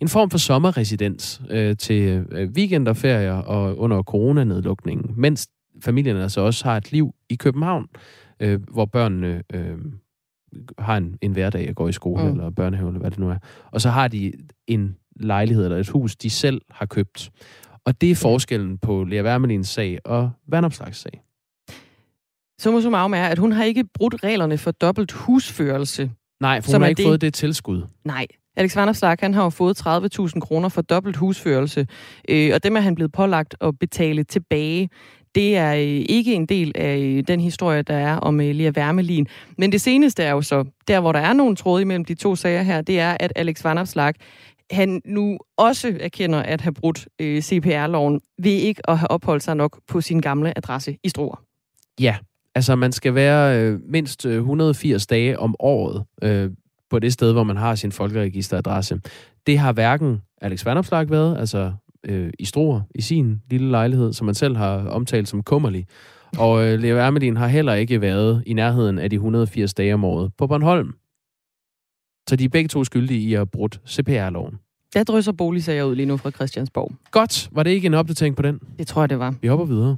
en 0.00 0.08
form 0.08 0.30
for 0.30 0.38
sommerresidens 0.38 1.42
øh, 1.50 1.76
til 1.76 2.26
øh, 2.30 2.50
weekender, 2.56 2.92
ferier 2.92 3.32
og 3.32 3.78
under 3.78 4.02
coronanedlukningen, 4.02 5.14
mens 5.16 5.48
familien 5.84 6.16
altså 6.16 6.40
også 6.40 6.64
har 6.64 6.76
et 6.76 6.92
liv 6.92 7.14
i 7.28 7.34
København, 7.34 7.88
øh, 8.40 8.60
hvor 8.70 8.84
børnene 8.84 9.42
øh, 9.54 9.78
har 10.78 10.96
en, 10.96 11.18
en 11.20 11.32
hverdag 11.32 11.68
og 11.68 11.74
går 11.74 11.88
i 11.88 11.92
skole 11.92 12.24
mm. 12.24 12.30
eller 12.30 12.50
børnehave, 12.50 12.88
eller 12.88 13.00
hvad 13.00 13.10
det 13.10 13.18
nu 13.18 13.30
er. 13.30 13.38
Og 13.70 13.80
så 13.80 13.90
har 13.90 14.08
de 14.08 14.32
en 14.66 14.96
lejlighed 15.20 15.64
eller 15.64 15.78
et 15.78 15.88
hus, 15.88 16.16
de 16.16 16.30
selv 16.30 16.60
har 16.70 16.86
købt. 16.86 17.30
Og 17.86 18.00
det 18.00 18.10
er 18.10 18.14
forskellen 18.14 18.78
på 18.78 19.04
Lea 19.04 19.22
Wermelins 19.22 19.68
sag 19.68 19.98
og 20.04 20.30
Vandopslags 20.48 20.98
sag. 20.98 21.22
Summa 22.60 22.80
summarum 22.80 23.14
er, 23.14 23.24
at 23.24 23.38
hun 23.38 23.52
har 23.52 23.64
ikke 23.64 23.84
brudt 23.94 24.24
reglerne 24.24 24.58
for 24.58 24.70
dobbelt 24.70 25.12
husførelse. 25.12 26.10
Nej, 26.40 26.60
for 26.60 26.72
hun 26.72 26.82
har 26.82 26.88
ikke 26.88 27.02
det... 27.02 27.06
fået 27.06 27.20
det 27.20 27.34
tilskud. 27.34 27.82
Nej. 28.04 28.26
Alex 28.56 28.76
Vanderslag, 28.76 29.16
han 29.20 29.34
har 29.34 29.42
jo 29.42 29.50
fået 29.50 29.86
30.000 29.86 30.40
kroner 30.40 30.68
for 30.68 30.82
dobbelt 30.82 31.16
husførelse, 31.16 31.86
øh, 32.28 32.50
og 32.54 32.64
dem 32.64 32.76
er 32.76 32.80
han 32.80 32.94
blevet 32.94 33.12
pålagt 33.12 33.56
at 33.60 33.78
betale 33.78 34.24
tilbage. 34.24 34.88
Det 35.34 35.56
er 35.56 35.74
øh, 35.74 36.04
ikke 36.08 36.34
en 36.34 36.46
del 36.46 36.72
af 36.74 36.98
øh, 36.98 37.24
den 37.28 37.40
historie, 37.40 37.82
der 37.82 37.94
er 37.94 38.16
om 38.16 38.40
øh, 38.40 38.54
Lea 38.54 38.70
Wermelin. 38.76 39.26
Men 39.58 39.72
det 39.72 39.80
seneste 39.80 40.22
er 40.22 40.30
jo 40.30 40.42
så, 40.42 40.64
der 40.88 41.00
hvor 41.00 41.12
der 41.12 41.20
er 41.20 41.32
nogen 41.32 41.56
tråd 41.56 41.80
imellem 41.80 42.04
de 42.04 42.14
to 42.14 42.36
sager 42.36 42.62
her, 42.62 42.80
det 42.80 43.00
er, 43.00 43.16
at 43.20 43.32
Alex 43.36 43.64
Vanderslag 43.64 44.14
han 44.72 45.02
nu 45.04 45.38
også 45.56 45.96
erkender 46.00 46.42
at 46.42 46.60
have 46.60 46.72
brudt 46.72 47.08
øh, 47.18 47.42
CPR-loven 47.42 48.20
ved 48.42 48.52
ikke 48.52 48.90
at 48.90 48.98
have 48.98 49.10
opholdt 49.10 49.42
sig 49.42 49.56
nok 49.56 49.80
på 49.88 50.00
sin 50.00 50.20
gamle 50.20 50.58
adresse 50.58 50.96
i 51.04 51.08
Struer. 51.08 51.42
Ja, 52.00 52.16
altså 52.54 52.76
man 52.76 52.92
skal 52.92 53.14
være 53.14 53.60
øh, 53.60 53.80
mindst 53.88 54.26
øh, 54.26 54.36
180 54.36 55.06
dage 55.06 55.38
om 55.38 55.56
året 55.58 56.04
øh, 56.22 56.50
på 56.90 56.98
det 56.98 57.12
sted, 57.12 57.32
hvor 57.32 57.44
man 57.44 57.56
har 57.56 57.74
sin 57.74 57.92
folkeregisteradresse. 57.92 59.00
Det 59.46 59.58
har 59.58 59.72
hverken 59.72 60.22
Alex 60.40 60.64
Vandopslag 60.64 61.10
været, 61.10 61.38
altså 61.38 61.72
øh, 62.08 62.32
i 62.38 62.44
Struer, 62.44 62.80
i 62.94 63.00
sin 63.00 63.42
lille 63.50 63.70
lejlighed, 63.70 64.12
som 64.12 64.24
man 64.24 64.34
selv 64.34 64.56
har 64.56 64.88
omtalt 64.88 65.28
som 65.28 65.42
kummerlig. 65.42 65.86
Og 66.38 66.66
øh, 66.66 66.78
Leo 66.78 66.96
Ermelin 66.96 67.36
har 67.36 67.46
heller 67.46 67.74
ikke 67.74 68.00
været 68.00 68.42
i 68.46 68.52
nærheden 68.52 68.98
af 68.98 69.10
de 69.10 69.16
180 69.16 69.74
dage 69.74 69.94
om 69.94 70.04
året 70.04 70.32
på 70.38 70.46
Bornholm. 70.46 70.94
Så 72.28 72.36
de 72.36 72.44
er 72.44 72.48
begge 72.48 72.68
to 72.68 72.84
skyldige 72.84 73.20
i 73.20 73.34
at 73.34 73.38
have 73.38 73.46
brudt 73.46 73.80
CPR-loven. 73.88 74.58
Der 74.94 75.04
drysser 75.04 75.32
boligsager 75.32 75.84
ud 75.84 75.96
lige 75.96 76.06
nu 76.06 76.16
fra 76.16 76.30
Christiansborg. 76.30 76.92
Godt. 77.10 77.48
Var 77.52 77.62
det 77.62 77.70
ikke 77.70 77.86
en 77.86 77.94
opdatering 77.94 78.36
på 78.36 78.42
den? 78.42 78.60
Det 78.78 78.86
tror 78.86 79.02
jeg, 79.02 79.10
det 79.10 79.18
var. 79.18 79.34
Vi 79.40 79.48
hopper 79.48 79.66
videre. 79.66 79.96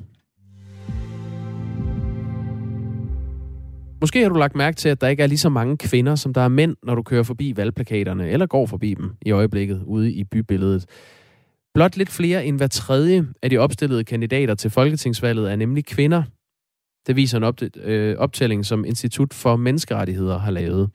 Måske 4.00 4.22
har 4.22 4.28
du 4.28 4.35
lagt 4.35 4.57
mærke 4.57 4.76
til, 4.76 4.88
at 4.88 5.00
der 5.00 5.09
ikke 5.09 5.22
er 5.22 5.26
lige 5.26 5.38
så 5.38 5.48
mange 5.48 5.76
kvinder, 5.76 6.14
som 6.14 6.35
der 6.35 6.40
er 6.40 6.48
mænd, 6.48 6.76
når 6.83 6.94
du 6.94 7.02
kører 7.02 7.22
forbi 7.22 7.57
valgplakaterne, 7.57 8.30
eller 8.30 8.46
går 8.46 8.66
forbi 8.66 8.94
dem 8.94 9.12
i 9.22 9.30
øjeblikket 9.30 9.83
ude 9.87 10.12
i 10.12 10.24
bybilledet. 10.24 10.87
Blot 11.74 11.96
lidt 11.96 12.11
flere 12.11 12.46
end 12.46 12.57
hver 12.57 12.66
tredje 12.66 13.26
af 13.42 13.50
de 13.50 13.59
opstillede 13.59 14.04
kandidater 14.04 14.54
til 14.54 14.70
folketingsvalget 14.70 15.52
er 15.52 15.57
nemlig 15.57 15.85
kvinder. 15.87 16.22
Det 17.07 17.16
viser 17.16 17.38
en 17.38 17.70
øh, 17.76 18.16
optælling, 18.18 18.66
som 18.66 18.85
Institut 18.85 19.35
for 19.35 19.57
Menneskerettigheder 19.57 20.38
har 20.38 20.50
lavet. 20.50 20.90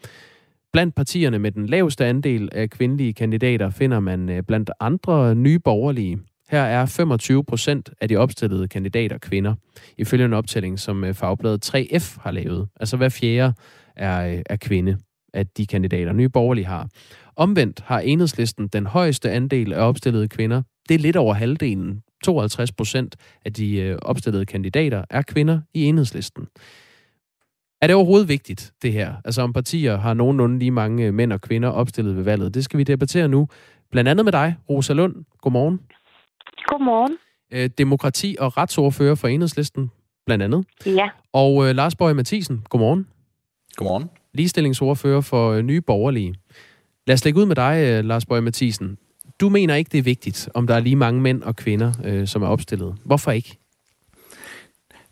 Blandt 0.74 0.96
partierne 0.96 1.40
med 1.40 1.52
den 1.52 1.66
laveste 1.66 2.06
andel 2.06 2.50
af 2.52 2.70
kvindelige 2.70 3.14
kandidater 3.14 3.70
finder 3.70 4.00
man 4.00 4.30
øh, 4.30 4.44
blandt 4.44 4.72
andre 4.80 5.36
nye 5.36 5.60
borgerlige. 5.60 6.20
Her 6.50 6.62
er 6.62 6.86
25 6.86 7.44
procent 7.44 7.90
af 8.02 8.08
de 8.08 8.16
opstillede 8.16 8.68
kandidater 8.68 9.18
kvinder, 9.18 9.56
ifølge 9.98 10.26
en 10.26 10.34
optælling, 10.34 10.80
som 10.80 11.04
øh, 11.04 11.14
fagbladet 11.14 11.76
3F 11.76 12.22
har 12.22 12.32
lavet. 12.32 12.68
Altså 12.80 12.98
hver 12.98 13.10
fjerde 13.10 13.54
er, 13.96 14.34
øh, 14.34 14.42
er 14.46 14.56
kvinde 14.56 14.98
af 15.34 15.48
de 15.48 15.66
kandidater, 15.66 16.14
nye 16.14 16.30
borgerlige 16.30 16.66
har. 16.66 16.90
Omvendt 17.36 17.80
har 17.86 18.00
enhedslisten 18.00 18.68
den 18.68 18.86
højeste 18.86 19.32
andel 19.32 19.74
af 19.74 19.88
opstillede 19.88 20.28
kvinder. 20.28 20.62
Det 20.90 20.96
er 20.96 21.00
lidt 21.00 21.16
over 21.16 21.34
halvdelen. 21.34 22.02
52 22.24 22.72
procent 22.72 23.16
af 23.46 23.54
de 23.54 23.98
opstillede 24.02 24.46
kandidater 24.46 25.06
er 25.10 25.22
kvinder 25.22 25.62
i 25.74 25.84
enhedslisten. 25.84 26.48
Er 27.82 27.88
det 27.88 27.96
overhovedet 27.96 28.30
vigtigt, 28.30 28.74
det 28.82 28.94
her? 28.94 29.14
Altså 29.26 29.42
om 29.42 29.54
partier 29.54 29.98
har 29.98 30.14
nogenlunde 30.14 30.60
lige 30.60 30.72
mange 30.72 31.06
øh, 31.06 31.14
mænd 31.14 31.34
og 31.34 31.42
kvinder 31.42 31.70
opstillet 31.70 32.16
ved 32.16 32.24
valget? 32.24 32.54
Det 32.54 32.64
skal 32.64 32.78
vi 32.78 32.84
debattere 32.84 33.28
nu. 33.28 33.48
Blandt 33.92 34.10
andet 34.10 34.26
med 34.26 34.32
dig, 34.32 34.56
Rosa 34.70 34.94
Lund. 34.94 35.16
Godmorgen. 35.42 35.80
Godmorgen. 36.68 37.18
Øh, 37.52 37.70
demokrati- 37.78 38.36
og 38.40 38.58
retsordfører 38.58 39.16
for 39.16 39.28
enhedslisten, 39.28 39.92
blandt 40.26 40.44
andet. 40.44 40.66
Ja. 40.86 41.10
Og 41.34 41.70
øh, 41.70 41.76
Lars 41.76 41.96
Bøge 41.96 42.14
Mathisen. 42.14 42.62
Godmorgen. 42.70 43.08
Godmorgen. 43.76 44.10
Ligestillingsordfører 44.34 45.22
for 45.22 45.52
øh, 45.52 45.62
Nye 45.62 45.82
Borgerlige. 45.82 46.36
Lad 47.08 47.14
os 47.14 47.26
lægge 47.26 47.40
ud 47.40 47.46
med 47.46 47.56
dig, 47.56 47.84
øh, 47.84 48.06
Lars 48.06 48.26
Bøge 48.26 48.42
Mathisen. 48.42 48.98
Du 49.40 49.50
mener 49.50 49.76
ikke, 49.76 49.90
det 49.90 49.98
er 49.98 50.04
vigtigt, 50.04 50.50
om 50.54 50.68
der 50.68 50.76
er 50.76 50.80
lige 50.80 50.96
mange 50.96 51.22
mænd 51.22 51.44
og 51.44 51.56
kvinder, 51.56 51.94
øh, 52.04 52.28
som 52.28 52.44
er 52.44 52.48
opstillet. 52.48 52.96
Hvorfor 53.06 53.32
ikke? 53.32 53.58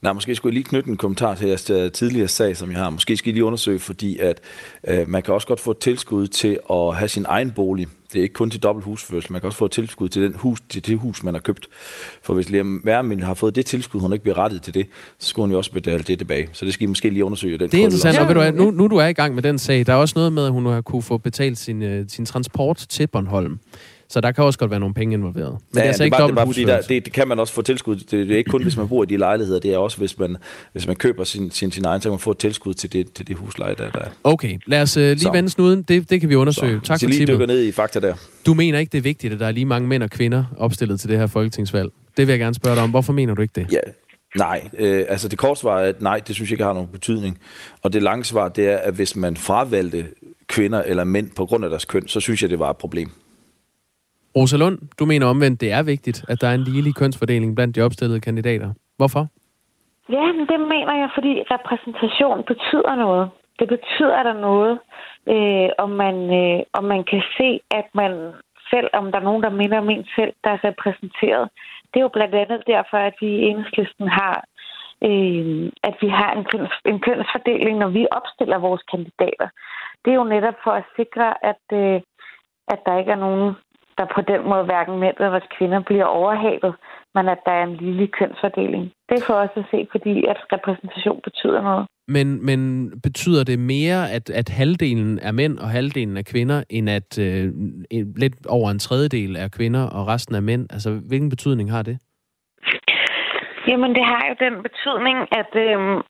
Nej, 0.01 0.13
måske 0.13 0.35
skulle 0.35 0.51
jeg 0.51 0.53
lige 0.53 0.63
knytte 0.63 0.89
en 0.89 0.97
kommentar 0.97 1.35
til 1.35 1.47
jeres 1.47 1.69
øh, 1.69 1.91
tidligere 1.91 2.27
sag, 2.27 2.57
som 2.57 2.71
jeg 2.71 2.79
har. 2.79 2.89
Måske 2.89 3.17
skal 3.17 3.29
I 3.29 3.33
lige 3.33 3.43
undersøge, 3.43 3.79
fordi 3.79 4.17
at 4.17 4.41
øh, 4.87 5.09
man 5.09 5.23
kan 5.23 5.33
også 5.33 5.47
godt 5.47 5.59
få 5.59 5.71
et 5.71 5.77
tilskud 5.77 6.27
til 6.27 6.59
at 6.69 6.95
have 6.95 7.07
sin 7.07 7.25
egen 7.27 7.51
bolig. 7.51 7.87
Det 8.13 8.19
er 8.19 8.23
ikke 8.23 8.33
kun 8.33 8.49
til 8.49 8.63
dobbelt 8.63 8.85
husførsel. 8.85 9.31
Man 9.31 9.41
kan 9.41 9.45
også 9.45 9.57
få 9.57 9.65
et 9.65 9.71
tilskud 9.71 10.09
til, 10.09 10.21
den 10.21 10.33
hus, 10.35 10.61
til 10.69 10.85
det 10.85 10.97
hus, 10.97 11.23
man 11.23 11.33
har 11.33 11.41
købt. 11.41 11.67
For 12.21 12.33
hvis 12.33 12.49
Liam 12.49 12.81
Værmin 12.83 13.21
har 13.21 13.33
fået 13.33 13.55
det 13.55 13.65
tilskud, 13.65 14.01
hun 14.01 14.13
ikke 14.13 14.23
bliver 14.23 14.37
rettet 14.37 14.61
til 14.61 14.73
det, 14.73 14.87
så 15.19 15.29
skulle 15.29 15.43
hun 15.43 15.51
jo 15.51 15.57
også 15.57 15.71
betale 15.71 16.03
det 16.03 16.17
tilbage. 16.17 16.49
Så 16.53 16.65
det 16.65 16.73
skal 16.73 16.83
I 16.83 16.87
måske 16.87 17.09
lige 17.09 17.25
undersøge. 17.25 17.57
Den 17.57 17.69
det 17.69 17.79
er 17.79 17.83
interessant, 17.83 18.17
og 18.17 18.27
ved 18.27 18.35
du, 18.35 18.57
nu, 18.63 18.71
nu 18.71 18.87
du 18.87 18.97
er 18.97 19.07
i 19.07 19.13
gang 19.13 19.35
med 19.35 19.43
den 19.43 19.59
sag, 19.59 19.85
der 19.85 19.93
er 19.93 19.97
også 19.97 20.13
noget 20.15 20.33
med, 20.33 20.45
at 20.45 20.51
hun 20.51 20.65
har 20.65 20.81
kunne 20.81 21.01
få 21.01 21.17
betalt 21.17 21.57
sin, 21.57 21.99
uh, 21.99 22.05
sin 22.07 22.25
transport 22.25 22.85
til 22.89 23.07
Bornholm. 23.07 23.59
Så 24.09 24.21
der 24.21 24.31
kan 24.31 24.43
også 24.43 24.59
godt 24.59 24.71
være 24.71 24.79
nogle 24.79 24.95
penge 24.95 25.13
involveret. 25.13 25.51
Men 25.51 25.59
ja, 25.75 25.79
det 25.79 25.83
er 25.83 25.87
altså 25.87 26.03
det 26.03 26.05
ikke 26.05 26.17
dobbelt 26.17 26.55
det, 26.55 26.67
der, 26.67 26.81
det, 26.81 27.05
det, 27.05 27.13
kan 27.13 27.27
man 27.27 27.39
også 27.39 27.53
få 27.53 27.61
tilskud. 27.61 27.95
Det, 27.95 28.11
det 28.11 28.31
er 28.31 28.37
ikke 28.37 28.49
kun, 28.49 28.63
hvis 28.63 28.77
man 28.77 28.87
bor 28.87 29.03
i 29.03 29.05
de 29.05 29.17
lejligheder. 29.17 29.59
Det 29.59 29.73
er 29.73 29.77
også, 29.77 29.97
hvis 29.97 30.19
man, 30.19 30.37
hvis 30.71 30.87
man 30.87 30.95
køber 30.95 31.23
sin, 31.23 31.51
sin, 31.51 31.71
sin 31.71 31.85
egen, 31.85 32.01
så 32.01 32.09
kan 32.09 32.11
man 32.11 32.19
få 32.19 32.31
et 32.31 32.37
tilskud 32.37 32.73
til 32.73 32.93
det, 32.93 33.13
til 33.13 33.27
det 33.27 33.37
husleje, 33.37 33.75
der, 33.75 33.91
der 33.91 33.99
er. 33.99 34.09
Okay, 34.23 34.59
lad 34.65 34.81
os 34.81 34.97
uh, 34.97 35.03
lige 35.03 35.19
så. 35.19 35.31
vende 35.31 35.49
snuden. 35.49 35.81
Det, 35.81 36.09
det 36.09 36.21
kan 36.21 36.29
vi 36.29 36.35
undersøge. 36.35 36.79
Så. 36.83 36.87
Tak 36.87 36.99
for 36.99 37.07
lige 37.07 37.27
dykker 37.27 37.45
ned 37.45 37.63
i 37.63 37.71
fakta 37.71 37.99
der. 37.99 38.15
Du 38.45 38.53
mener 38.53 38.79
ikke, 38.79 38.91
det 38.91 38.97
er 38.97 39.01
vigtigt, 39.01 39.33
at 39.33 39.39
der 39.39 39.47
er 39.47 39.51
lige 39.51 39.65
mange 39.65 39.87
mænd 39.87 40.03
og 40.03 40.09
kvinder 40.09 40.43
opstillet 40.57 40.99
til 40.99 41.09
det 41.09 41.17
her 41.17 41.27
folketingsvalg? 41.27 41.89
Det 42.17 42.27
vil 42.27 42.33
jeg 42.33 42.39
gerne 42.39 42.55
spørge 42.55 42.75
dig 42.75 42.83
om. 42.83 42.89
Hvorfor 42.89 43.13
mener 43.13 43.35
du 43.35 43.41
ikke 43.41 43.61
det? 43.61 43.73
Ja, 43.73 43.79
Nej, 44.35 44.69
øh, 44.77 45.05
altså 45.09 45.27
det 45.27 45.39
korte 45.39 45.59
svar 45.59 45.79
er, 45.79 45.89
at 45.89 46.01
nej, 46.01 46.21
det 46.27 46.35
synes 46.35 46.49
jeg 46.49 46.53
ikke 46.53 46.63
har 46.63 46.73
nogen 46.73 46.87
betydning. 46.87 47.39
Og 47.83 47.93
det 47.93 48.03
lange 48.03 48.23
svar, 48.23 48.49
det 48.49 48.67
er, 48.67 48.77
at 48.77 48.93
hvis 48.93 49.15
man 49.15 49.37
fravalgte 49.37 50.05
kvinder 50.47 50.81
eller 50.81 51.03
mænd 51.03 51.29
på 51.35 51.45
grund 51.45 51.63
af 51.63 51.69
deres 51.69 51.85
køn, 51.85 52.07
så 52.07 52.19
synes 52.19 52.41
jeg, 52.41 52.49
det 52.49 52.59
var 52.59 52.69
et 52.69 52.77
problem. 52.77 53.11
Rosa 54.37 54.57
Lund, 54.57 54.77
du 54.99 55.05
mener 55.05 55.25
omvendt, 55.33 55.61
det 55.61 55.71
er 55.71 55.83
vigtigt, 55.83 56.25
at 56.31 56.41
der 56.41 56.47
er 56.47 56.55
en 56.55 56.63
ligelig 56.69 56.95
kønsfordeling 56.95 57.55
blandt 57.55 57.75
de 57.75 57.81
opstillede 57.81 58.21
kandidater. 58.21 58.69
Hvorfor? 58.97 59.23
Ja, 60.09 60.25
men 60.37 60.45
det 60.51 60.59
mener 60.73 60.93
jeg, 61.01 61.09
fordi 61.17 61.33
repræsentation 61.55 62.43
betyder 62.51 62.95
noget. 62.95 63.29
Det 63.59 63.67
betyder 63.67 64.23
der 64.27 64.35
noget, 64.47 64.73
øh, 65.33 65.69
om, 65.77 65.89
man, 65.89 66.15
øh, 66.41 66.59
om 66.73 66.83
man 66.83 67.03
kan 67.11 67.21
se, 67.37 67.49
at 67.79 67.87
man 67.93 68.11
selv, 68.71 68.89
om 68.93 69.11
der 69.11 69.19
er 69.19 69.27
nogen, 69.29 69.43
der 69.43 69.59
minder 69.61 69.77
om 69.77 69.89
en 69.89 70.05
selv, 70.15 70.33
der 70.43 70.51
er 70.55 70.63
repræsenteret. 70.69 71.45
Det 71.89 71.97
er 71.99 72.07
jo 72.07 72.15
blandt 72.17 72.35
andet 72.35 72.61
derfor, 72.67 72.97
at 72.97 73.15
vi 73.21 73.27
i 73.27 73.45
enhedslisten 73.49 74.07
har 74.07 74.37
øh, 75.07 75.71
at 75.83 75.95
vi 76.01 76.09
har 76.19 76.31
en, 76.37 76.45
køns, 76.51 76.73
en 76.85 76.99
kønsfordeling, 76.99 77.77
når 77.77 77.89
vi 77.89 78.07
opstiller 78.11 78.57
vores 78.57 78.83
kandidater. 78.91 79.47
Det 80.05 80.11
er 80.11 80.15
jo 80.21 80.33
netop 80.35 80.57
for 80.63 80.71
at 80.71 80.89
sikre, 80.95 81.45
at, 81.51 81.63
øh, 81.81 82.01
at 82.73 82.79
der 82.85 82.99
ikke 82.99 83.11
er 83.11 83.23
nogen 83.27 83.55
der 83.97 84.05
på 84.15 84.21
den 84.21 84.41
måde 84.49 84.63
hverken 84.63 84.99
mænd 84.99 85.17
eller 85.19 85.39
kvinder 85.57 85.79
bliver 85.89 86.05
overhalet, 86.05 86.73
men 87.15 87.27
at 87.29 87.39
der 87.45 87.51
er 87.51 87.63
en 87.63 87.75
lille 87.75 88.07
kønsfordeling. 88.07 88.91
Det 89.09 89.23
får 89.27 89.33
også 89.33 89.59
at 89.59 89.65
se, 89.71 89.87
fordi 89.91 90.25
at 90.25 90.37
repræsentation 90.53 91.19
betyder 91.23 91.61
noget. 91.61 91.85
Men, 92.07 92.45
men 92.45 92.59
betyder 93.01 93.43
det 93.43 93.59
mere, 93.59 94.11
at, 94.11 94.29
at 94.29 94.49
halvdelen 94.49 95.19
er 95.19 95.31
mænd 95.31 95.59
og 95.59 95.69
halvdelen 95.69 96.17
er 96.17 96.23
kvinder, 96.31 96.63
end 96.69 96.89
at 96.89 97.19
øh, 97.19 97.45
lidt 98.23 98.45
over 98.47 98.69
en 98.71 98.79
tredjedel 98.79 99.35
er 99.35 99.47
kvinder 99.47 99.83
og 99.89 100.07
resten 100.07 100.35
er 100.35 100.41
mænd? 100.41 100.67
Altså, 100.73 100.89
hvilken 101.09 101.29
betydning 101.29 101.71
har 101.71 101.83
det? 101.83 101.97
Jamen, 103.67 103.95
det 103.95 104.05
har 104.05 104.23
jo 104.29 104.35
den 104.45 104.63
betydning, 104.67 105.17
at, 105.41 105.51
øh, 105.65 106.03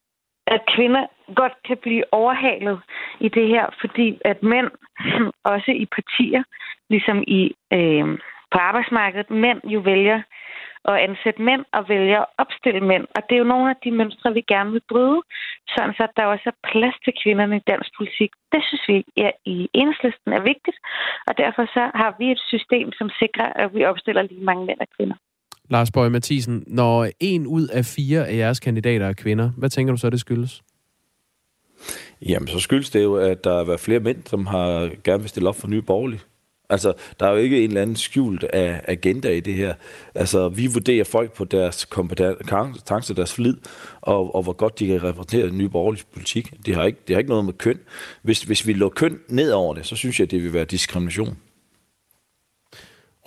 at 0.47 0.61
kvinder 0.75 1.03
godt 1.35 1.55
kan 1.67 1.77
blive 1.81 2.03
overhalet 2.13 2.79
i 3.19 3.29
det 3.29 3.47
her, 3.47 3.65
fordi 3.81 4.19
at 4.25 4.43
mænd, 4.43 4.69
også 5.53 5.71
i 5.71 5.85
partier, 5.97 6.43
ligesom 6.89 7.23
i 7.27 7.41
øh, 7.73 8.07
på 8.51 8.57
arbejdsmarkedet, 8.69 9.29
mænd 9.29 9.61
jo 9.73 9.79
vælger 9.79 10.19
at 10.91 10.97
ansætte 11.07 11.41
mænd 11.49 11.63
og 11.77 11.81
vælger 11.89 12.19
at 12.21 12.31
opstille 12.43 12.81
mænd. 12.91 13.05
Og 13.15 13.21
det 13.25 13.33
er 13.35 13.43
jo 13.43 13.53
nogle 13.53 13.69
af 13.73 13.77
de 13.83 13.91
mønstre, 13.99 14.33
vi 14.33 14.43
gerne 14.53 14.71
vil 14.71 14.87
bryde, 14.91 15.21
sådan 15.73 15.93
så 15.97 16.03
der 16.17 16.25
også 16.33 16.47
er 16.53 16.57
plads 16.71 16.97
til 17.05 17.13
kvinderne 17.23 17.55
i 17.57 17.67
dansk 17.71 17.89
politik. 17.97 18.31
Det 18.53 18.61
synes 18.67 18.85
vi 18.91 18.97
ja, 19.23 19.29
i 19.45 19.55
enhedslisten 19.79 20.31
er 20.37 20.43
vigtigt, 20.51 20.77
og 21.27 21.33
derfor 21.43 21.63
så 21.77 21.83
har 22.01 22.11
vi 22.19 22.25
et 22.35 22.41
system, 22.53 22.87
som 22.99 23.07
sikrer, 23.21 23.49
at 23.61 23.69
vi 23.75 23.81
opstiller 23.91 24.21
lige 24.21 24.43
mange 24.49 24.65
mænd 24.65 24.79
og 24.85 24.89
kvinder. 24.97 25.17
Lars 25.69 25.91
Bøge 25.91 26.09
Mathisen, 26.09 26.63
når 26.67 27.07
en 27.19 27.47
ud 27.47 27.67
af 27.67 27.85
fire 27.85 28.27
af 28.27 28.35
jeres 28.37 28.59
kandidater 28.59 29.05
er 29.07 29.13
kvinder, 29.13 29.51
hvad 29.57 29.69
tænker 29.69 29.93
du 29.93 29.97
så, 29.97 30.09
det 30.09 30.19
skyldes? 30.19 30.63
Jamen, 32.29 32.47
så 32.47 32.59
skyldes 32.59 32.89
det 32.89 33.03
jo, 33.03 33.15
at 33.15 33.43
der 33.43 33.57
har 33.57 33.63
været 33.63 33.79
flere 33.79 33.99
mænd, 33.99 34.23
som 34.25 34.45
har 34.45 34.89
gerne 35.03 35.19
vil 35.19 35.29
stille 35.29 35.49
op 35.49 35.55
for 35.55 35.67
nye 35.67 35.81
borgerlige. 35.81 36.21
Altså, 36.69 36.93
der 37.19 37.25
er 37.27 37.31
jo 37.31 37.37
ikke 37.37 37.63
en 37.63 37.69
eller 37.69 37.81
anden 37.81 37.95
skjult 37.95 38.43
af 38.43 38.81
agenda 38.87 39.29
i 39.29 39.39
det 39.39 39.53
her. 39.53 39.73
Altså, 40.15 40.49
vi 40.49 40.67
vurderer 40.67 41.03
folk 41.03 41.33
på 41.33 41.45
deres 41.45 41.85
kompetence, 41.85 43.13
deres 43.13 43.33
flid, 43.33 43.57
og, 44.01 44.35
og 44.35 44.43
hvor 44.43 44.53
godt 44.53 44.79
de 44.79 44.87
kan 44.87 45.03
repræsentere 45.03 45.47
den 45.47 45.57
nye 45.57 45.69
borgerlige 45.69 46.05
politik. 46.13 46.53
Det 46.65 46.75
har, 46.75 46.83
ikke, 46.83 46.99
det 47.07 47.15
har 47.15 47.19
ikke 47.19 47.29
noget 47.29 47.45
med 47.45 47.53
køn. 47.53 47.79
Hvis, 48.21 48.43
hvis 48.43 48.67
vi 48.67 48.73
lå 48.73 48.89
køn 48.89 49.19
ned 49.29 49.51
over 49.51 49.73
det, 49.73 49.85
så 49.85 49.95
synes 49.95 50.19
jeg, 50.19 50.31
det 50.31 50.43
vil 50.43 50.53
være 50.53 50.65
diskrimination. 50.65 51.37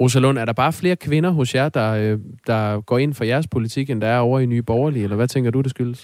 Rosalund, 0.01 0.39
er 0.39 0.45
der 0.45 0.53
bare 0.53 0.73
flere 0.73 0.97
kvinder 0.97 1.31
hos 1.31 1.55
jer, 1.55 1.69
der, 1.69 1.93
øh, 1.93 2.19
der 2.47 2.81
går 2.81 2.99
ind 2.99 3.15
for 3.15 3.25
jeres 3.25 3.47
politik, 3.47 3.91
end 3.91 4.01
der 4.01 4.09
er 4.09 4.19
over 4.19 4.41
i 4.41 4.47
Nye 4.47 4.63
Borgerlige, 4.63 5.03
eller 5.05 5.17
hvad 5.17 5.29
tænker 5.29 5.51
du, 5.51 5.61
det 5.61 5.71
skyldes? 5.71 6.03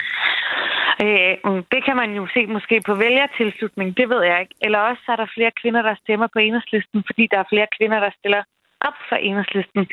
Øh, 1.04 1.34
mm, 1.44 1.62
det 1.72 1.84
kan 1.84 1.96
man 1.96 2.10
jo 2.18 2.26
se 2.34 2.46
måske 2.46 2.80
på 2.86 2.94
vælgertilslutning, 2.94 3.96
det 3.96 4.08
ved 4.08 4.22
jeg 4.24 4.40
ikke. 4.40 4.54
Eller 4.60 4.78
også 4.78 5.02
er 5.08 5.16
der 5.16 5.34
flere 5.34 5.50
kvinder, 5.60 5.82
der 5.82 5.94
stemmer 6.04 6.26
på 6.32 6.38
enhedslisten, 6.38 7.04
fordi 7.06 7.28
der 7.30 7.38
er 7.38 7.50
flere 7.52 7.66
kvinder, 7.78 8.00
der 8.00 8.10
stiller 8.18 8.42
op 8.80 8.98
for 9.08 9.16
enhedslisten. 9.16 9.86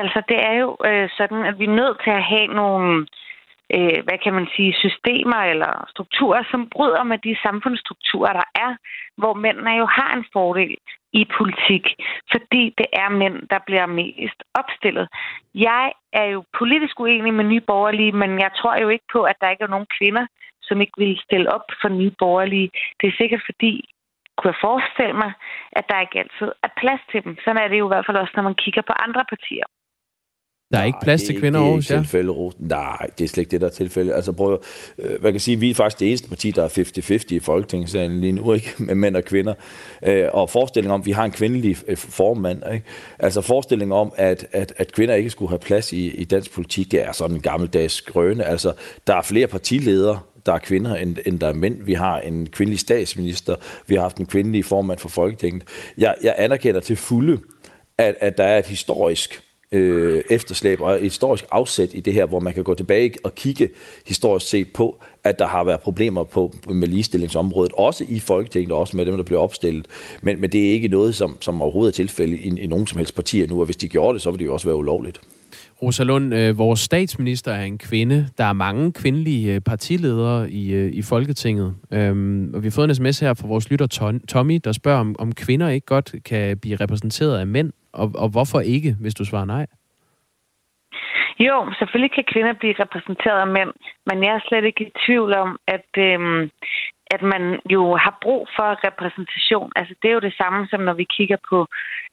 Altså, 0.00 0.22
det 0.28 0.38
er 0.50 0.54
jo 0.64 0.76
øh, 0.84 1.08
sådan, 1.18 1.44
at 1.44 1.58
vi 1.58 1.64
er 1.64 1.78
nødt 1.80 1.98
til 2.04 2.10
at 2.10 2.24
have 2.32 2.46
nogle, 2.46 3.06
øh, 3.74 3.98
hvad 4.06 4.18
kan 4.24 4.34
man 4.34 4.46
sige, 4.56 4.72
systemer 4.84 5.40
eller 5.52 5.72
strukturer, 5.88 6.42
som 6.50 6.68
bryder 6.74 7.02
med 7.02 7.18
de 7.18 7.36
samfundsstrukturer, 7.42 8.32
der 8.32 8.48
er, 8.54 8.70
hvor 9.16 9.34
mændene 9.34 9.70
jo 9.70 9.86
har 9.86 10.10
en 10.16 10.24
fordel 10.32 10.74
i 11.12 11.22
politik, 11.38 11.84
fordi 12.32 12.74
det 12.78 12.86
er 12.92 13.08
mænd, 13.08 13.36
der 13.50 13.58
bliver 13.66 13.86
mest 13.86 14.40
opstillet. 14.54 15.08
Jeg 15.54 15.92
er 16.12 16.24
jo 16.24 16.44
politisk 16.58 17.00
uenig 17.00 17.34
med 17.34 17.44
nye 17.44 17.60
borgerlige, 17.60 18.12
men 18.12 18.38
jeg 18.38 18.50
tror 18.56 18.82
jo 18.82 18.88
ikke 18.88 19.04
på, 19.12 19.22
at 19.22 19.36
der 19.40 19.50
ikke 19.50 19.64
er 19.64 19.74
nogen 19.74 19.86
kvinder, 19.98 20.26
som 20.68 20.80
ikke 20.80 20.98
vil 21.02 21.24
stille 21.26 21.48
op 21.56 21.66
for 21.80 21.88
nye 21.88 22.14
borgerlige. 22.18 22.70
Det 23.00 23.06
er 23.08 23.18
sikkert 23.20 23.42
fordi, 23.48 23.72
kunne 24.36 24.52
jeg 24.52 24.64
forestille 24.68 25.16
mig, 25.22 25.32
at 25.78 25.84
der 25.88 26.04
ikke 26.04 26.18
altid 26.22 26.48
er 26.66 26.72
plads 26.80 27.02
til 27.10 27.20
dem. 27.24 27.32
Sådan 27.44 27.62
er 27.62 27.68
det 27.68 27.78
jo 27.78 27.86
i 27.88 27.92
hvert 27.92 28.06
fald 28.06 28.22
også, 28.22 28.34
når 28.36 28.46
man 28.48 28.60
kigger 28.62 28.82
på 28.86 28.94
andre 29.06 29.24
partier. 29.32 29.66
Der 30.72 30.78
er 30.78 30.84
ikke 30.84 30.98
plads 31.02 31.22
til 31.22 31.40
kvinder 31.40 31.60
over, 31.60 31.74
ja? 31.74 31.80
tilfælde, 31.80 32.32
Nej, 32.58 33.06
det 33.18 33.24
er 33.24 33.28
slet 33.28 33.38
ikke 33.42 33.50
det, 33.50 33.60
der 33.60 33.66
er 33.66 33.70
tilfælde. 33.70 34.14
Altså 34.14 34.32
prøv 34.32 34.62
øh, 34.98 35.22
man 35.22 35.32
kan 35.32 35.40
sige, 35.40 35.54
at 35.54 35.60
vi 35.60 35.70
er 35.70 35.74
faktisk 35.74 36.00
det 36.00 36.08
eneste 36.08 36.28
parti, 36.28 36.50
der 36.50 36.64
er 36.64 36.68
50-50 36.68 37.34
i 37.34 37.38
Folketingssalen 37.38 38.20
lige 38.20 38.32
nu, 38.32 38.52
ikke? 38.54 38.74
med 38.78 38.94
mænd 38.94 39.16
og 39.16 39.24
kvinder. 39.24 39.54
Øh, 40.06 40.24
og 40.32 40.50
forestillingen 40.50 40.94
om, 40.94 41.00
at 41.00 41.06
vi 41.06 41.12
har 41.12 41.24
en 41.24 41.30
kvindelig 41.30 41.76
øh, 41.88 41.96
formand, 41.96 42.62
ikke? 42.72 42.86
altså 43.18 43.40
forestillingen 43.40 43.98
om, 43.98 44.12
at, 44.16 44.46
at, 44.52 44.72
at 44.76 44.92
kvinder 44.92 45.14
ikke 45.14 45.30
skulle 45.30 45.48
have 45.48 45.58
plads 45.58 45.92
i, 45.92 46.20
i 46.20 46.24
dansk 46.24 46.54
politik, 46.54 46.92
det 46.92 47.04
er 47.04 47.12
sådan 47.12 47.36
en 47.36 47.42
gammeldags 47.42 48.02
grønne. 48.02 48.44
Altså, 48.44 48.72
der 49.06 49.14
er 49.14 49.22
flere 49.22 49.46
partiledere, 49.46 50.18
der 50.48 50.54
er 50.54 50.58
kvinder, 50.58 50.96
end, 50.96 51.16
end 51.26 51.40
der 51.40 51.46
er 51.46 51.52
mænd. 51.52 51.82
Vi 51.82 51.92
har 51.94 52.20
en 52.20 52.46
kvindelig 52.46 52.78
statsminister, 52.78 53.56
vi 53.86 53.94
har 53.94 54.02
haft 54.02 54.16
en 54.16 54.26
kvindelig 54.26 54.64
formand 54.64 54.98
for 54.98 55.08
Folketinget. 55.08 55.62
Jeg, 55.98 56.14
jeg 56.22 56.34
anerkender 56.38 56.80
til 56.80 56.96
fulde, 56.96 57.38
at, 57.98 58.14
at 58.20 58.38
der 58.38 58.44
er 58.44 58.58
et 58.58 58.66
historisk 58.66 59.42
øh, 59.72 60.22
efterslæb 60.30 60.80
og 60.80 60.94
et 60.94 61.00
historisk 61.00 61.44
afsæt 61.50 61.90
i 61.94 62.00
det 62.00 62.12
her, 62.12 62.26
hvor 62.26 62.40
man 62.40 62.54
kan 62.54 62.64
gå 62.64 62.74
tilbage 62.74 63.14
og 63.24 63.34
kigge 63.34 63.68
historisk 64.06 64.48
set 64.48 64.72
på, 64.72 65.00
at 65.24 65.38
der 65.38 65.46
har 65.46 65.64
været 65.64 65.80
problemer 65.80 66.24
på, 66.24 66.54
med 66.68 66.88
ligestillingsområdet, 66.88 67.72
også 67.72 68.04
i 68.08 68.20
Folketinget, 68.20 68.72
og 68.72 68.78
også 68.78 68.96
med 68.96 69.06
dem, 69.06 69.16
der 69.16 69.24
bliver 69.24 69.40
opstillet. 69.40 69.86
Men, 70.22 70.40
men 70.40 70.52
det 70.52 70.68
er 70.68 70.70
ikke 70.70 70.88
noget, 70.88 71.14
som, 71.14 71.36
som 71.40 71.62
overhovedet 71.62 71.92
er 71.92 71.96
tilfældet 71.96 72.40
i, 72.40 72.60
i 72.60 72.66
nogen 72.66 72.86
som 72.86 72.98
helst 72.98 73.14
partier 73.14 73.46
nu, 73.46 73.60
og 73.60 73.64
hvis 73.64 73.76
de 73.76 73.88
gjorde 73.88 74.14
det, 74.14 74.22
så 74.22 74.30
ville 74.30 74.38
det 74.38 74.46
jo 74.46 74.52
også 74.52 74.66
være 74.66 74.76
ulovligt. 74.76 75.20
Rosa 75.82 76.04
Lund, 76.04 76.34
øh, 76.34 76.58
vores 76.58 76.80
statsminister 76.80 77.52
er 77.52 77.64
en 77.64 77.78
kvinde. 77.78 78.26
Der 78.38 78.44
er 78.44 78.52
mange 78.52 78.92
kvindelige 78.92 79.54
øh, 79.54 79.60
partiledere 79.60 80.50
i, 80.50 80.74
øh, 80.74 80.92
i 80.92 81.02
Folketinget. 81.02 81.76
Øhm, 81.92 82.54
og 82.54 82.62
vi 82.62 82.66
har 82.66 82.76
fået 82.76 82.88
en 82.88 82.94
sms 82.94 83.20
her 83.20 83.34
fra 83.34 83.48
vores 83.48 83.70
lytter 83.70 83.86
Tommy, 84.28 84.60
der 84.64 84.72
spørger, 84.72 85.00
om, 85.00 85.16
om 85.18 85.32
kvinder 85.32 85.68
ikke 85.68 85.86
godt 85.86 86.14
kan 86.24 86.58
blive 86.58 86.76
repræsenteret 86.76 87.38
af 87.38 87.46
mænd, 87.46 87.72
og, 87.92 88.12
og 88.14 88.28
hvorfor 88.28 88.60
ikke, 88.60 88.96
hvis 89.00 89.14
du 89.14 89.24
svarer 89.24 89.44
nej? 89.44 89.66
Jo, 91.46 91.56
selvfølgelig 91.78 92.14
kan 92.14 92.24
kvinder 92.32 92.52
blive 92.52 92.74
repræsenteret 92.84 93.40
af 93.40 93.50
mænd, 93.56 93.72
men 94.06 94.24
jeg 94.24 94.32
er 94.34 94.42
slet 94.48 94.64
ikke 94.64 94.84
i 94.86 94.92
tvivl 95.06 95.34
om, 95.34 95.50
at 95.66 95.90
øhm, 95.98 96.50
at 97.14 97.22
man 97.22 97.60
jo 97.74 97.82
har 98.04 98.18
brug 98.22 98.48
for 98.56 98.68
repræsentation. 98.88 99.72
Altså 99.76 99.94
det 100.02 100.08
er 100.08 100.14
jo 100.18 100.26
det 100.28 100.34
samme 100.40 100.68
som 100.70 100.80
når 100.80 100.92
vi 100.92 101.06
kigger 101.16 101.36
på 101.50 101.58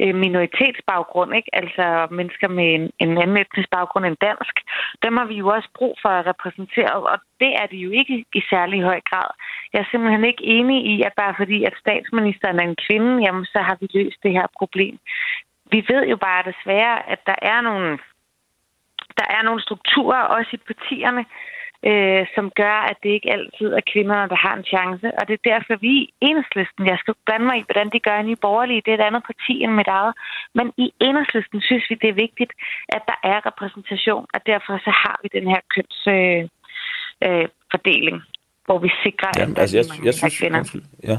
øh, 0.01 0.15
minoritetsbaggrund, 0.15 1.35
ikke? 1.35 1.49
altså 1.53 2.07
mennesker 2.11 2.47
med 2.47 2.67
en, 2.77 2.85
en 3.03 3.17
anden 3.23 3.37
etnisk 3.37 3.69
baggrund 3.69 4.05
end 4.05 4.17
dansk. 4.21 4.55
Dem 5.03 5.17
har 5.17 5.25
vi 5.25 5.35
jo 5.35 5.47
også 5.47 5.69
brug 5.77 5.97
for 6.01 6.09
at 6.09 6.25
repræsentere, 6.31 6.93
og 7.11 7.17
det 7.39 7.51
er 7.61 7.65
det 7.71 7.77
jo 7.77 7.89
ikke 7.91 8.25
i 8.39 8.41
særlig 8.49 8.83
høj 8.83 8.99
grad. 9.09 9.29
Jeg 9.73 9.79
er 9.79 9.91
simpelthen 9.91 10.25
ikke 10.25 10.43
enig 10.43 10.85
i, 10.93 10.95
at 11.07 11.13
bare 11.17 11.35
fordi 11.37 11.63
at 11.63 11.75
statsministeren 11.83 12.59
er 12.59 12.67
en 12.67 12.81
kvinde, 12.87 13.23
jamen 13.25 13.45
så 13.45 13.59
har 13.67 13.77
vi 13.79 13.87
løst 13.93 14.23
det 14.23 14.31
her 14.31 14.47
problem. 14.59 14.97
Vi 15.71 15.85
ved 15.89 16.03
jo 16.07 16.17
bare 16.17 16.43
desværre, 16.51 17.09
at 17.09 17.19
der 17.25 17.35
er 17.41 17.61
nogle 17.61 17.99
der 19.19 19.27
er 19.37 19.41
nogle 19.41 19.61
strukturer 19.61 20.21
også 20.21 20.51
i 20.53 20.65
partierne, 20.71 21.25
øh, 21.89 22.23
som 22.35 22.45
gør, 22.61 22.77
at 22.91 22.97
det 23.03 23.11
ikke 23.17 23.33
altid 23.37 23.69
er 23.79 23.83
kvinderne, 23.93 24.31
der 24.33 24.39
har 24.45 24.53
en 24.57 24.67
chance. 24.73 25.07
Og 25.17 25.23
det 25.27 25.33
er 25.37 25.49
derfor, 25.51 25.73
vi 25.85 25.91
i 26.03 26.05
enhedslisten, 26.27 26.81
jeg 26.91 26.97
skal 27.01 27.13
blande 27.25 27.45
mig 27.49 27.57
i, 27.59 27.67
hvordan 27.67 27.87
de 27.93 27.99
gør 28.07 28.17
i 28.33 28.35
borgerlige, 28.47 28.83
det 28.85 28.91
er 28.91 28.99
et 28.99 29.07
andet 29.09 29.23
parti 29.29 29.53
end 29.63 29.73
mit 29.81 29.91
eget, 29.97 30.13
men 30.57 30.67
i 30.85 30.87
enhedslisten 31.07 31.59
synes 31.69 31.85
vi, 31.89 31.95
det 32.03 32.09
er 32.09 32.17
vigtigt, 32.25 32.51
at 32.95 33.01
der 33.09 33.17
er 33.31 33.37
repræsentation, 33.49 34.25
og 34.33 34.39
derfor 34.51 34.73
så 34.87 34.91
har 35.03 35.17
vi 35.23 35.27
den 35.37 35.45
her 35.53 35.61
kønsfordeling, 35.73 38.17
øh, 38.17 38.21
øh, 38.21 38.25
hvor 38.67 38.79
vi 38.85 38.89
sikrer, 39.05 39.31
Jamen, 39.37 39.55
at 39.55 39.61
altså, 39.61 39.77
jeg, 39.77 39.85
jeg, 39.97 40.05
jeg 40.05 40.13
synes, 40.13 40.39
kvinder. 40.39 40.61
Ja. 41.11 41.17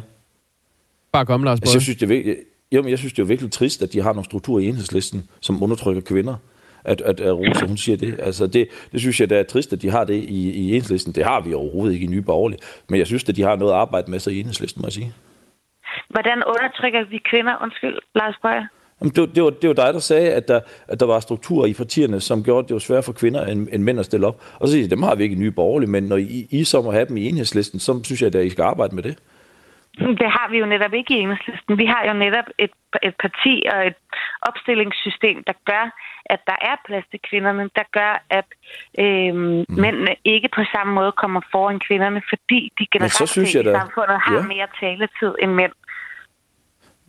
Bare 1.14 1.26
kom, 1.26 1.42
Lars 1.42 1.60
altså, 1.60 1.76
jeg 1.76 1.82
synes, 1.82 1.98
det 1.98 2.10
er, 2.10 2.34
jo, 2.72 2.82
men 2.82 2.90
jeg 2.90 2.98
synes, 2.98 3.12
det 3.12 3.22
er 3.22 3.26
virkelig 3.26 3.52
trist, 3.52 3.82
at 3.82 3.92
de 3.92 4.02
har 4.02 4.12
nogle 4.12 4.24
strukturer 4.24 4.60
i 4.60 4.66
enhedslisten, 4.66 5.28
som 5.40 5.62
undertrykker 5.62 6.02
kvinder 6.02 6.36
at, 6.86 7.00
at, 7.00 7.20
at 7.20 7.34
Rosa, 7.38 7.66
hun 7.66 7.76
siger 7.76 7.96
det. 7.96 8.20
Altså 8.22 8.46
det, 8.46 8.68
det 8.92 9.00
synes 9.00 9.20
jeg, 9.20 9.30
det 9.30 9.38
er 9.38 9.42
trist, 9.42 9.72
at 9.72 9.82
de 9.82 9.90
har 9.90 10.04
det 10.04 10.14
i, 10.14 10.50
i 10.50 10.68
enhedslisten. 10.68 11.12
Det 11.12 11.24
har 11.24 11.40
vi 11.40 11.54
overhovedet 11.54 11.94
ikke 11.94 12.06
i 12.06 12.08
Nye 12.08 12.22
Borgerlige. 12.22 12.60
Men 12.88 12.98
jeg 12.98 13.06
synes, 13.06 13.28
at 13.28 13.36
de 13.36 13.42
har 13.42 13.56
noget 13.56 13.72
at 13.72 13.78
arbejde 13.78 14.10
med 14.10 14.18
sig 14.18 14.32
i 14.32 14.40
enhedslisten, 14.40 14.82
må 14.82 14.86
jeg 14.86 14.92
sige. 14.92 15.12
Hvordan 16.10 16.42
undertrykker 16.46 17.04
vi 17.10 17.18
kvinder? 17.30 17.54
Undskyld, 17.62 17.98
Lars 18.14 18.34
Bøger. 18.42 18.66
Jamen, 19.00 19.12
det, 19.14 19.34
det, 19.34 19.42
var, 19.42 19.50
det 19.50 19.68
var 19.68 19.74
dig, 19.74 19.94
der 19.94 20.00
sagde, 20.00 20.32
at 20.32 20.48
der, 20.48 20.60
at 20.88 21.00
der 21.00 21.06
var 21.06 21.20
strukturer 21.20 21.66
i 21.66 21.74
partierne, 21.74 22.20
som 22.20 22.44
gjorde, 22.44 22.64
at 22.64 22.68
det 22.68 22.74
var 22.74 22.78
svært 22.78 23.04
for 23.04 23.12
kvinder 23.12 23.46
end, 23.46 23.68
end 23.72 23.82
mænd 23.82 23.98
at 24.00 24.04
stille 24.04 24.26
op. 24.26 24.42
Og 24.58 24.68
så 24.68 24.72
siger 24.72 24.82
jeg, 24.82 24.90
dem 24.90 25.02
har 25.02 25.14
vi 25.14 25.22
ikke 25.22 25.36
i 25.36 25.38
nye 25.38 25.50
borgerlige, 25.50 25.90
men 25.90 26.04
når 26.04 26.16
I, 26.16 26.46
I 26.50 26.64
så 26.64 26.82
må 26.82 26.90
have 26.90 27.06
dem 27.08 27.16
i 27.16 27.28
enhedslisten, 27.28 27.80
så 27.80 28.00
synes 28.04 28.22
jeg, 28.22 28.34
at 28.34 28.44
I 28.44 28.50
skal 28.50 28.62
arbejde 28.62 28.94
med 28.94 29.02
det. 29.02 29.18
Det 29.98 30.30
har 30.36 30.50
vi 30.50 30.58
jo 30.58 30.66
netop 30.66 30.94
ikke 30.94 31.14
i 31.14 31.20
enhedslisten. 31.20 31.78
Vi 31.78 31.86
har 31.86 32.02
jo 32.08 32.12
netop 32.12 32.44
et, 32.58 32.70
et 33.02 33.14
parti 33.24 33.54
og 33.72 33.86
et 33.86 34.00
opstillingssystem, 34.48 35.44
der 35.46 35.52
gør, 35.70 35.84
at 36.26 36.40
der 36.46 36.56
er 36.70 36.76
plads 36.86 37.04
til 37.10 37.20
kvinderne, 37.28 37.70
der 37.76 37.86
gør, 37.98 38.12
at 38.30 38.48
øhm, 38.98 39.64
mm. 39.68 39.80
mændene 39.84 40.14
ikke 40.24 40.48
på 40.56 40.62
samme 40.74 40.92
måde 40.92 41.12
kommer 41.12 41.40
foran 41.52 41.80
kvinderne, 41.80 42.22
fordi 42.28 42.72
de 42.78 42.86
generelt 42.92 43.20
i 43.20 43.64
samfundet 43.80 44.18
har 44.26 44.34
ja. 44.34 44.42
mere 44.42 44.68
taletid 44.80 45.34
end 45.42 45.52
mænd. 45.52 45.72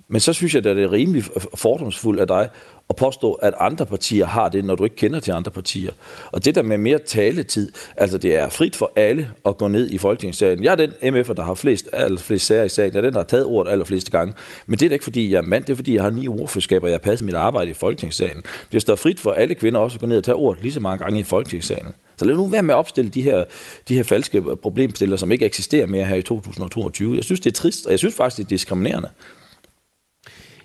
Men 0.09 0.19
så 0.19 0.33
synes 0.33 0.55
jeg, 0.55 0.65
at 0.65 0.75
det 0.75 0.83
er 0.83 0.91
rimelig 0.91 1.23
fordomsfuldt 1.55 2.19
af 2.19 2.27
dig 2.27 2.49
at 2.89 2.95
påstå, 2.95 3.33
at 3.33 3.53
andre 3.59 3.85
partier 3.85 4.25
har 4.25 4.49
det, 4.49 4.65
når 4.65 4.75
du 4.75 4.83
ikke 4.83 4.95
kender 4.95 5.19
til 5.19 5.31
andre 5.31 5.51
partier. 5.51 5.91
Og 6.31 6.45
det 6.45 6.55
der 6.55 6.61
med 6.61 6.77
mere 6.77 6.99
taletid, 6.99 7.71
altså 7.97 8.17
det 8.17 8.35
er 8.35 8.49
frit 8.49 8.75
for 8.75 8.91
alle 8.95 9.29
at 9.45 9.57
gå 9.57 9.67
ned 9.67 9.89
i 9.89 9.97
Folketingssalen. 9.97 10.63
Jeg 10.63 10.71
er 10.71 10.75
den 10.75 10.91
MF'er, 11.15 11.33
der 11.33 11.43
har 11.43 11.53
flest, 11.53 11.89
flest 12.17 12.45
sager 12.45 12.63
i 12.63 12.69
salen. 12.69 12.93
Jeg 12.93 12.97
er 12.99 13.01
den, 13.01 13.13
der 13.13 13.19
har 13.19 13.25
taget 13.25 13.45
ordet 13.45 13.71
allerfleste 13.71 14.11
gange. 14.11 14.33
Men 14.65 14.79
det 14.79 14.85
er 14.85 14.89
da 14.89 14.93
ikke, 14.93 15.03
fordi 15.03 15.31
jeg 15.31 15.37
er 15.37 15.41
mand, 15.41 15.63
det 15.63 15.71
er, 15.71 15.75
fordi 15.75 15.95
jeg 15.95 16.03
har 16.03 16.09
ni 16.09 16.27
ordførerskaber, 16.27 16.87
og 16.87 16.91
jeg 16.91 17.01
passer 17.01 17.25
mit 17.25 17.35
arbejde 17.35 17.71
i 17.71 17.73
Folketingssalen. 17.73 18.43
Det 18.71 18.81
står 18.81 18.95
frit 18.95 19.19
for 19.19 19.31
alle 19.31 19.55
kvinder 19.55 19.79
også 19.79 19.95
at 19.95 20.01
gå 20.01 20.07
ned 20.07 20.17
og 20.17 20.23
tage 20.23 20.35
ordet 20.35 20.63
lige 20.63 20.73
så 20.73 20.79
mange 20.79 21.03
gange 21.03 21.19
i 21.19 21.23
Folketingssalen. 21.23 21.93
Så 22.17 22.25
lad 22.25 22.35
nu 22.35 22.47
være 22.47 22.63
med 22.63 22.73
at 22.73 22.77
opstille 22.77 23.11
de 23.11 23.21
her, 23.21 23.43
de 23.87 23.95
her 23.95 24.03
falske 24.03 24.43
problemstillere, 24.61 25.17
som 25.17 25.31
ikke 25.31 25.45
eksisterer 25.45 25.87
mere 25.87 26.05
her 26.05 26.15
i 26.15 26.21
2022. 26.21 27.15
Jeg 27.15 27.23
synes, 27.23 27.39
det 27.39 27.49
er 27.49 27.53
trist, 27.53 27.85
og 27.85 27.91
jeg 27.91 27.99
synes 27.99 28.15
faktisk, 28.15 28.37
det 28.37 28.43
er 28.43 28.47
diskriminerende. 28.47 29.09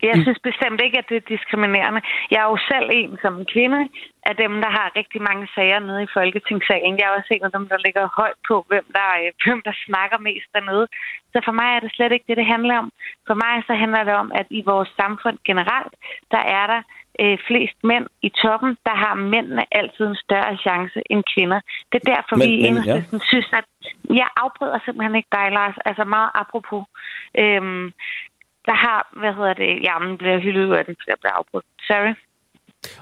Jeg 0.09 0.16
synes 0.24 0.40
bestemt 0.48 0.80
ikke, 0.84 0.98
at 0.98 1.09
det 1.11 1.16
er 1.16 1.30
diskriminerende. 1.34 2.00
Jeg 2.30 2.40
er 2.42 2.48
jo 2.53 2.59
selv 2.70 2.86
en 2.92 3.12
som 3.22 3.34
en 3.38 3.46
kvinde 3.55 3.80
af 4.30 4.34
dem, 4.42 4.53
der 4.64 4.70
har 4.78 4.96
rigtig 5.00 5.20
mange 5.28 5.46
sager 5.55 5.80
nede 5.88 6.03
i 6.03 6.12
Folketingssalen. 6.16 6.98
Jeg 6.98 7.07
er 7.07 7.16
også 7.18 7.30
en 7.34 7.44
af 7.48 7.53
dem, 7.57 7.64
der 7.72 7.78
ligger 7.84 8.14
højt 8.20 8.40
på, 8.48 8.57
hvem 8.70 8.86
der, 8.96 9.09
øh, 9.20 9.30
hvem 9.44 9.61
der 9.66 9.74
snakker 9.86 10.18
mest 10.28 10.48
dernede. 10.55 10.86
Så 11.32 11.38
for 11.46 11.55
mig 11.61 11.68
er 11.72 11.80
det 11.80 11.92
slet 11.92 12.12
ikke 12.12 12.28
det, 12.28 12.36
det 12.36 12.53
handler 12.55 12.74
om. 12.82 12.88
For 13.28 13.36
mig 13.44 13.55
så 13.68 13.74
handler 13.82 14.03
det 14.09 14.14
om, 14.22 14.28
at 14.40 14.46
i 14.50 14.62
vores 14.72 14.90
samfund 15.00 15.36
generelt, 15.48 15.94
der 16.34 16.42
er 16.59 16.66
der 16.72 16.82
øh, 17.20 17.38
flest 17.46 17.78
mænd 17.90 18.07
i 18.22 18.30
toppen, 18.42 18.70
der 18.86 18.94
har 19.05 19.14
mændene 19.14 19.64
altid 19.78 20.05
en 20.07 20.22
større 20.26 20.57
chance 20.57 20.98
end 21.11 21.22
kvinder. 21.34 21.61
Det 21.90 21.96
er 22.00 22.14
derfor, 22.14 22.36
men, 22.36 22.48
vi 22.48 22.50
i 22.55 22.66
enhedslisten 22.66 23.18
ja. 23.18 23.28
synes, 23.30 23.48
at 23.61 23.66
jeg 24.22 24.28
afbryder 24.36 24.78
simpelthen 24.84 25.14
ikke 25.16 25.32
dig, 25.38 25.46
Lars. 25.59 25.76
Altså 25.84 26.05
meget 26.05 26.30
apropos. 26.34 26.84
Øhm, 27.42 27.92
der 28.66 28.74
har, 28.84 29.00
hvad 29.20 29.32
hedder 29.38 29.54
det, 29.54 29.82
jamen 29.82 30.18
bliver 30.18 30.38
hyldet 30.40 30.64
ud 30.64 30.74
af 30.74 30.84
den, 30.84 30.94
der 31.06 31.14
bliver 31.22 31.32
afbrudt. 31.32 31.64
Sorry. 31.88 32.14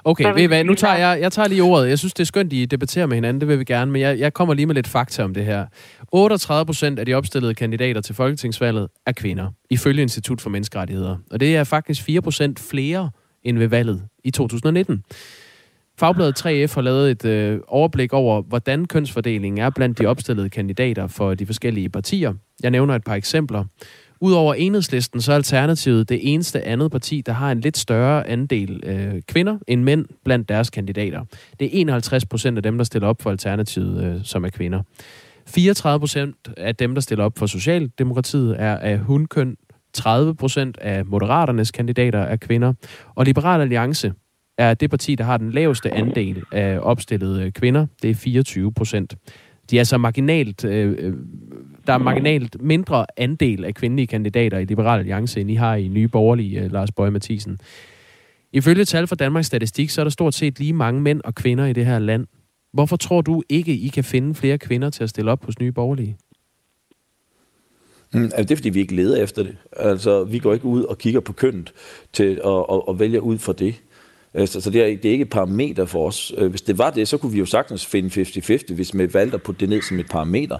Okay, 0.03 0.33
ved 0.33 0.41
I 0.41 0.45
hvad, 0.45 0.63
nu 0.63 0.73
tager 0.73 0.97
jeg, 0.97 1.21
jeg 1.21 1.31
tager 1.31 1.47
lige 1.47 1.63
ordet. 1.63 1.89
Jeg 1.89 1.99
synes, 1.99 2.13
det 2.13 2.23
er 2.23 2.25
skønt, 2.25 2.53
I 2.53 2.65
debatterer 2.65 3.05
med 3.05 3.15
hinanden, 3.15 3.41
det 3.41 3.47
vil 3.47 3.59
vi 3.59 3.63
gerne, 3.63 3.91
men 3.91 4.01
jeg, 4.01 4.19
jeg 4.19 4.33
kommer 4.33 4.53
lige 4.53 4.65
med 4.65 4.75
lidt 4.75 4.87
fakta 4.87 5.23
om 5.23 5.33
det 5.33 5.45
her. 5.45 5.65
38 6.11 6.65
procent 6.65 6.99
af 6.99 7.05
de 7.05 7.13
opstillede 7.13 7.55
kandidater 7.55 8.01
til 8.01 8.15
folketingsvalget 8.15 8.87
er 9.05 9.11
kvinder, 9.11 9.47
ifølge 9.69 10.01
Institut 10.01 10.41
for 10.41 10.49
Menneskerettigheder. 10.49 11.17
Og 11.31 11.39
det 11.39 11.55
er 11.55 11.63
faktisk 11.63 12.05
4 12.05 12.21
procent 12.21 12.59
flere 12.69 13.11
end 13.43 13.57
ved 13.57 13.67
valget 13.67 14.03
i 14.23 14.31
2019. 14.31 15.03
Fagbladet 15.99 16.45
3F 16.45 16.75
har 16.75 16.81
lavet 16.81 17.11
et 17.11 17.25
øh, 17.25 17.59
overblik 17.67 18.13
over, 18.13 18.41
hvordan 18.41 18.85
kønsfordelingen 18.85 19.61
er 19.61 19.69
blandt 19.69 19.99
de 19.99 20.05
opstillede 20.05 20.49
kandidater 20.49 21.07
for 21.07 21.33
de 21.33 21.45
forskellige 21.45 21.89
partier. 21.89 22.33
Jeg 22.63 22.71
nævner 22.71 22.95
et 22.95 23.03
par 23.03 23.15
eksempler. 23.15 23.65
Udover 24.23 24.53
enhedslisten, 24.53 25.21
så 25.21 25.31
er 25.31 25.35
Alternativet 25.35 26.09
det 26.09 26.33
eneste 26.33 26.67
andet 26.67 26.91
parti, 26.91 27.21
der 27.25 27.31
har 27.31 27.51
en 27.51 27.61
lidt 27.61 27.77
større 27.77 28.27
andel 28.27 28.83
øh, 28.85 29.21
kvinder 29.27 29.57
end 29.67 29.83
mænd 29.83 30.05
blandt 30.25 30.49
deres 30.49 30.69
kandidater. 30.69 31.25
Det 31.59 31.65
er 31.65 31.69
51 31.81 32.25
procent 32.25 32.57
af 32.57 32.63
dem, 32.63 32.77
der 32.77 32.83
stiller 32.83 33.07
op 33.07 33.21
for 33.21 33.29
Alternativet, 33.29 34.03
øh, 34.03 34.19
som 34.23 34.45
er 34.45 34.49
kvinder. 34.49 34.81
34 35.47 35.99
procent 35.99 36.35
af 36.57 36.75
dem, 36.75 36.93
der 36.93 37.01
stiller 37.01 37.25
op 37.25 37.37
for 37.37 37.45
Socialdemokratiet, 37.45 38.55
er 38.59 38.77
af 38.77 38.99
hundkøn. 38.99 39.57
30 39.93 40.35
procent 40.35 40.77
af 40.77 41.05
Moderaternes 41.05 41.71
kandidater 41.71 42.19
er 42.19 42.35
kvinder. 42.35 42.73
Og 43.15 43.25
Liberal 43.25 43.61
Alliance 43.61 44.13
er 44.57 44.73
det 44.73 44.89
parti, 44.89 45.15
der 45.15 45.23
har 45.23 45.37
den 45.37 45.51
laveste 45.51 45.93
andel 45.93 46.43
af 46.51 46.79
opstillede 46.81 47.43
øh, 47.43 47.51
kvinder. 47.51 47.85
Det 48.01 48.09
er 48.09 48.15
24 48.15 48.73
procent. 48.73 49.15
De 49.71 49.79
er 49.79 49.83
så 49.83 49.97
marginalt, 49.97 50.65
øh, 50.65 50.95
øh 50.99 51.13
der 51.91 51.99
er 51.99 52.03
marginalt 52.03 52.61
mindre 52.61 53.05
andel 53.17 53.65
af 53.65 53.73
kvindelige 53.73 54.07
kandidater 54.07 54.57
i 54.57 54.65
Liberal 54.65 54.99
Alliance, 54.99 55.41
end 55.41 55.51
I 55.51 55.55
har 55.55 55.75
i 55.75 55.87
Nye 55.87 56.07
Borgerlige, 56.07 56.59
øh, 56.59 56.71
Lars 56.71 56.91
Bøge 56.91 57.11
Mathisen. 57.11 57.59
Ifølge 58.53 58.85
tal 58.85 59.07
fra 59.07 59.15
Danmarks 59.15 59.47
Statistik, 59.47 59.89
så 59.89 60.01
er 60.01 60.05
der 60.05 60.09
stort 60.09 60.33
set 60.33 60.59
lige 60.59 60.73
mange 60.73 61.01
mænd 61.01 61.21
og 61.23 61.35
kvinder 61.35 61.65
i 61.65 61.73
det 61.73 61.85
her 61.85 61.99
land. 61.99 62.27
Hvorfor 62.73 62.95
tror 62.95 63.21
du 63.21 63.43
ikke, 63.49 63.77
I 63.77 63.87
kan 63.87 64.03
finde 64.03 64.35
flere 64.35 64.57
kvinder 64.57 64.89
til 64.89 65.03
at 65.03 65.09
stille 65.09 65.31
op 65.31 65.45
hos 65.45 65.59
Nye 65.59 65.71
Borgerlige? 65.71 66.17
Mm, 68.13 68.23
altså 68.23 68.43
det 68.43 68.51
er, 68.51 68.55
fordi 68.55 68.69
vi 68.69 68.79
ikke 68.79 68.95
leder 68.95 69.23
efter 69.23 69.43
det. 69.43 69.57
Altså, 69.71 70.23
vi 70.23 70.39
går 70.39 70.53
ikke 70.53 70.65
ud 70.65 70.83
og 70.83 70.97
kigger 70.97 71.19
på 71.19 71.33
kønnet 71.33 71.73
til 72.13 72.41
at, 72.45 72.65
at, 72.71 72.81
at 72.89 72.99
vælge 72.99 73.21
ud 73.21 73.37
fra 73.37 73.53
det. 73.53 73.81
Øh, 74.35 74.47
så, 74.47 74.61
så 74.61 74.69
det, 74.69 74.81
er, 74.81 74.85
det 74.85 75.05
er 75.05 75.11
ikke 75.11 75.21
et 75.21 75.29
parameter 75.29 75.85
for 75.85 76.07
os. 76.07 76.33
Øh, 76.37 76.49
hvis 76.49 76.61
det 76.61 76.77
var 76.77 76.89
det, 76.89 77.07
så 77.07 77.17
kunne 77.17 77.31
vi 77.31 77.39
jo 77.39 77.45
sagtens 77.45 77.85
finde 77.85 78.21
50-50, 78.21 78.73
hvis 78.73 78.97
vi 78.97 79.13
valgte 79.13 79.35
at 79.35 79.43
putte 79.43 79.59
det 79.59 79.69
ned 79.69 79.81
som 79.81 79.99
et 79.99 80.09
parameter. 80.09 80.57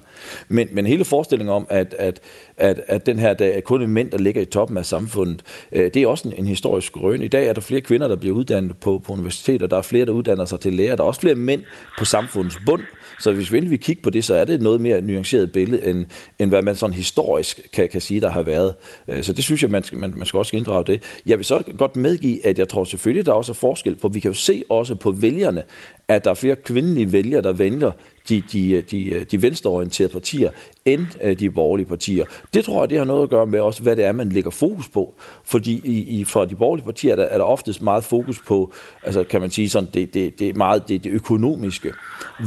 Men, 0.48 0.68
men 0.72 0.86
hele 0.86 1.06
forestillingen 1.06 1.56
om, 1.56 1.68
at, 1.70 1.96
at, 2.00 2.20
at, 2.58 2.82
at 2.88 3.06
den 3.06 3.20
her, 3.20 3.34
der 3.34 3.46
er 3.46 3.62
kun 3.62 3.88
mænd, 3.88 4.12
der 4.12 4.18
ligger 4.18 4.42
i 4.42 4.46
toppen 4.46 4.78
af 4.78 4.86
samfundet, 4.86 5.44
øh, 5.72 5.94
det 5.94 6.04
er 6.04 6.08
også 6.08 6.28
en, 6.28 6.34
en 6.38 6.48
historisk 6.48 6.98
røn. 6.98 7.22
I 7.22 7.28
dag 7.28 7.48
er 7.48 7.54
der 7.54 7.62
flere 7.62 7.82
kvinder, 7.82 8.08
der 8.08 8.16
bliver 8.16 8.36
uddannet 8.36 8.78
på, 8.78 9.02
på 9.06 9.14
universiteter, 9.14 9.68
der 9.68 9.78
er 9.78 9.82
flere, 9.82 10.06
der 10.06 10.12
uddanner 10.12 10.46
sig 10.46 10.60
til 10.60 10.74
lærer, 10.74 10.96
der 10.96 11.04
er 11.04 11.08
også 11.08 11.22
flere 11.22 11.36
mænd 11.36 11.64
på 11.98 12.06
samfundets 12.06 12.58
bund. 12.66 12.82
Så 13.22 13.32
hvis 13.32 13.52
vi 13.52 13.58
endelig 13.58 13.72
vil 13.72 13.80
kigge 13.80 14.02
på 14.02 14.10
det, 14.10 14.24
så 14.24 14.36
er 14.36 14.46
det 14.46 14.62
noget 14.62 14.82
mere 14.82 15.02
nuanceret 15.02 15.52
billede, 15.52 15.86
end, 15.86 16.06
end 16.40 16.50
hvad 16.50 16.62
man 16.62 16.76
sådan 16.76 16.94
historisk 16.94 17.70
kan, 17.74 17.90
kan 17.90 18.02
sige, 18.02 18.22
der 18.22 18.30
har 18.30 18.42
været. 18.42 18.74
Øh, 19.08 19.24
så 19.24 19.34
det 19.34 19.44
synes 19.44 19.62
jeg, 19.62 19.72
man 19.72 19.84
skal, 19.84 19.98
man, 19.98 20.14
man 20.18 20.26
skal 20.26 20.38
også 20.38 20.56
inddrage 20.56 20.86
det. 20.86 21.04
Jeg 21.26 21.38
vil 21.38 21.46
så 21.46 21.64
godt 21.78 21.96
medgive, 21.96 22.46
at 22.46 22.60
jeg 22.60 22.70
tror 22.70 22.84
selvfølgelig, 22.84 23.26
der 23.26 23.32
også 23.32 23.52
er 23.52 23.54
forskel 23.54 23.96
på. 23.96 24.08
Vi 24.08 24.20
kan 24.20 24.32
jo 24.32 24.38
se 24.38 24.64
også 24.70 24.96
på 24.96 25.12
vælgerne, 25.12 25.64
at 26.08 26.24
der 26.24 26.30
er 26.30 26.36
flere 26.36 26.56
kvindelige 26.56 27.12
vælgere, 27.12 27.42
der 27.42 27.54
vælger 27.54 27.92
de, 28.30 28.44
de, 28.52 28.72
øh, 28.72 28.84
de, 28.92 29.10
øh, 29.10 29.26
de 29.32 29.42
venstreorienterede 29.42 30.14
partier 30.14 30.50
end 30.86 31.06
øh, 31.22 31.40
de 31.40 31.52
borgerlige 31.52 31.88
partier. 31.88 32.26
Det 32.54 32.66
tror 32.66 32.82
jeg, 32.82 32.90
det 32.90 32.98
har 32.98 33.06
noget 33.06 33.24
at 33.24 33.30
gøre 33.30 33.46
med 33.46 33.60
også, 33.60 33.84
hvad 33.84 33.96
det 33.96 34.06
er, 34.06 34.12
man 34.12 34.30
lægger 34.30 34.52
fokus 34.52 34.90
på. 34.90 35.14
Fordi 35.44 35.82
i, 35.84 36.20
i, 36.20 36.26
fra 36.26 36.46
de 36.46 36.56
borgerlige 36.56 36.86
partier 36.86 37.16
der 37.16 37.24
er 37.24 37.38
der 37.38 37.46
oftest 37.46 37.82
meget 37.82 38.04
fokus 38.04 38.40
på, 38.48 38.74
altså 39.04 39.24
kan 39.24 39.42
man 39.42 39.52
sige 39.52 39.70
sådan, 39.70 39.90
det, 39.94 40.14
det, 40.14 40.40
det 40.40 40.50
er 40.50 40.54
meget 40.54 40.88
det, 40.88 41.04
det 41.04 41.10
økonomiske, 41.10 41.94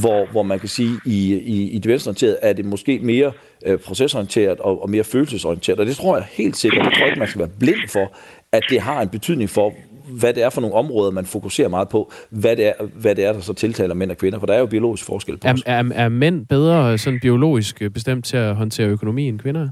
hvor, 0.01 0.27
hvor 0.31 0.43
man 0.43 0.61
kan 0.61 0.69
sige, 0.69 1.01
i, 1.07 1.35
i, 1.35 1.71
i 1.71 1.79
det 1.79 1.89
venstreorienterede 1.89 2.39
er 2.43 2.53
det 2.53 2.65
måske 2.65 2.99
mere 2.99 3.33
øh, 3.67 3.79
procesorienteret 3.79 4.61
og, 4.61 4.83
og 4.83 4.91
mere 4.91 5.05
følelsesorienteret. 5.05 5.81
Og 5.81 5.87
det 5.87 5.97
tror 5.97 6.17
jeg 6.17 6.27
helt 6.31 6.57
sikkert, 6.57 6.85
det 6.85 6.93
tror 6.93 7.01
jeg 7.01 7.09
ikke, 7.09 7.19
man 7.19 7.29
skal 7.29 7.39
være 7.39 7.51
blind 7.59 7.89
for, 7.89 8.13
at 8.53 8.63
det 8.71 8.81
har 8.81 9.03
en 9.03 9.09
betydning 9.09 9.51
for, 9.51 9.75
hvad 10.09 10.35
det 10.35 10.43
er 10.43 10.51
for 10.51 10.61
nogle 10.61 10.77
områder, 10.77 11.11
man 11.11 11.27
fokuserer 11.27 11.69
meget 11.69 11.89
på, 11.89 12.13
hvad 12.31 12.57
det 12.57 12.67
er, 12.67 12.73
hvad 12.95 13.15
det 13.15 13.25
er 13.25 13.33
der 13.33 13.41
så 13.41 13.53
tiltaler 13.53 13.95
mænd 13.95 14.11
og 14.11 14.17
kvinder, 14.17 14.39
for 14.39 14.47
der 14.47 14.55
er 14.55 14.59
jo 14.59 14.67
biologisk 14.67 15.05
forskel 15.05 15.39
på 15.39 15.49
er, 15.49 15.63
er, 15.67 15.85
er 15.95 16.09
mænd 16.09 16.47
bedre 16.47 16.99
sådan 16.99 17.21
biologisk 17.21 17.83
bestemt 17.95 18.25
til 18.25 18.37
at 18.37 18.55
håndtere 18.57 18.89
økonomi 18.89 19.29
end 19.29 19.39
kvinder? 19.39 19.69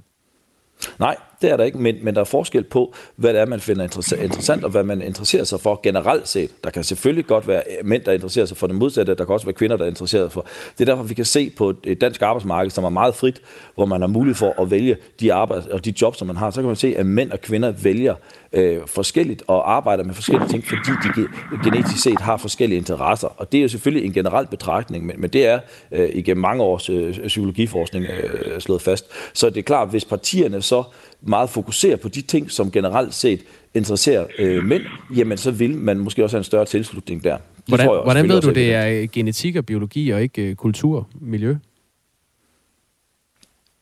Nej, 0.99 1.17
det 1.43 1.51
er 1.51 1.57
der 1.57 1.65
ikke, 1.65 1.79
men, 1.79 1.97
men 2.03 2.15
der 2.15 2.21
er 2.21 2.25
forskel 2.25 2.65
på, 2.65 2.95
hvad 3.17 3.33
det 3.33 3.41
er, 3.41 3.47
man 3.47 3.61
finder 3.61 3.85
interessant, 3.85 4.65
og 4.65 4.71
hvad 4.71 4.83
man 4.83 5.03
interesserer 5.03 5.45
sig 5.45 5.61
for 5.61 5.81
generelt 5.83 6.29
set. 6.29 6.51
Der 6.65 6.71
kan 6.71 6.85
selvfølgelig 6.85 7.27
godt 7.27 7.49
være 7.49 7.63
øh, 7.79 7.87
mænd, 7.87 8.03
der 8.03 8.13
interesserer 8.13 8.47
sig 8.47 8.57
for 8.57 8.67
det 8.67 8.77
modsatte, 8.77 9.15
der 9.15 9.25
kan 9.25 9.33
også 9.33 9.47
være 9.47 9.55
kvinder, 9.55 9.77
der 9.77 9.85
er 9.85 9.89
interesseret 9.89 10.33
for. 10.33 10.47
Det 10.79 10.81
er 10.81 10.95
derfor, 10.95 11.03
vi 11.03 11.15
kan 11.15 11.25
se 11.25 11.51
på 11.51 11.75
et 11.85 12.01
dansk 12.01 12.23
arbejdsmarked, 12.23 12.71
som 12.71 12.85
er 12.85 12.91
meget 12.91 13.15
frit, 13.15 13.43
hvor 13.75 13.87
man 13.87 14.01
har 14.01 14.09
mulighed 14.09 14.35
for 14.35 14.63
at 14.63 14.71
vælge 14.71 14.97
de 15.21 15.33
arbejds 15.33 15.67
og 15.67 15.85
de 15.85 15.95
jobs, 16.03 16.19
som 16.19 16.27
man 16.27 16.37
har. 16.37 16.51
Så 16.51 16.61
kan 16.61 16.67
man 16.67 16.77
se, 16.77 16.95
at 16.97 17.07
mænd 17.07 17.31
og 17.33 17.41
kvinder 17.41 17.71
vælger 17.71 18.15
øh, 18.53 18.79
forskelligt 18.87 19.43
og 19.47 19.77
arbejder 19.77 20.05
med 20.05 20.15
forskellige 20.15 20.49
ting, 20.49 20.65
fordi 20.67 20.91
de 21.17 21.29
genetisk 21.65 22.03
set 22.03 22.21
har 22.21 22.37
forskellige 22.37 22.79
interesser. 22.79 23.29
Og 23.37 23.53
det 23.53 23.59
er 23.59 23.63
jo 23.63 23.69
selvfølgelig 23.69 24.07
en 24.07 24.13
generel 24.13 24.47
betragtning, 24.47 25.07
men, 25.07 25.21
men 25.21 25.31
det 25.31 25.47
er 25.47 25.61
øh, 25.93 26.11
igennem 26.13 26.41
mange 26.41 26.63
års 26.63 26.91
øh, 26.91 27.27
psykologiforskning 27.27 28.07
øh, 28.07 28.61
slået 28.61 28.83
fast. 28.83 29.07
Så 29.33 29.51
det 29.51 29.57
er 29.57 29.63
klart, 29.63 29.89
hvis 29.89 30.05
partierne 30.05 30.63
så 30.63 30.83
meget 31.23 31.51
fokuserer 31.51 31.97
på 31.97 32.09
de 32.09 32.23
ting, 32.23 32.51
som 32.51 32.71
generelt 32.71 33.15
set 33.15 33.41
interesserer 33.75 34.27
øh, 34.39 34.65
mænd, 34.65 34.83
jamen 35.17 35.39
så 35.39 35.51
vil 35.51 35.77
man 35.77 35.99
måske 35.99 36.25
også 36.25 36.37
have 36.37 36.41
en 36.41 36.45
større 36.45 36.65
tilslutning 36.65 37.25
der. 37.25 37.37
Det 37.37 37.43
hvordan 37.67 37.91
jeg 37.91 38.01
hvordan 38.05 38.29
ved 38.29 38.41
du, 38.41 38.51
det 38.51 38.75
er 38.75 39.07
genetik 39.13 39.57
og 39.57 39.67
biologi 39.67 40.11
og 40.11 40.23
ikke 40.23 40.43
øh, 40.43 40.55
kultur 40.55 41.09
miljø? 41.21 41.57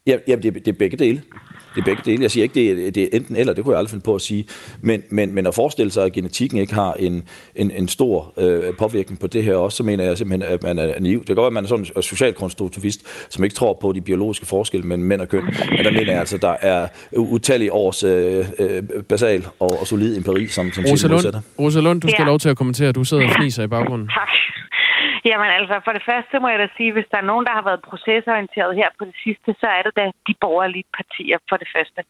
Ja, 0.07 0.18
jamen, 0.28 0.43
det, 0.43 0.55
det 0.55 0.68
er 0.68 0.72
begge 0.72 0.97
dele. 0.97 1.22
Det 1.75 1.81
er 1.81 1.85
begge 1.85 2.03
dele. 2.05 2.23
Jeg 2.23 2.31
siger 2.31 2.43
ikke, 2.43 2.55
det 2.55 2.87
er, 2.87 2.91
det 2.91 3.03
er 3.03 3.09
enten 3.12 3.37
eller, 3.37 3.53
det 3.53 3.64
kunne 3.64 3.73
jeg 3.73 3.79
aldrig 3.79 3.91
finde 3.91 4.05
på 4.05 4.14
at 4.14 4.21
sige. 4.21 4.45
Men, 4.81 5.03
men, 5.11 5.35
men 5.35 5.47
at 5.47 5.55
forestille 5.55 5.93
sig, 5.93 6.05
at 6.05 6.12
genetikken 6.12 6.59
ikke 6.59 6.75
har 6.75 6.93
en, 6.93 7.23
en, 7.55 7.71
en 7.71 7.89
stor 7.89 8.33
øh, 8.37 8.75
påvirkning 8.79 9.21
på 9.21 9.27
det 9.27 9.45
her 9.45 9.55
også, 9.55 9.77
så 9.77 9.83
mener 9.83 10.05
jeg 10.05 10.18
simpelthen, 10.18 10.53
at 10.53 10.62
man 10.62 10.79
er 10.79 11.01
naiv. 11.01 11.18
Det 11.18 11.27
kan 11.27 11.37
godt 11.37 11.43
være, 11.43 11.47
at 11.47 11.53
man 11.53 11.64
er 11.64 11.68
sådan 11.68 11.87
en 11.97 12.03
socialkonstruktivist, 12.03 13.01
som 13.29 13.45
ikke 13.45 13.57
tror 13.57 13.79
på 13.81 13.93
de 13.93 14.01
biologiske 14.01 14.47
forskelle 14.47 14.87
mellem 14.87 15.07
mænd 15.07 15.21
og 15.21 15.29
køn. 15.29 15.45
Men 15.71 15.85
der 15.85 15.91
mener 15.91 16.11
jeg 16.12 16.21
altså, 16.21 16.39
der 16.39 16.57
er 16.61 16.89
utallige 17.16 17.73
års 17.73 18.05
øh, 18.05 18.47
øh, 18.59 18.83
basal 19.09 19.47
og, 19.61 19.81
og 19.81 19.87
solid 19.87 20.16
empiri, 20.16 20.47
som, 20.47 20.73
som 20.73 20.85
Rosa 20.85 21.09
Lund, 21.09 21.43
Rosa 21.59 21.81
Lund, 21.81 22.01
du 22.01 22.09
skal 22.09 22.23
ja. 22.23 22.27
lov 22.27 22.39
til 22.39 22.49
at 22.49 22.57
kommentere. 22.57 22.93
Du 22.93 23.05
sidder 23.05 23.25
og 23.25 23.31
fniser 23.39 23.62
i 23.62 23.66
baggrunden. 23.66 24.09
Tak. 24.09 24.29
Jamen 25.25 25.51
altså, 25.59 25.81
for 25.85 25.93
det 25.93 26.05
første 26.11 26.35
må 26.41 26.49
jeg 26.49 26.59
da 26.59 26.68
sige, 26.77 26.93
hvis 26.93 27.11
der 27.11 27.18
er 27.18 27.31
nogen, 27.31 27.47
der 27.47 27.53
har 27.59 27.64
været 27.68 27.87
procesorienteret 27.91 28.77
her 28.81 28.89
på 28.99 29.05
det 29.05 29.16
sidste, 29.25 29.51
så 29.61 29.66
er 29.77 29.83
det 29.83 29.95
da 29.97 30.05
de 30.29 30.35
borgerlige 30.41 30.89
partier 30.99 31.39
for 31.49 31.57
det 31.57 31.68
første. 31.75 32.01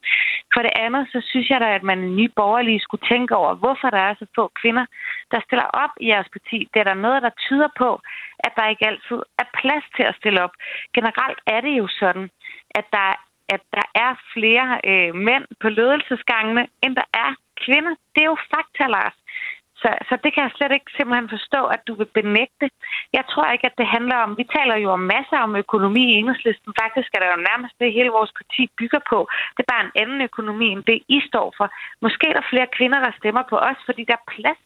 For 0.55 0.61
det 0.63 0.73
andet, 0.85 1.09
så 1.13 1.19
synes 1.31 1.51
jeg 1.51 1.61
da, 1.61 1.69
at 1.75 1.83
man 1.83 1.99
i 2.05 2.17
nye 2.19 2.33
borgerlige 2.41 2.81
skulle 2.81 3.09
tænke 3.13 3.37
over, 3.37 3.55
hvorfor 3.55 3.91
der 3.91 4.03
er 4.09 4.15
så 4.15 4.27
få 4.35 4.45
kvinder, 4.61 4.87
der 5.33 5.41
stiller 5.47 5.69
op 5.85 5.95
i 6.01 6.07
jeres 6.09 6.29
parti. 6.37 6.59
Det 6.73 6.81
er 6.81 6.89
der 6.91 7.05
noget, 7.07 7.23
der 7.23 7.41
tyder 7.47 7.69
på, 7.79 8.01
at 8.47 8.53
der 8.57 8.69
ikke 8.69 8.87
altid 8.87 9.21
er 9.43 9.49
plads 9.61 9.85
til 9.97 10.03
at 10.03 10.17
stille 10.21 10.43
op. 10.43 10.55
Generelt 10.95 11.39
er 11.47 11.61
det 11.61 11.75
jo 11.81 11.87
sådan, 12.01 12.31
at 12.79 12.87
der 12.93 13.11
at 13.55 13.63
der 13.79 13.87
er 14.05 14.13
flere 14.35 14.67
øh, 14.91 15.15
mænd 15.15 15.45
på 15.63 15.69
ledelsesgangene, 15.69 16.67
end 16.83 16.97
der 16.97 17.09
er 17.15 17.31
kvinder. 17.65 17.95
Det 18.15 18.21
er 18.23 18.31
jo 18.35 18.39
fakta, 18.55 18.85
Lars. 18.97 19.17
Så, 19.83 19.89
så 20.09 20.15
det 20.25 20.31
kan 20.33 20.43
jeg 20.45 20.53
slet 20.57 20.73
ikke 20.75 20.97
simpelthen 20.97 21.35
forstå, 21.37 21.61
at 21.75 21.83
du 21.89 21.93
vil 22.01 22.11
benægte. 22.19 22.67
Jeg 23.19 23.25
tror 23.31 23.47
ikke, 23.53 23.67
at 23.71 23.79
det 23.81 23.87
handler 23.97 24.17
om... 24.25 24.31
Vi 24.41 24.47
taler 24.57 24.77
jo 24.85 24.89
om 24.99 25.03
masser 25.17 25.39
om 25.47 25.57
økonomi 25.65 26.05
i 26.11 26.17
enhedslisten. 26.21 26.73
Faktisk 26.83 27.09
er 27.13 27.21
det 27.21 27.33
jo 27.35 27.47
nærmest 27.51 27.75
det, 27.81 27.97
hele 27.99 28.17
vores 28.19 28.33
parti 28.41 28.63
bygger 28.79 29.03
på. 29.13 29.19
Det 29.55 29.63
er 29.63 29.73
bare 29.75 29.87
en 29.87 29.97
anden 30.03 30.21
økonomi, 30.29 30.67
end 30.75 30.85
det 30.91 30.99
I 31.17 31.19
står 31.31 31.49
for. 31.59 31.67
Måske 32.05 32.25
er 32.29 32.37
der 32.39 32.51
flere 32.53 32.69
kvinder, 32.77 32.99
der 33.07 33.13
stemmer 33.21 33.45
på 33.51 33.57
os, 33.71 33.81
fordi 33.89 34.03
der 34.09 34.17
er 34.19 34.31
plads 34.37 34.63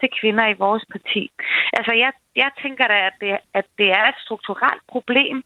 til 0.00 0.08
kvinder 0.20 0.46
i 0.48 0.60
vores 0.64 0.84
parti. 0.94 1.22
Altså, 1.78 1.92
jeg, 2.02 2.12
jeg 2.36 2.50
tænker 2.62 2.86
da, 2.86 2.98
at 3.10 3.16
det, 3.20 3.38
at 3.54 3.66
det 3.78 3.88
er 3.98 4.04
et 4.08 4.18
strukturelt 4.24 4.82
problem, 4.88 5.36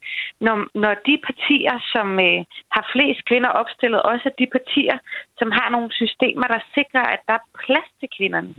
når, 0.40 0.56
når 0.74 0.94
de 1.08 1.14
partier, 1.28 1.76
som 1.92 2.08
øh, 2.28 2.40
har 2.74 2.84
flest 2.92 3.24
kvinder 3.28 3.50
opstillet, 3.60 4.02
også 4.02 4.24
er 4.28 4.38
de 4.38 4.48
partier, 4.56 4.98
som 5.38 5.50
har 5.58 5.68
nogle 5.70 5.90
systemer, 6.00 6.46
der 6.54 6.60
sikrer, 6.74 7.04
at 7.14 7.20
der 7.28 7.34
er 7.34 7.48
plads 7.64 7.90
til 8.00 8.08
kvinderne. 8.16 8.54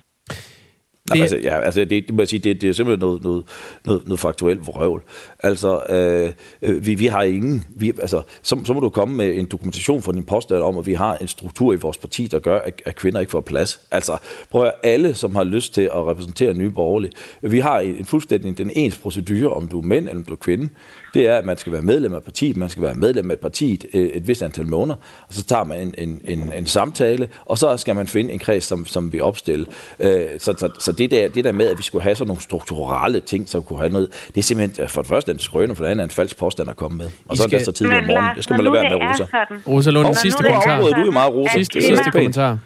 Det... 1.14 1.22
Altså, 1.22 1.38
ja, 1.38 1.62
altså 1.62 1.86
det, 1.86 1.89
det, 2.07 2.14
må 2.14 2.22
jeg 2.22 2.28
sige, 2.28 2.39
det, 2.39 2.62
det 2.62 2.70
er 2.70 2.74
simpelthen 2.74 2.99
noget, 2.99 3.24
noget, 3.24 3.43
noget, 3.86 4.05
noget 4.05 4.20
faktuelt 4.20 4.68
vrøvl. 4.68 5.01
Altså, 5.39 5.82
øh, 5.89 6.32
øh, 6.62 6.86
vi, 6.86 6.95
vi 6.95 7.05
har 7.05 7.24
ingen... 7.24 7.64
Vi, 7.76 7.93
altså, 8.01 8.22
så, 8.41 8.57
så 8.66 8.74
må 8.74 8.80
du 8.80 8.89
komme 8.89 9.16
med 9.16 9.36
en 9.36 9.45
dokumentation 9.45 10.01
fra 10.01 10.12
din 10.12 10.24
påstand 10.24 10.62
om, 10.62 10.78
at 10.78 10.86
vi 10.86 10.93
har 10.93 11.18
en 11.18 11.28
struktur 11.28 11.74
i 11.74 11.76
vores 11.76 11.97
parti, 11.97 12.28
der 12.28 12.39
gør, 12.39 12.59
at, 12.59 12.82
at 12.86 12.95
kvinder 12.95 13.20
ikke 13.20 13.32
får 13.32 13.41
plads. 13.41 13.82
Altså, 13.91 14.18
prøv 14.49 14.66
at 14.66 14.74
alle, 14.84 15.14
som 15.14 15.36
har 15.36 15.43
lyst 15.43 15.74
til 15.74 15.82
at 15.82 16.07
repræsentere 16.07 16.53
nye 16.53 16.70
borgerlige, 16.70 17.12
vi 17.41 17.59
har 17.59 17.80
en, 17.80 17.95
en 17.95 18.05
fuldstændig 18.05 18.57
den 18.57 18.72
ens 18.76 18.97
procedure, 18.97 19.53
om 19.53 19.68
du 19.68 19.80
er 19.82 19.86
mænd 19.86 20.07
eller 20.07 20.20
om 20.20 20.24
du 20.24 20.34
er 20.34 20.38
kvinde 20.38 20.70
det 21.14 21.28
er, 21.28 21.38
at 21.38 21.45
man 21.45 21.57
skal 21.57 21.74
være 21.74 21.82
medlem 21.82 22.14
af 22.14 22.24
partiet, 22.24 22.57
man 22.57 22.70
skal 22.70 22.84
være 22.84 22.95
medlem 22.95 23.32
af 23.32 23.39
partiet 23.39 23.86
et, 23.93 24.18
et 24.18 24.28
vist 24.28 24.43
antal 24.43 24.68
måneder, 24.68 24.95
og 25.28 25.34
så 25.34 25.43
tager 25.43 25.64
man 25.64 25.82
en, 25.82 25.95
en, 25.97 26.22
en, 26.39 26.53
en 26.53 26.66
samtale, 26.66 27.30
og 27.45 27.57
så 27.57 27.78
skal 27.78 27.95
man 27.95 28.07
finde 28.07 28.34
en 28.34 28.39
kreds, 28.39 28.64
som, 28.64 28.86
som 28.86 29.14
vi 29.14 29.20
opstille. 29.20 29.66
Øh, 29.99 30.26
så, 30.39 30.53
så, 30.57 30.70
så 30.80 30.91
det, 30.91 31.01
der, 31.08 31.28
det 31.30 31.43
der 31.43 31.52
med, 31.52 31.68
at 31.68 31.78
vi 31.78 31.84
skulle 31.84 32.04
have 32.04 32.16
sådan 32.16 32.28
nogle 32.28 32.41
strukturelle 32.41 33.20
ting, 33.20 33.49
som 33.49 33.64
kunne 33.64 33.80
have 33.80 33.91
noget, 33.91 34.10
det 34.28 34.38
er 34.38 34.43
simpelthen 34.43 34.88
for 34.88 35.02
det 35.02 35.10
første 35.10 35.32
en 35.32 35.39
skrøne, 35.39 35.76
for 35.76 35.84
det 35.84 35.91
andet 35.91 36.04
en 36.04 36.10
falsk 36.10 36.38
påstand 36.38 36.70
at 36.70 36.76
komme 36.76 36.97
med. 36.97 37.10
Og 37.28 37.38
så 37.38 37.43
er 37.43 37.47
det 37.47 37.66
så 37.66 37.72
tidligere 37.72 37.99
om 38.02 38.08
morgenen. 38.08 38.36
Det 38.36 38.43
skal 38.43 38.56
man 38.56 38.64
lade 38.64 38.74
være 38.74 38.84
med, 38.84 39.10
Rosa. 39.10 39.26
Rosa 39.68 39.89
Lund, 39.91 40.16
sidste 40.16 40.43
kommentar. 40.43 40.80
Du 40.80 40.86
er 40.86 41.12
meget 41.12 41.34
Rosa. 41.34 41.54
Sidste, 41.54 41.82
sidste 41.82 42.12
kommentar. 42.12 42.58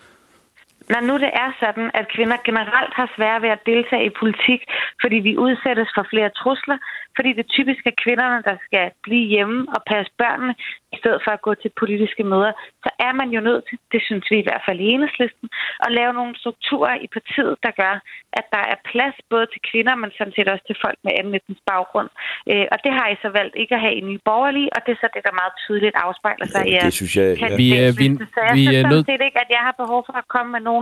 Når 0.93 1.01
nu 1.09 1.13
det 1.25 1.31
er 1.43 1.49
sådan, 1.63 1.87
at 1.99 2.11
kvinder 2.15 2.37
generelt 2.49 2.93
har 2.99 3.09
svært 3.15 3.41
ved 3.41 3.49
at 3.49 3.65
deltage 3.71 4.05
i 4.05 4.17
politik, 4.21 4.61
fordi 5.01 5.17
vi 5.27 5.41
udsættes 5.45 5.89
for 5.95 6.05
flere 6.11 6.29
trusler, 6.41 6.77
fordi 7.15 7.29
det 7.39 7.53
typisk 7.57 7.81
er 7.85 8.01
kvinderne, 8.03 8.39
der 8.49 8.55
skal 8.67 8.85
blive 9.05 9.27
hjemme 9.33 9.59
og 9.75 9.81
passe 9.91 10.11
børnene, 10.21 10.55
i 10.95 10.97
stedet 11.01 11.21
for 11.25 11.31
at 11.37 11.45
gå 11.47 11.51
til 11.61 11.71
politiske 11.81 12.23
møder, 12.31 12.51
så 12.83 12.89
er 13.07 13.13
man 13.19 13.29
jo 13.35 13.41
nødt 13.49 13.63
til, 13.69 13.77
det 13.93 14.01
synes 14.07 14.25
vi 14.31 14.37
i 14.39 14.47
hvert 14.47 14.63
fald 14.67 14.79
i 14.79 14.87
enhedslisten, 14.93 15.47
at 15.85 15.91
lave 15.99 16.11
nogle 16.19 16.33
strukturer 16.41 16.95
i 17.05 17.07
partiet, 17.15 17.53
der 17.65 17.71
gør, 17.81 17.95
at 18.39 18.45
der 18.55 18.63
er 18.73 18.77
plads 18.91 19.17
både 19.33 19.45
til 19.53 19.61
kvinder, 19.69 19.95
men 20.01 20.09
sådan 20.17 20.33
set 20.35 20.47
også 20.53 20.65
til 20.67 20.77
folk 20.83 20.97
med 21.05 21.11
anden 21.19 21.35
etnisk 21.37 21.63
baggrund. 21.71 22.09
Øh, 22.51 22.65
og 22.73 22.77
det 22.85 22.91
har 22.97 23.07
I 23.13 23.15
så 23.25 23.29
valgt 23.39 23.55
ikke 23.61 23.73
at 23.77 23.81
have 23.85 23.95
i 23.99 24.03
Nye 24.09 24.21
Borgerlige, 24.29 24.69
og 24.75 24.79
det 24.85 24.91
er 24.95 24.99
så 25.03 25.09
det, 25.15 25.23
der 25.27 25.39
meget 25.41 25.53
tydeligt 25.63 25.95
afspejler 26.05 26.47
sig 26.53 26.61
ja, 26.65 26.81
i 26.81 26.85
det 26.85 26.93
synes 26.99 27.13
jeg, 27.19 27.27
ja. 27.41 27.47
vi, 27.61 27.67
er, 27.81 27.89
vi, 28.01 28.05
så 28.35 28.41
jeg 28.47 28.55
vi 28.57 28.63
synes 28.63 28.77
er 28.77 28.81
sådan 28.81 28.95
nødt... 28.95 29.05
set 29.09 29.21
ikke, 29.27 29.39
at 29.45 29.49
jeg 29.55 29.63
har 29.67 29.75
behov 29.83 30.01
for 30.07 30.15
at 30.21 30.27
komme 30.33 30.49
med 30.55 30.61
nogen 30.69 30.74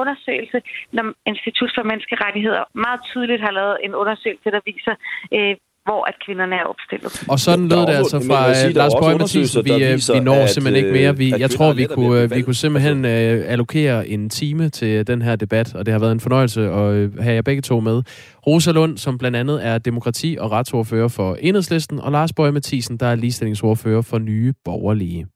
undersøgelse, 0.00 0.58
når 0.96 1.04
Institut 1.30 1.70
for 1.76 1.84
Menneskerettigheder 1.90 2.62
meget 2.84 3.00
tydeligt 3.10 3.42
har 3.46 3.52
lavet 3.60 3.76
en 3.86 3.92
undersøgelse, 4.02 4.48
der 4.56 4.60
viser, 4.70 4.94
øh, 5.36 5.54
hvor 5.86 6.04
at 6.10 6.16
kvinderne 6.24 6.54
er 6.62 6.64
opstillet. 6.72 7.12
Og 7.28 7.38
sådan 7.38 7.68
lød 7.68 7.86
det 7.86 7.94
altså 8.02 8.18
fra 8.28 8.54
sige, 8.54 8.72
Lars 8.72 8.92
Bøge 9.02 9.18
Mathisen. 9.18 9.64
Vi, 9.64 9.70
øh, 9.70 9.98
vi 10.14 10.20
når 10.20 10.42
at, 10.42 10.50
simpelthen 10.50 10.84
ikke 10.84 10.98
mere. 11.00 11.16
Vi, 11.16 11.34
jeg 11.38 11.50
tror, 11.50 11.72
vi 11.72 11.86
kunne, 11.94 12.30
vi 12.36 12.42
kunne 12.42 12.54
simpelthen 12.54 12.98
uh, 13.04 13.52
allokere 13.52 14.08
en 14.08 14.30
time 14.30 14.68
til 14.68 15.06
den 15.06 15.22
her 15.22 15.36
debat, 15.36 15.74
og 15.74 15.86
det 15.86 15.92
har 15.92 15.98
været 15.98 16.12
en 16.12 16.20
fornøjelse 16.20 16.60
at 16.60 17.10
have 17.24 17.34
jer 17.34 17.42
begge 17.42 17.62
to 17.62 17.80
med. 17.80 18.02
Rosa 18.46 18.72
Lund, 18.72 18.98
som 18.98 19.18
blandt 19.18 19.36
andet 19.36 19.66
er 19.66 19.78
demokrati- 19.78 20.36
og 20.40 20.50
retsordfører 20.50 21.08
for 21.08 21.36
Enhedslisten, 21.40 22.00
og 22.00 22.12
Lars 22.12 22.32
Bøge 22.32 22.52
Mathisen, 22.52 22.96
der 22.96 23.06
er 23.06 23.14
ligestillingsordfører 23.14 24.02
for 24.02 24.18
Nye 24.18 24.52
Borgerlige. 24.64 25.26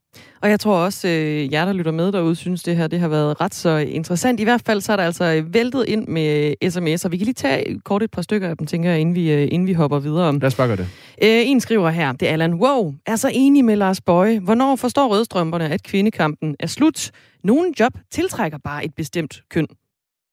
Og 0.41 0.49
jeg 0.49 0.59
tror 0.59 0.75
også, 0.75 1.07
øh, 1.07 1.53
jer, 1.53 1.65
der 1.65 1.73
lytter 1.73 1.91
med 1.91 2.11
derude, 2.11 2.35
synes, 2.35 2.63
det 2.63 2.77
her 2.77 2.87
det 2.87 2.99
har 2.99 3.07
været 3.07 3.41
ret 3.41 3.55
så 3.55 3.77
interessant. 3.77 4.39
I 4.39 4.43
hvert 4.43 4.61
fald 4.65 4.81
så 4.81 4.91
er 4.91 4.95
der 4.95 5.03
altså 5.03 5.43
væltet 5.47 5.85
ind 5.87 6.07
med 6.07 6.55
sms'er. 6.63 7.09
Vi 7.09 7.17
kan 7.17 7.25
lige 7.25 7.33
tage 7.33 7.79
kort 7.79 8.03
et 8.03 8.11
par 8.11 8.21
stykker 8.21 8.49
af 8.49 8.57
dem, 8.57 8.67
tænker 8.67 8.89
jeg, 8.89 8.99
inden 8.99 9.15
vi, 9.15 9.31
øh, 9.31 9.47
inden 9.51 9.67
vi 9.67 9.73
hopper 9.73 9.99
videre. 9.99 10.33
Lad 10.33 10.43
os 10.43 10.55
bare 10.55 10.67
gøre 10.67 10.77
det. 10.77 10.87
Øh, 11.23 11.49
en 11.49 11.59
skriver 11.59 11.89
her, 11.89 12.11
det 12.11 12.27
er 12.27 12.33
Allan. 12.33 12.53
Wow, 12.53 12.93
er 13.05 13.15
så 13.15 13.31
enig 13.33 13.65
med 13.65 13.75
Lars 13.75 14.01
Bøje. 14.01 14.39
Hvornår 14.39 14.75
forstår 14.75 15.07
rødstrømperne, 15.07 15.69
at 15.69 15.83
kvindekampen 15.83 16.55
er 16.59 16.67
slut? 16.67 17.11
Nogle 17.43 17.73
job 17.79 17.93
tiltrækker 18.11 18.57
bare 18.63 18.85
et 18.85 18.93
bestemt 18.95 19.41
køn. 19.49 19.67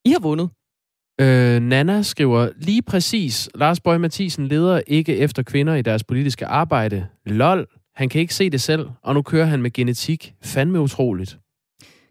I 0.05 0.11
har 0.11 0.20
vundet. 0.20 0.51
Øh, 1.20 1.62
Nana 1.62 2.03
skriver, 2.03 2.49
lige 2.57 2.83
præcis, 2.83 3.51
Lars 3.55 3.81
Bøge 3.81 3.99
Mathisen 3.99 4.47
leder 4.47 4.81
ikke 4.87 5.16
efter 5.16 5.43
kvinder 5.43 5.74
i 5.74 5.83
deres 5.83 6.05
politiske 6.05 6.47
arbejde. 6.47 7.07
Lol, 7.27 7.66
han 7.97 8.09
kan 8.09 8.20
ikke 8.20 8.34
se 8.34 8.51
det 8.51 8.61
selv, 8.61 8.88
og 9.03 9.14
nu 9.14 9.22
kører 9.22 9.47
han 9.47 9.62
med 9.62 9.72
genetik. 9.72 10.34
Fandme 10.42 10.80
utroligt. 10.80 11.38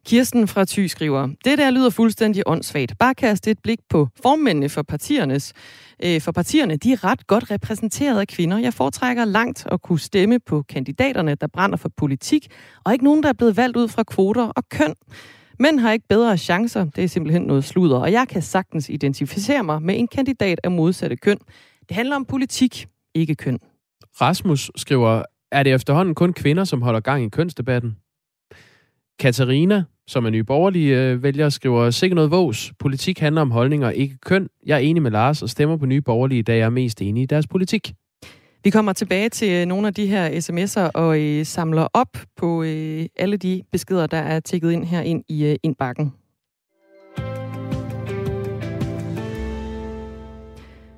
Kirsten 0.06 0.48
fra 0.48 0.66
Thy 0.68 0.88
skriver, 0.88 1.30
det 1.46 1.58
der 1.58 1.72
lyder 1.72 1.90
fuldstændig 1.90 2.44
åndssvagt. 2.46 2.94
Bare 3.00 3.16
kast 3.16 3.48
et 3.48 3.60
blik 3.64 3.80
på 3.90 4.08
formændene 4.24 4.70
for 4.70 4.82
partiernes. 4.82 5.54
Øh, 6.04 6.22
for 6.22 6.32
partierne, 6.32 6.78
de 6.78 6.92
er 6.92 7.04
ret 7.04 7.28
godt 7.28 7.52
repræsenteret 7.52 8.20
af 8.20 8.28
kvinder. 8.28 8.58
Jeg 8.58 8.74
foretrækker 8.74 9.26
langt 9.26 9.68
at 9.72 9.82
kunne 9.82 10.00
stemme 10.00 10.40
på 10.40 10.62
kandidaterne, 10.70 11.36
der 11.36 11.48
brænder 11.48 11.78
for 11.78 11.90
politik, 11.98 12.48
og 12.84 12.94
ikke 12.94 13.06
nogen, 13.06 13.24
der 13.24 13.30
er 13.30 13.34
blevet 13.34 13.58
valgt 13.58 13.78
ud 13.78 13.88
fra 13.88 14.04
kvoter 14.04 14.44
og 14.44 14.70
køn. 14.70 14.94
Mænd 15.60 15.80
har 15.80 15.92
ikke 15.92 16.08
bedre 16.10 16.38
chancer. 16.38 16.84
Det 16.84 17.04
er 17.04 17.08
simpelthen 17.08 17.42
noget 17.42 17.64
sludder, 17.64 17.98
og 17.98 18.12
jeg 18.12 18.28
kan 18.28 18.42
sagtens 18.42 18.90
identificere 18.90 19.64
mig 19.64 19.82
med 19.82 20.00
en 20.00 20.08
kandidat 20.08 20.60
af 20.64 20.72
modsatte 20.72 21.16
køn. 21.16 21.38
Det 21.90 21.96
handler 21.96 22.16
om 22.16 22.26
politik, 22.26 22.88
ikke 23.16 23.36
køn. 23.36 23.60
Rasmus 24.22 24.72
skriver, 24.76 25.24
er 25.56 25.64
det 25.64 25.74
efterhånden 25.74 26.16
kun 26.16 26.34
kvinder, 26.34 26.64
som 26.64 26.82
holder 26.82 27.00
gang 27.00 27.24
i 27.24 27.30
kønsdebatten? 27.30 27.98
Katarina, 29.20 29.84
som 30.08 30.26
er 30.26 30.30
nye 30.30 30.44
borgerlige 30.44 31.02
øh, 31.02 31.24
vælger, 31.24 31.50
skriver 31.50 31.90
sikkert 31.90 32.16
noget 32.16 32.32
vås. 32.32 32.74
Politik 32.80 33.20
handler 33.20 33.42
om 33.42 33.52
holdninger, 33.52 33.90
ikke 33.90 34.18
køn. 34.26 34.50
Jeg 34.66 34.76
er 34.76 34.80
enig 34.80 35.04
med 35.04 35.12
Lars 35.12 35.42
og 35.42 35.50
stemmer 35.50 35.78
på 35.78 35.86
nye 35.86 36.02
borgerlige, 36.02 36.44
da 36.44 36.56
jeg 36.58 36.66
er 36.66 36.70
mest 36.70 37.02
enig 37.02 37.24
i 37.24 37.26
deres 37.26 37.48
politik. 37.48 37.94
Vi 38.64 38.70
kommer 38.70 38.94
tilbage 38.94 39.30
til 39.30 39.52
øh, 39.52 39.66
nogle 39.66 39.88
af 39.88 39.94
de 39.94 40.08
her 40.08 40.30
sms'er 40.30 40.92
og 40.94 41.22
øh, 41.22 41.46
samler 41.46 41.88
op 41.94 42.18
på 42.38 42.64
øh, 42.64 43.06
alle 43.16 43.38
de 43.38 43.64
beskeder, 43.72 44.08
der 44.08 44.18
er 44.18 44.40
tækket 44.40 44.72
ind 44.72 44.86
her 44.86 45.02
ind 45.02 45.24
i 45.30 45.46
øh, 45.46 45.56
indbakken. 45.64 46.14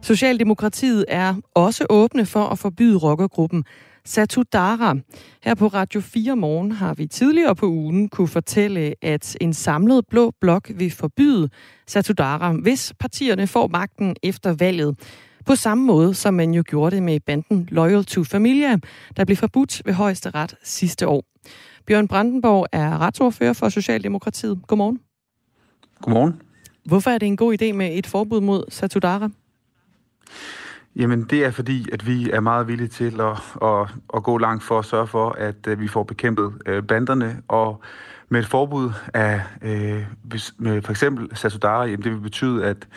Socialdemokratiet 0.02 1.06
er 1.08 1.36
også 1.56 1.86
åbne 1.90 2.26
for 2.26 2.44
at 2.44 2.60
forbyde 2.60 2.98
rockergruppen 2.98 3.64
Satudara. 4.08 4.96
Her 5.44 5.56
på 5.56 5.68
Radio 5.68 6.02
4 6.02 6.36
Morgen 6.36 6.72
har 6.72 6.94
vi 6.94 7.08
tidligere 7.08 7.56
på 7.56 7.66
ugen 7.66 8.10
kunne 8.10 8.28
fortælle, 8.28 8.94
at 9.02 9.38
en 9.42 9.54
samlet 9.54 10.06
blå 10.10 10.32
blok 10.42 10.72
vil 10.76 10.92
forbyde 10.92 11.50
Satudara, 11.88 12.52
hvis 12.52 12.94
partierne 13.00 13.48
får 13.48 13.68
magten 13.68 14.16
efter 14.24 14.54
valget. 14.54 15.00
På 15.46 15.56
samme 15.56 15.86
måde, 15.86 16.14
som 16.14 16.34
man 16.34 16.54
jo 16.54 16.64
gjorde 16.68 16.96
det 16.96 17.04
med 17.04 17.20
banden 17.20 17.68
Loyal 17.72 18.06
to 18.06 18.24
Familia, 18.24 18.78
der 19.18 19.26
blev 19.26 19.38
forbudt 19.38 19.82
ved 19.86 19.94
højesteret 19.94 20.56
sidste 20.64 21.08
år. 21.08 21.24
Bjørn 21.86 22.08
Brandenborg 22.08 22.68
er 22.72 22.98
retsordfører 22.98 23.54
for 23.54 23.70
Socialdemokratiet. 23.70 24.60
Godmorgen. 24.68 25.00
Godmorgen. 26.02 26.42
Hvorfor 26.86 27.12
er 27.12 27.18
det 27.18 27.26
en 27.26 27.38
god 27.38 27.62
idé 27.62 27.72
med 27.72 27.98
et 27.98 28.08
forbud 28.08 28.42
mod 28.42 28.64
Satudara? 28.70 29.30
Jamen, 30.98 31.24
det 31.24 31.46
er 31.46 31.52
fordi, 31.52 31.90
at 31.92 32.08
vi 32.08 32.30
er 32.30 32.40
meget 32.40 32.68
villige 32.68 32.88
til 32.88 33.22
at, 33.22 33.38
at, 33.64 33.90
at 34.16 34.24
gå 34.24 34.38
langt 34.38 34.64
for 34.64 34.80
at 34.80 34.86
sørge 34.86 35.08
for, 35.08 35.30
at 35.30 35.68
øh, 35.68 35.80
vi 35.80 35.88
får 35.88 36.04
bekæmpet 36.04 36.54
øh, 36.66 36.84
banderne. 36.84 37.42
Og 37.48 37.82
med 38.30 38.40
et 38.40 38.46
forbud 38.46 38.92
af 39.14 39.42
øh, 39.62 40.06
med 40.58 40.82
for 40.82 40.92
eksempel 40.92 41.36
Sasudara, 41.36 41.86
jamen 41.86 42.04
det 42.04 42.12
vil 42.12 42.20
betyde, 42.20 42.66
at, 42.66 42.88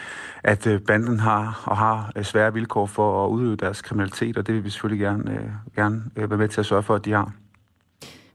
at 0.42 0.66
øh, 0.66 0.80
banden 0.80 1.20
har 1.20 1.62
og 1.64 1.76
har 1.76 2.22
svære 2.22 2.54
vilkår 2.54 2.86
for 2.86 3.24
at 3.24 3.28
udøve 3.28 3.56
deres 3.56 3.82
kriminalitet, 3.82 4.38
og 4.38 4.46
det 4.46 4.54
vil 4.54 4.64
vi 4.64 4.70
selvfølgelig 4.70 5.00
gerne, 5.00 5.32
øh, 5.32 5.50
gerne 5.76 6.02
være 6.16 6.38
med 6.38 6.48
til 6.48 6.60
at 6.60 6.66
sørge 6.66 6.82
for, 6.82 6.94
at 6.94 7.04
de 7.04 7.12
har. 7.12 7.32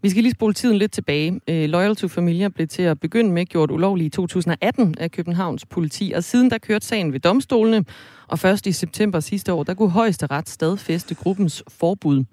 Vi 0.06 0.10
skal 0.10 0.24
lige 0.24 0.32
spole 0.32 0.54
tiden 0.54 0.78
lidt 0.78 0.92
tilbage. 0.92 1.42
Øh, 1.50 1.70
Loyal 1.70 1.96
to 1.96 2.08
Familia 2.08 2.50
blev 2.50 2.68
til 2.68 2.82
at 2.82 3.00
begynde 3.00 3.32
med 3.32 3.46
gjort 3.46 3.72
ulovlig 3.72 4.06
i 4.06 4.10
2018 4.10 4.96
af 4.98 5.12
Københavns 5.12 5.66
politi, 5.66 6.14
og 6.16 6.24
siden 6.24 6.50
der 6.50 6.58
kørte 6.58 6.86
sagen 6.86 7.14
ved 7.14 7.20
domstolene, 7.20 7.86
og 8.28 8.40
først 8.40 8.68
i 8.68 8.72
september 8.72 9.20
sidste 9.20 9.54
år, 9.54 9.64
der 9.64 9.74
kunne 9.74 9.90
højesteret 9.90 10.50
stadfæste 10.50 11.16
gruppens 11.16 11.64
forbud. 11.68 12.24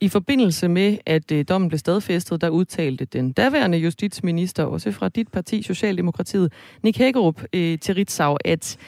I 0.00 0.08
forbindelse 0.08 0.68
med, 0.68 0.98
at 1.06 1.32
øh, 1.32 1.44
dommen 1.48 1.68
blev 1.68 1.78
stadfæstet, 1.78 2.40
der 2.40 2.48
udtalte 2.48 3.04
den 3.04 3.32
daværende 3.32 3.78
justitsminister, 3.78 4.64
også 4.64 4.92
fra 4.92 5.08
dit 5.08 5.28
parti, 5.28 5.62
Socialdemokratiet, 5.62 6.52
Nick 6.82 6.98
Hækkerup, 6.98 7.42
øh, 7.52 7.78
til 7.78 7.94
Ritzau, 7.94 8.36
at 8.44 8.78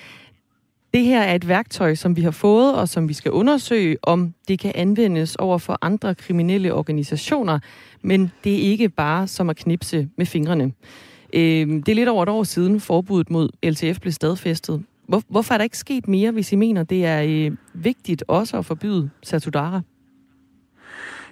Det 0.94 1.04
her 1.04 1.22
er 1.22 1.34
et 1.34 1.48
værktøj, 1.48 1.94
som 1.94 2.16
vi 2.16 2.22
har 2.22 2.30
fået, 2.30 2.74
og 2.74 2.88
som 2.88 3.08
vi 3.08 3.14
skal 3.14 3.30
undersøge, 3.30 3.96
om 4.02 4.34
det 4.48 4.58
kan 4.58 4.72
anvendes 4.74 5.36
over 5.36 5.58
for 5.58 5.78
andre 5.82 6.14
kriminelle 6.14 6.74
organisationer, 6.74 7.58
men 8.06 8.32
det 8.44 8.54
er 8.54 8.70
ikke 8.70 8.88
bare 8.88 9.26
som 9.26 9.50
at 9.50 9.56
knipse 9.56 10.08
med 10.16 10.26
fingrene. 10.26 10.72
Øh, 11.34 11.68
det 11.68 11.88
er 11.88 11.94
lidt 11.94 12.08
over 12.08 12.22
et 12.22 12.28
år 12.28 12.44
siden 12.44 12.80
forbuddet 12.80 13.30
mod 13.30 13.48
LTF 13.64 14.00
blev 14.00 14.12
stadfæstet. 14.12 14.84
Hvor, 15.08 15.22
hvorfor 15.28 15.54
er 15.54 15.58
der 15.58 15.64
ikke 15.64 15.78
sket 15.78 16.08
mere, 16.08 16.30
hvis 16.30 16.52
I 16.52 16.56
mener, 16.56 16.82
det 16.82 17.04
er 17.04 17.22
øh, 17.22 17.56
vigtigt 17.74 18.24
også 18.28 18.58
at 18.58 18.64
forbyde 18.64 19.10
Satudara? 19.22 19.80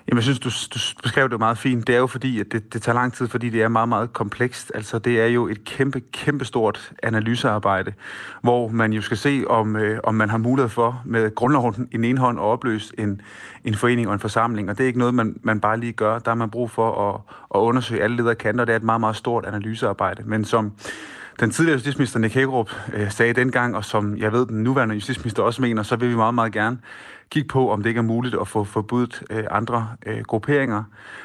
Jamen, 0.08 0.16
jeg 0.16 0.22
synes, 0.22 0.38
du, 0.38 0.50
du 0.74 1.02
beskrev 1.02 1.30
det 1.30 1.38
meget 1.38 1.58
fint. 1.58 1.86
Det 1.86 1.94
er 1.94 1.98
jo 1.98 2.06
fordi, 2.06 2.40
at 2.40 2.52
det, 2.52 2.72
det 2.72 2.82
tager 2.82 2.94
lang 2.94 3.12
tid, 3.12 3.28
fordi 3.28 3.50
det 3.50 3.62
er 3.62 3.68
meget, 3.68 3.88
meget 3.88 4.12
komplekst. 4.12 4.72
Altså, 4.74 4.98
det 4.98 5.20
er 5.20 5.26
jo 5.26 5.48
et 5.48 5.64
kæmpe, 5.64 6.00
kæmpe 6.12 6.44
stort 6.44 6.92
analysearbejde, 7.02 7.92
hvor 8.42 8.68
man 8.68 8.92
jo 8.92 9.02
skal 9.02 9.16
se, 9.16 9.44
om, 9.46 9.76
øh, 9.76 10.00
om 10.04 10.14
man 10.14 10.30
har 10.30 10.38
mulighed 10.38 10.68
for 10.68 11.02
med 11.04 11.34
grundloven 11.34 11.88
i 11.92 11.96
den 11.96 12.04
ene 12.04 12.18
hånd 12.18 12.38
at 12.38 12.44
opløse 12.44 12.94
en, 12.98 13.20
en 13.64 13.74
forening 13.74 14.08
og 14.08 14.14
en 14.14 14.20
forsamling. 14.20 14.70
Og 14.70 14.78
det 14.78 14.84
er 14.84 14.88
ikke 14.88 14.98
noget, 14.98 15.14
man, 15.14 15.36
man 15.42 15.60
bare 15.60 15.80
lige 15.80 15.92
gør. 15.92 16.18
Der 16.18 16.30
har 16.30 16.36
man 16.36 16.50
brug 16.50 16.70
for 16.70 17.10
at, 17.10 17.20
at 17.54 17.58
undersøge 17.58 18.02
alle 18.02 18.16
ledere 18.16 18.34
kanter. 18.34 18.64
Det 18.64 18.72
er 18.72 18.76
et 18.76 18.82
meget, 18.82 19.00
meget 19.00 19.16
stort 19.16 19.46
analysearbejde. 19.46 20.22
Men 20.26 20.44
som 20.44 20.72
den 21.40 21.50
tidligere 21.50 21.74
justitsminister 21.76 22.18
Nick 22.18 22.34
Hækkerup 22.34 22.70
øh, 22.92 23.10
sagde 23.10 23.32
dengang, 23.32 23.76
og 23.76 23.84
som 23.84 24.16
jeg 24.18 24.32
ved, 24.32 24.46
den 24.46 24.62
nuværende 24.62 24.94
justitsminister 24.94 25.42
også 25.42 25.62
mener, 25.62 25.82
så 25.82 25.96
vil 25.96 26.10
vi 26.10 26.16
meget, 26.16 26.34
meget 26.34 26.52
gerne 26.52 26.78
kigge 27.30 27.48
på, 27.48 27.70
om 27.70 27.82
det 27.82 27.90
ikke 27.90 27.98
er 27.98 28.02
muligt 28.02 28.34
at 28.40 28.48
få 28.48 28.64
forbudt 28.64 29.22
øh, 29.30 29.44
andre 29.50 29.88
øh, 30.06 30.20
grupperinger. 30.20 30.82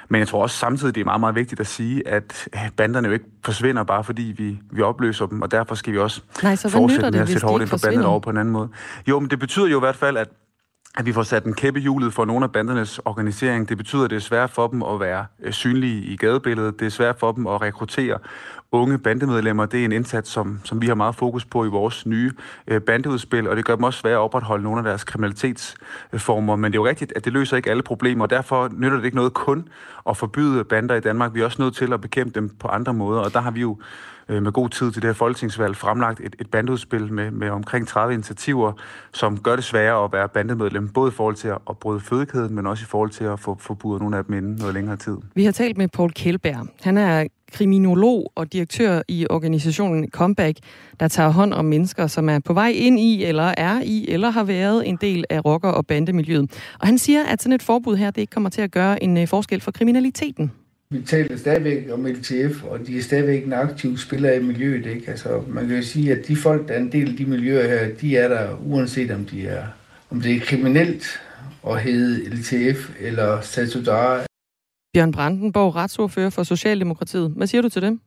Men 0.09 0.19
jeg 0.19 0.27
tror 0.27 0.41
også 0.41 0.57
samtidig, 0.57 0.95
det 0.95 1.01
er 1.01 1.05
meget, 1.05 1.19
meget 1.19 1.35
vigtigt 1.35 1.61
at 1.61 1.67
sige, 1.67 2.07
at 2.07 2.47
øh, 2.55 2.59
banderne 2.77 3.07
jo 3.07 3.13
ikke 3.13 3.25
forsvinder 3.45 3.83
bare 3.83 4.03
fordi 4.03 4.33
vi, 4.37 4.59
vi 4.71 4.81
opløser 4.81 5.25
dem, 5.25 5.41
og 5.41 5.51
derfor 5.51 5.75
skal 5.75 5.93
vi 5.93 5.97
også 5.97 6.21
Nej, 6.43 6.55
så 6.55 6.69
fortsætte 6.69 7.11
med 7.11 7.19
at 7.19 7.29
sætte 7.29 7.47
hårdt 7.47 7.61
ind 7.61 7.69
på 7.69 7.77
banderne 7.83 8.07
over 8.07 8.19
på 8.19 8.29
en 8.29 8.37
anden 8.37 8.51
måde. 8.51 8.69
Jo, 9.07 9.19
men 9.19 9.29
det 9.29 9.39
betyder 9.39 9.67
jo 9.67 9.77
i 9.77 9.79
hvert 9.79 9.95
fald, 9.95 10.17
at 10.17 10.29
at 10.97 11.05
vi 11.05 11.13
får 11.13 11.23
sat 11.23 11.45
en 11.45 11.53
kæppe 11.53 11.79
hjulet 11.79 12.13
for 12.13 12.25
nogle 12.25 12.43
af 12.43 12.51
bandernes 12.51 12.99
organisering. 13.05 13.69
Det 13.69 13.77
betyder, 13.77 14.03
at 14.03 14.09
det 14.09 14.15
er 14.15 14.19
svært 14.19 14.49
for 14.49 14.67
dem 14.67 14.83
at 14.83 14.99
være 14.99 15.25
øh, 15.43 15.53
synlige 15.53 16.03
i 16.03 16.17
gadebilledet. 16.17 16.79
Det 16.79 16.85
er 16.85 16.89
svært 16.89 17.19
for 17.19 17.31
dem 17.31 17.47
at 17.47 17.61
rekruttere 17.61 18.17
unge 18.71 18.97
bandemedlemmer. 18.97 19.65
Det 19.65 19.81
er 19.81 19.85
en 19.85 19.91
indsats, 19.91 20.29
som, 20.29 20.59
som 20.63 20.81
vi 20.81 20.87
har 20.87 20.95
meget 20.95 21.15
fokus 21.15 21.45
på 21.45 21.65
i 21.65 21.67
vores 21.67 22.05
nye 22.05 22.31
øh, 22.67 22.81
bandeudspil, 22.81 23.47
og 23.47 23.55
det 23.55 23.65
gør 23.65 23.75
dem 23.75 23.83
også 23.83 23.99
svært 23.99 24.13
at 24.13 24.17
opretholde 24.17 24.63
nogle 24.63 24.79
af 24.79 24.83
deres 24.83 25.03
kriminalitetsformer. 25.03 26.55
Men 26.55 26.71
det 26.71 26.77
er 26.77 26.81
jo 26.81 26.87
rigtigt, 26.87 27.13
at 27.15 27.25
det 27.25 27.33
løser 27.33 27.57
ikke 27.57 27.69
alle 27.69 27.83
problemer, 27.83 28.25
og 28.25 28.29
derfor 28.29 28.69
nytter 28.73 28.97
det 28.97 29.05
ikke 29.05 29.17
noget 29.17 29.33
kun 29.33 29.67
at 30.09 30.17
forbyde 30.17 30.63
bander 30.63 30.95
i 30.95 30.99
Danmark. 30.99 31.33
Vi 31.33 31.41
er 31.41 31.45
også 31.45 31.61
nødt 31.61 31.75
til 31.75 31.93
at 31.93 32.01
bekæmpe 32.01 32.39
dem 32.39 32.49
på 32.49 32.67
andre 32.67 32.93
måder, 32.93 33.21
og 33.21 33.33
der 33.33 33.39
har 33.39 33.51
vi 33.51 33.61
jo 33.61 33.77
øh, 34.29 34.43
med 34.43 34.51
god 34.51 34.69
tid 34.69 34.91
til 34.91 35.01
det 35.01 35.07
her 35.07 35.13
folketingsvalg 35.13 35.75
fremlagt 35.75 36.19
et, 36.19 36.35
et 36.39 36.51
bandeudspil 36.51 37.13
med, 37.13 37.31
med 37.31 37.49
omkring 37.49 37.87
30 37.87 38.13
initiativer, 38.13 38.73
som 39.13 39.39
gør 39.39 39.55
det 39.55 39.65
sværere 39.65 40.03
at 40.03 40.13
være 40.13 40.29
bandemedlem, 40.29 40.89
både 40.89 41.11
i 41.11 41.15
forhold 41.15 41.35
til 41.35 41.47
at, 41.47 41.77
bryde 41.81 41.99
fødekæden, 41.99 42.55
men 42.55 42.67
også 42.67 42.83
i 42.83 42.85
forhold 42.89 43.09
til 43.09 43.23
at 43.23 43.39
få 43.39 43.57
forbudt 43.59 44.01
nogle 44.01 44.17
af 44.17 44.25
dem 44.25 44.35
inden 44.35 44.55
noget 44.55 44.73
længere 44.73 44.95
tid. 44.95 45.17
Vi 45.35 45.43
har 45.43 45.51
talt 45.51 45.77
med 45.77 45.87
Paul 45.87 46.11
Kjellberg. 46.11 46.67
Han 46.81 46.97
er 46.97 47.27
kriminolog 47.53 48.31
og 48.35 48.53
direktør 48.53 49.01
i 49.07 49.27
organisationen 49.29 50.09
Comeback, 50.09 50.57
der 50.99 51.07
tager 51.07 51.29
hånd 51.29 51.53
om 51.53 51.65
mennesker, 51.65 52.07
som 52.07 52.29
er 52.29 52.39
på 52.39 52.53
vej 52.53 52.69
ind 52.75 52.99
i, 52.99 53.23
eller 53.23 53.53
er 53.57 53.81
i, 53.81 54.05
eller 54.09 54.29
har 54.29 54.43
været 54.43 54.87
en 54.87 54.97
del 55.01 55.25
af 55.29 55.45
rocker- 55.45 55.69
og 55.69 55.87
bandemiljøet. 55.87 56.73
Og 56.79 56.87
han 56.87 56.97
siger, 56.97 57.23
at 57.23 57.41
sådan 57.41 57.53
et 57.53 57.63
forbud 57.63 57.95
her, 57.95 58.11
det 58.11 58.21
ikke 58.21 58.31
kommer 58.31 58.49
til 58.49 58.61
at 58.61 58.71
gøre 58.71 59.03
en 59.03 59.17
øh, 59.17 59.27
forskel 59.27 59.61
for 59.61 59.71
kriminaliteten. 59.71 60.51
Vi 60.93 61.01
taler 61.01 61.37
stadigvæk 61.37 61.91
om 61.91 62.05
LTF, 62.05 62.63
og 62.63 62.87
de 62.87 62.97
er 62.97 63.01
stadigvæk 63.01 63.45
en 63.45 63.53
aktiv 63.53 63.97
spiller 63.97 64.31
i 64.33 64.43
miljøet. 64.43 64.85
Ikke? 64.85 65.11
Altså, 65.11 65.43
man 65.47 65.67
kan 65.67 65.75
jo 65.75 65.83
sige, 65.83 66.11
at 66.11 66.27
de 66.27 66.35
folk, 66.35 66.67
der 66.67 66.73
er 66.73 66.79
en 66.79 66.91
del 66.91 67.09
af 67.09 67.17
de 67.17 67.25
miljøer 67.25 67.67
her, 67.67 67.95
de 67.95 68.17
er 68.17 68.27
der 68.27 68.57
uanset 68.65 69.11
om, 69.11 69.25
de 69.25 69.47
er, 69.47 69.67
om 70.09 70.21
det 70.21 70.35
er 70.35 70.39
kriminelt 70.39 71.21
at 71.67 71.81
hedde 71.81 72.29
LTF 72.29 72.89
eller 72.99 73.41
Satudara. 73.41 74.25
Bjørn 74.93 75.11
Brandenborg, 75.11 75.75
retsordfører 75.75 76.29
for 76.29 76.43
Socialdemokratiet. 76.43 77.33
Hvad 77.35 77.47
siger 77.47 77.61
du 77.61 77.69
til 77.69 77.81
det? 77.81 77.99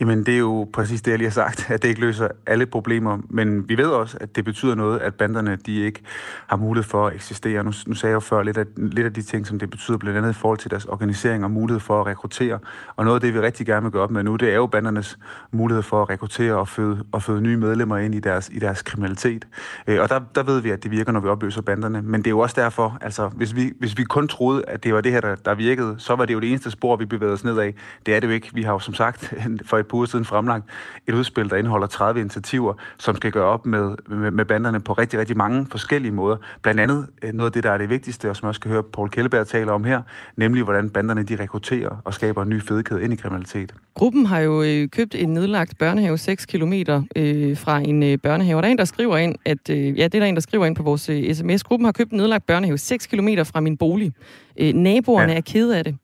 Jamen, 0.00 0.26
det 0.26 0.34
er 0.34 0.38
jo 0.38 0.68
præcis 0.72 1.02
det, 1.02 1.10
jeg 1.10 1.18
lige 1.18 1.28
har 1.28 1.32
sagt, 1.32 1.70
at 1.70 1.82
det 1.82 1.88
ikke 1.88 2.00
løser 2.00 2.28
alle 2.46 2.66
problemer. 2.66 3.18
Men 3.30 3.68
vi 3.68 3.76
ved 3.76 3.86
også, 3.86 4.18
at 4.20 4.36
det 4.36 4.44
betyder 4.44 4.74
noget, 4.74 4.98
at 4.98 5.14
banderne 5.14 5.58
de 5.66 5.80
ikke 5.80 6.00
har 6.46 6.56
mulighed 6.56 6.90
for 6.90 7.06
at 7.06 7.14
eksistere. 7.14 7.64
Nu, 7.64 7.72
nu 7.86 7.94
sagde 7.94 8.10
jeg 8.10 8.14
jo 8.14 8.20
før 8.20 8.42
lidt 8.42 8.56
af, 8.56 8.64
lidt 8.76 9.06
af 9.06 9.12
de 9.12 9.22
ting, 9.22 9.46
som 9.46 9.58
det 9.58 9.70
betyder, 9.70 9.98
blandt 9.98 10.18
andet 10.18 10.30
i 10.30 10.34
forhold 10.34 10.58
til 10.58 10.70
deres 10.70 10.84
organisering 10.84 11.44
og 11.44 11.50
mulighed 11.50 11.80
for 11.80 12.00
at 12.00 12.06
rekruttere. 12.06 12.58
Og 12.96 13.04
noget 13.04 13.16
af 13.16 13.20
det, 13.20 13.34
vi 13.34 13.40
rigtig 13.40 13.66
gerne 13.66 13.82
vil 13.82 13.92
gøre 13.92 14.02
op 14.02 14.10
med 14.10 14.22
nu, 14.22 14.36
det 14.36 14.50
er 14.50 14.54
jo 14.54 14.66
bandernes 14.66 15.18
mulighed 15.52 15.82
for 15.82 16.02
at 16.02 16.10
rekruttere 16.10 16.54
og 16.54 16.68
føde, 16.68 17.04
og 17.12 17.22
føde 17.22 17.40
nye 17.40 17.56
medlemmer 17.56 17.96
ind 17.96 18.14
i 18.14 18.20
deres, 18.20 18.50
i 18.52 18.58
deres 18.58 18.82
kriminalitet. 18.82 19.46
Øh, 19.86 20.00
og 20.00 20.08
der, 20.08 20.20
der 20.34 20.42
ved 20.42 20.60
vi, 20.60 20.70
at 20.70 20.82
det 20.82 20.90
virker, 20.90 21.12
når 21.12 21.20
vi 21.20 21.28
opløser 21.28 21.62
banderne. 21.62 22.02
Men 22.02 22.20
det 22.20 22.26
er 22.26 22.30
jo 22.30 22.38
også 22.38 22.60
derfor, 22.60 22.98
altså 23.00 23.28
hvis 23.28 23.56
vi, 23.56 23.72
hvis 23.78 23.98
vi 23.98 24.04
kun 24.04 24.28
troede, 24.28 24.64
at 24.68 24.84
det 24.84 24.94
var 24.94 25.00
det 25.00 25.12
her, 25.12 25.20
der, 25.20 25.34
der 25.34 25.54
virkede, 25.54 25.94
så 25.98 26.16
var 26.16 26.24
det 26.24 26.34
jo 26.34 26.40
det 26.40 26.50
eneste 26.50 26.70
spor, 26.70 26.96
vi 26.96 27.04
bevægede 27.04 27.34
os 27.34 27.44
ned 27.44 27.58
af. 27.58 27.74
Det 28.06 28.16
er 28.16 28.20
det 28.20 28.26
jo 28.26 28.32
ikke. 28.32 28.50
Vi 28.54 28.62
har 28.62 28.72
jo 28.72 28.78
som 28.78 28.94
sagt 28.94 29.34
for 29.68 29.85
et 29.86 29.90
par 29.90 29.96
uger 29.96 30.06
siden 30.06 30.24
fremlagt 30.24 30.64
et 31.08 31.14
udspil, 31.14 31.50
der 31.50 31.56
indeholder 31.56 31.86
30 31.86 32.20
initiativer, 32.20 32.74
som 32.98 33.16
skal 33.16 33.32
gøre 33.32 33.44
op 33.44 33.66
med, 33.66 33.94
med, 34.08 34.30
med 34.30 34.44
banderne 34.44 34.80
på 34.80 34.92
rigtig, 34.92 35.18
rigtig 35.18 35.36
mange 35.36 35.66
forskellige 35.70 36.12
måder. 36.12 36.36
Blandt 36.62 36.80
andet 36.80 37.06
øh, 37.22 37.32
noget 37.32 37.50
af 37.50 37.52
det, 37.52 37.64
der 37.64 37.70
er 37.70 37.78
det 37.78 37.90
vigtigste, 37.90 38.30
og 38.30 38.36
som 38.36 38.48
også 38.48 38.58
skal 38.58 38.70
høre 38.70 38.82
Paul 38.82 39.10
Kjelleberg 39.10 39.46
tale 39.46 39.72
om 39.72 39.84
her, 39.84 40.02
nemlig 40.36 40.62
hvordan 40.62 40.90
banderne 40.90 41.22
de 41.22 41.36
rekrutterer 41.36 41.96
og 42.04 42.14
skaber 42.14 42.42
en 42.42 42.48
ny 42.48 42.62
fedekæde 42.62 43.02
ind 43.02 43.12
i 43.12 43.16
kriminalitet. 43.16 43.74
Gruppen 43.94 44.26
har 44.26 44.40
jo 44.40 44.62
øh, 44.62 44.88
købt 44.88 45.14
en 45.14 45.28
nedlagt 45.28 45.78
børnehave 45.78 46.18
6 46.18 46.46
km 46.46 46.72
øh, 47.16 47.56
fra 47.56 47.78
en 47.78 48.02
øh, 48.02 48.18
børnehave. 48.18 48.60
Der 48.60 48.66
er 48.66 48.70
en, 48.70 48.78
der 48.78 48.84
skriver 48.84 49.16
ind, 49.16 49.34
at 49.44 49.70
øh, 49.70 49.98
ja, 49.98 50.04
det 50.04 50.14
er 50.14 50.20
der 50.20 50.26
en, 50.26 50.34
der 50.34 50.40
skriver 50.40 50.66
ind 50.66 50.76
på 50.76 50.82
vores 50.82 51.08
øh, 51.08 51.34
sms. 51.34 51.64
Gruppen 51.64 51.84
har 51.84 51.92
købt 51.92 52.10
en 52.10 52.16
nedlagt 52.16 52.46
børnehave 52.46 52.78
6 52.78 53.06
km 53.06 53.28
fra 53.44 53.60
min 53.60 53.76
bolig. 53.76 54.12
Øh, 54.60 54.74
naboerne 54.74 55.32
ja. 55.32 55.38
er 55.38 55.40
kede 55.40 55.78
af 55.78 55.84
det. 55.84 55.96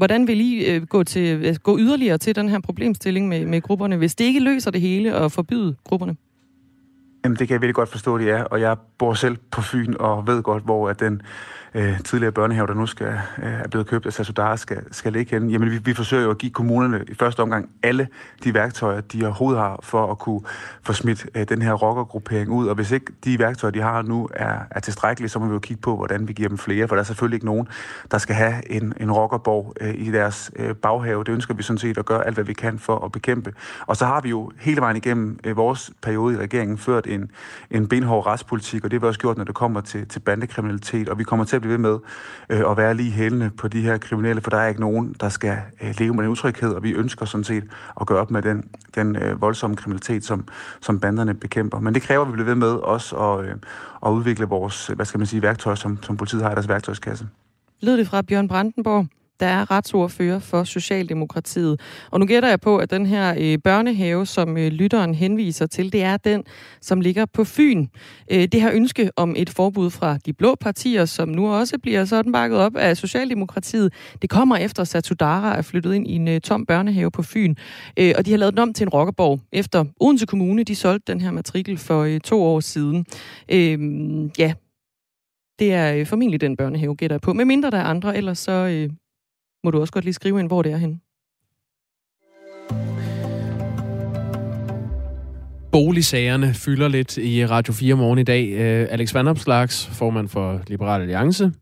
Hvordan 0.00 0.26
vil 0.26 0.40
I 0.40 0.64
øh, 0.64 0.86
gå, 0.86 1.02
til, 1.02 1.44
øh, 1.44 1.54
gå 1.62 1.78
yderligere 1.78 2.18
til 2.18 2.36
den 2.36 2.48
her 2.48 2.60
problemstilling 2.60 3.28
med, 3.28 3.46
med 3.46 3.60
grupperne, 3.60 3.96
hvis 3.96 4.14
det 4.14 4.24
ikke 4.24 4.40
løser 4.40 4.70
det 4.70 4.80
hele 4.80 5.16
og 5.16 5.32
forbyde 5.32 5.76
grupperne? 5.84 6.16
Jamen, 7.24 7.38
det 7.38 7.48
kan 7.48 7.54
jeg 7.54 7.60
virkelig 7.60 7.74
godt 7.74 7.88
forstå, 7.88 8.18
det 8.18 8.30
er, 8.30 8.44
og 8.44 8.60
jeg 8.60 8.76
bor 8.98 9.14
selv 9.14 9.36
på 9.50 9.62
Fyn 9.62 9.94
og 9.98 10.26
ved 10.26 10.42
godt, 10.42 10.64
hvor 10.64 10.88
at 10.88 11.00
den 11.00 11.22
øh, 11.74 12.00
tidligere 12.00 12.32
børnehave, 12.32 12.66
der 12.66 12.74
nu 12.74 12.86
skal, 12.86 13.20
øh, 13.42 13.52
er 13.52 13.68
blevet 13.68 13.86
købt 13.86 14.06
af 14.06 14.12
Sasudara, 14.12 14.56
skal, 14.56 14.94
skal 14.94 15.12
ligge 15.12 15.30
henne. 15.30 15.52
Jamen, 15.52 15.70
vi, 15.70 15.78
vi 15.78 15.94
forsøger 15.94 16.22
jo 16.22 16.30
at 16.30 16.38
give 16.38 16.52
kommunerne 16.52 17.04
i 17.08 17.14
første 17.14 17.40
omgang 17.40 17.70
alle 17.82 18.08
de 18.44 18.54
værktøjer, 18.54 19.00
de 19.00 19.24
overhovedet 19.24 19.60
har 19.60 19.80
for 19.82 20.10
at 20.10 20.18
kunne 20.18 20.40
få 20.82 20.92
smidt 20.92 21.26
øh, 21.34 21.48
den 21.48 21.62
her 21.62 21.72
rockergruppering 21.72 22.50
ud. 22.50 22.66
Og 22.66 22.74
hvis 22.74 22.90
ikke 22.90 23.12
de 23.24 23.38
værktøjer, 23.38 23.70
de 23.70 23.80
har 23.80 24.02
nu, 24.02 24.28
er, 24.34 24.58
er 24.70 24.80
tilstrækkelige, 24.80 25.28
så 25.28 25.38
må 25.38 25.46
vi 25.46 25.52
jo 25.52 25.58
kigge 25.58 25.80
på, 25.80 25.96
hvordan 25.96 26.28
vi 26.28 26.32
giver 26.32 26.48
dem 26.48 26.58
flere. 26.58 26.88
For 26.88 26.94
der 26.94 27.00
er 27.00 27.06
selvfølgelig 27.06 27.36
ikke 27.36 27.46
nogen, 27.46 27.68
der 28.10 28.18
skal 28.18 28.34
have 28.34 28.72
en, 28.72 28.92
en 29.00 29.12
rockerborg 29.12 29.74
øh, 29.80 29.94
i 29.94 30.10
deres 30.10 30.50
øh, 30.56 30.74
baghave. 30.74 31.24
Det 31.24 31.32
ønsker 31.32 31.54
vi 31.54 31.62
sådan 31.62 31.78
set 31.78 31.98
at 31.98 32.04
gøre 32.04 32.26
alt, 32.26 32.34
hvad 32.34 32.44
vi 32.44 32.52
kan 32.52 32.78
for 32.78 33.04
at 33.04 33.12
bekæmpe. 33.12 33.52
Og 33.86 33.96
så 33.96 34.06
har 34.06 34.20
vi 34.20 34.28
jo 34.28 34.50
hele 34.58 34.80
vejen 34.80 34.96
igennem 34.96 35.38
øh, 35.44 35.56
vores 35.56 35.90
periode 36.02 36.34
i 36.34 36.38
regeringen 36.38 36.78
ført 36.78 37.06
en, 37.06 37.30
en 37.70 37.88
benhård 37.88 38.26
retspolitik, 38.26 38.84
og 38.84 38.90
det 38.90 39.00
har 39.00 39.06
vi 39.06 39.08
også 39.08 39.20
gjort, 39.20 39.36
når 39.36 39.44
det 39.44 39.54
kommer 39.54 39.80
til, 39.80 40.08
til 40.08 40.20
bandekriminalitet. 40.20 41.08
Og 41.08 41.18
vi 41.18 41.24
kommer 41.24 41.44
til 41.44 41.59
at 41.60 41.62
blive 41.62 41.72
ved 41.72 41.78
med 41.78 41.98
øh, 42.50 42.70
at 42.70 42.76
være 42.76 42.94
lige 42.94 43.10
hælende 43.10 43.50
på 43.50 43.68
de 43.68 43.80
her 43.80 43.98
kriminelle, 43.98 44.42
for 44.42 44.50
der 44.50 44.56
er 44.56 44.68
ikke 44.68 44.80
nogen, 44.80 45.14
der 45.20 45.28
skal 45.28 45.56
øh, 45.82 45.94
leve 45.98 46.14
med 46.14 46.24
den 46.24 46.30
utryghed, 46.30 46.74
og 46.74 46.82
vi 46.82 46.92
ønsker 46.92 47.26
sådan 47.26 47.44
set 47.44 47.64
at 48.00 48.06
gøre 48.06 48.18
op 48.18 48.30
med 48.30 48.42
den, 48.42 48.64
den 48.94 49.16
øh, 49.16 49.40
voldsomme 49.40 49.76
kriminalitet, 49.76 50.24
som, 50.24 50.44
som 50.80 51.00
banderne 51.00 51.34
bekæmper. 51.34 51.80
Men 51.80 51.94
det 51.94 52.02
kræver, 52.02 52.22
at 52.22 52.28
vi 52.28 52.32
bliver 52.32 52.46
ved 52.46 52.54
med 52.54 52.72
også 52.72 53.16
at, 53.16 53.44
øh, 53.44 53.54
at 54.06 54.10
udvikle 54.10 54.46
vores, 54.46 54.86
hvad 54.86 55.06
skal 55.06 55.18
man 55.18 55.26
sige, 55.26 55.42
værktøj, 55.42 55.74
som, 55.74 56.02
som 56.02 56.16
politiet 56.16 56.42
har 56.42 56.50
i 56.50 56.54
deres 56.54 56.68
værktøjskasse. 56.68 57.28
Lød 57.80 57.98
det 57.98 58.08
fra 58.08 58.22
Bjørn 58.22 58.48
Brandenborg? 58.48 59.06
Der 59.40 59.46
er 59.46 59.70
retsordfører 59.70 60.38
for 60.38 60.64
Socialdemokratiet. 60.64 61.80
Og 62.10 62.20
nu 62.20 62.26
gætter 62.26 62.48
jeg 62.48 62.60
på, 62.60 62.76
at 62.76 62.90
den 62.90 63.06
her 63.06 63.34
øh, 63.38 63.58
børnehave, 63.58 64.26
som 64.26 64.56
øh, 64.56 64.66
lytteren 64.66 65.14
henviser 65.14 65.66
til, 65.66 65.92
det 65.92 66.02
er 66.02 66.16
den, 66.16 66.44
som 66.80 67.00
ligger 67.00 67.26
på 67.26 67.44
Fyn. 67.44 67.86
Øh, 68.30 68.48
det 68.52 68.62
her 68.62 68.70
ønske 68.72 69.10
om 69.16 69.34
et 69.36 69.50
forbud 69.50 69.90
fra 69.90 70.18
de 70.26 70.32
blå 70.32 70.54
partier, 70.54 71.04
som 71.04 71.28
nu 71.28 71.52
også 71.52 71.78
bliver 71.78 72.04
sådan 72.04 72.32
bakket 72.32 72.58
op 72.58 72.76
af 72.76 72.96
Socialdemokratiet, 72.96 73.92
det 74.22 74.30
kommer 74.30 74.56
efter 74.56 74.84
Satudara 74.84 75.56
er 75.56 75.62
flyttet 75.62 75.94
ind 75.94 76.06
i 76.06 76.14
en 76.14 76.28
øh, 76.28 76.40
tom 76.40 76.66
børnehave 76.66 77.10
på 77.10 77.22
Fyn. 77.22 77.54
Øh, 77.96 78.14
og 78.18 78.26
de 78.26 78.30
har 78.30 78.38
lavet 78.38 78.52
den 78.52 78.58
om 78.58 78.72
til 78.72 78.84
en 78.84 78.88
rockerborg, 78.88 79.40
efter 79.52 79.84
Odense 80.00 80.26
Kommune, 80.26 80.64
de 80.64 80.74
solgte 80.74 81.12
den 81.12 81.20
her 81.20 81.30
matrikel 81.30 81.78
for 81.78 82.02
øh, 82.02 82.20
to 82.20 82.42
år 82.42 82.60
siden. 82.60 83.06
Øh, 83.48 83.78
ja, 84.38 84.52
det 85.58 85.72
er 85.72 85.94
øh, 85.94 86.06
formentlig 86.06 86.40
den 86.40 86.56
børnehave, 86.56 86.94
gætter 86.96 87.14
jeg 87.14 87.20
på. 87.20 87.32
Med 87.32 87.44
mindre 87.44 87.70
der 87.70 87.78
er 87.78 87.84
andre, 87.84 88.16
ellers 88.16 88.38
så 88.38 88.52
øh, 88.52 88.90
må 89.64 89.70
du 89.70 89.80
også 89.80 89.92
godt 89.92 90.04
lige 90.04 90.14
skrive 90.14 90.40
ind, 90.40 90.48
hvor 90.48 90.62
det 90.62 90.72
er 90.72 90.76
henne. 90.76 90.98
Boligsagerne 95.72 96.54
fylder 96.54 96.88
lidt 96.88 97.16
i 97.16 97.46
Radio 97.46 97.72
4 97.72 97.94
morgen 97.94 98.18
i 98.18 98.22
dag. 98.22 98.48
Øh, 98.48 98.88
Alex 98.90 99.14
Vandopslags, 99.14 99.86
formand 99.86 100.28
for 100.28 100.60
Liberal 100.66 101.00
Alliance, 101.00 101.52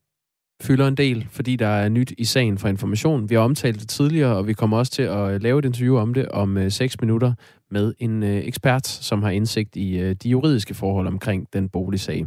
fylder 0.62 0.88
en 0.88 0.94
del, 0.96 1.26
fordi 1.30 1.56
der 1.56 1.66
er 1.66 1.88
nyt 1.88 2.12
i 2.18 2.24
sagen 2.24 2.58
for 2.58 2.68
information. 2.68 3.30
Vi 3.30 3.34
har 3.34 3.42
omtalt 3.42 3.80
det 3.80 3.88
tidligere, 3.88 4.36
og 4.36 4.46
vi 4.46 4.52
kommer 4.52 4.78
også 4.78 4.92
til 4.92 5.02
at 5.02 5.42
lave 5.42 5.58
et 5.58 5.64
interview 5.64 5.96
om 5.96 6.14
det 6.14 6.28
om 6.28 6.56
øh, 6.56 6.70
6 6.70 7.00
minutter 7.00 7.32
med 7.70 7.94
en 7.98 8.22
øh, 8.22 8.36
ekspert, 8.44 8.86
som 8.86 9.22
har 9.22 9.30
indsigt 9.30 9.76
i 9.76 10.14
de 10.14 10.28
juridiske 10.28 10.74
forhold 10.74 11.06
omkring 11.06 11.46
den 11.52 11.68
boligsag. 11.68 12.26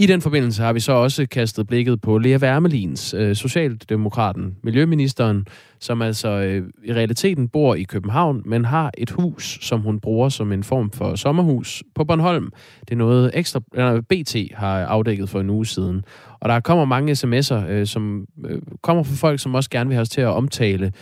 I 0.00 0.06
den 0.06 0.20
forbindelse 0.20 0.62
har 0.62 0.72
vi 0.72 0.80
så 0.80 0.92
også 0.92 1.26
kastet 1.26 1.66
blikket 1.66 2.00
på 2.00 2.18
Lea 2.18 2.38
Wermelins, 2.38 3.14
øh, 3.14 3.36
Socialdemokraten, 3.36 4.56
Miljøministeren, 4.62 5.46
som 5.80 6.02
altså 6.02 6.28
øh, 6.28 6.70
i 6.84 6.92
realiteten 6.92 7.48
bor 7.48 7.74
i 7.74 7.82
København, 7.82 8.42
men 8.46 8.64
har 8.64 8.90
et 8.98 9.10
hus, 9.10 9.58
som 9.62 9.80
hun 9.80 10.00
bruger 10.00 10.28
som 10.28 10.52
en 10.52 10.64
form 10.64 10.90
for 10.90 11.14
sommerhus 11.14 11.82
på 11.94 12.04
Bornholm. 12.04 12.50
Det 12.80 12.90
er 12.90 12.96
noget 12.96 13.30
ekstra, 13.34 13.60
eller 13.74 14.00
BT 14.00 14.56
har 14.58 14.84
afdækket 14.84 15.28
for 15.28 15.40
en 15.40 15.50
uge 15.50 15.66
siden. 15.66 16.04
Og 16.40 16.48
der 16.48 16.60
kommer 16.60 16.84
mange 16.84 17.12
sms'er, 17.12 17.70
øh, 17.70 17.86
som 17.86 18.26
øh, 18.44 18.62
kommer 18.82 19.02
fra 19.02 19.14
folk, 19.14 19.40
som 19.40 19.54
også 19.54 19.70
gerne 19.70 19.88
vil 19.88 19.94
have 19.94 20.02
os 20.02 20.08
til 20.08 20.20
at 20.20 20.28
omtale 20.28 20.92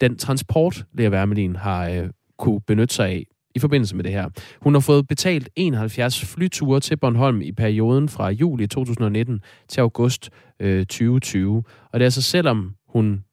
den 0.00 0.16
transport, 0.16 0.84
Lea 0.94 1.08
Wermelin 1.08 1.56
har 1.56 1.88
øh, 1.88 2.08
kunne 2.38 2.60
benytte 2.66 2.94
sig 2.94 3.08
af 3.08 3.24
i 3.54 3.58
forbindelse 3.58 3.96
med 3.96 4.04
det 4.04 4.12
her. 4.12 4.28
Hun 4.60 4.74
har 4.74 4.80
fået 4.80 5.08
betalt 5.08 5.48
71 5.56 6.24
flyture 6.24 6.80
til 6.80 6.96
Bornholm 6.96 7.40
i 7.40 7.52
perioden 7.52 8.08
fra 8.08 8.30
juli 8.30 8.66
2019 8.66 9.40
til 9.68 9.80
august 9.80 10.30
øh, 10.60 10.86
2020. 10.86 11.56
Og 11.92 12.00
det 12.00 12.00
er 12.00 12.06
altså 12.06 12.22
selvom 12.22 12.74
hun 12.88 13.24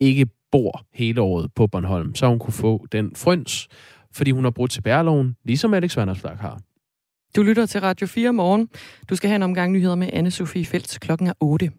ikke 0.00 0.26
bor 0.52 0.86
hele 0.94 1.20
året 1.20 1.50
på 1.54 1.66
Bornholm, 1.66 2.14
så 2.14 2.26
hun 2.28 2.38
kunne 2.38 2.52
få 2.52 2.86
den 2.92 3.12
frøns, 3.16 3.68
fordi 4.12 4.30
hun 4.30 4.44
har 4.44 4.50
brugt 4.50 4.72
til 4.72 4.82
bærloven, 4.82 5.36
ligesom 5.44 5.74
Alex 5.74 5.96
Vandersflag 5.96 6.36
har. 6.36 6.60
Du 7.36 7.42
lytter 7.42 7.66
til 7.66 7.80
Radio 7.80 8.06
4 8.06 8.32
morgen. 8.32 8.68
Du 9.10 9.16
skal 9.16 9.28
have 9.28 9.36
en 9.36 9.42
omgang 9.42 9.72
nyheder 9.72 9.94
med 9.94 10.10
anne 10.12 10.30
Sofie 10.30 10.64
Felt 10.64 10.98
klokken 11.00 11.26
er 11.26 11.32
8. 11.40 11.70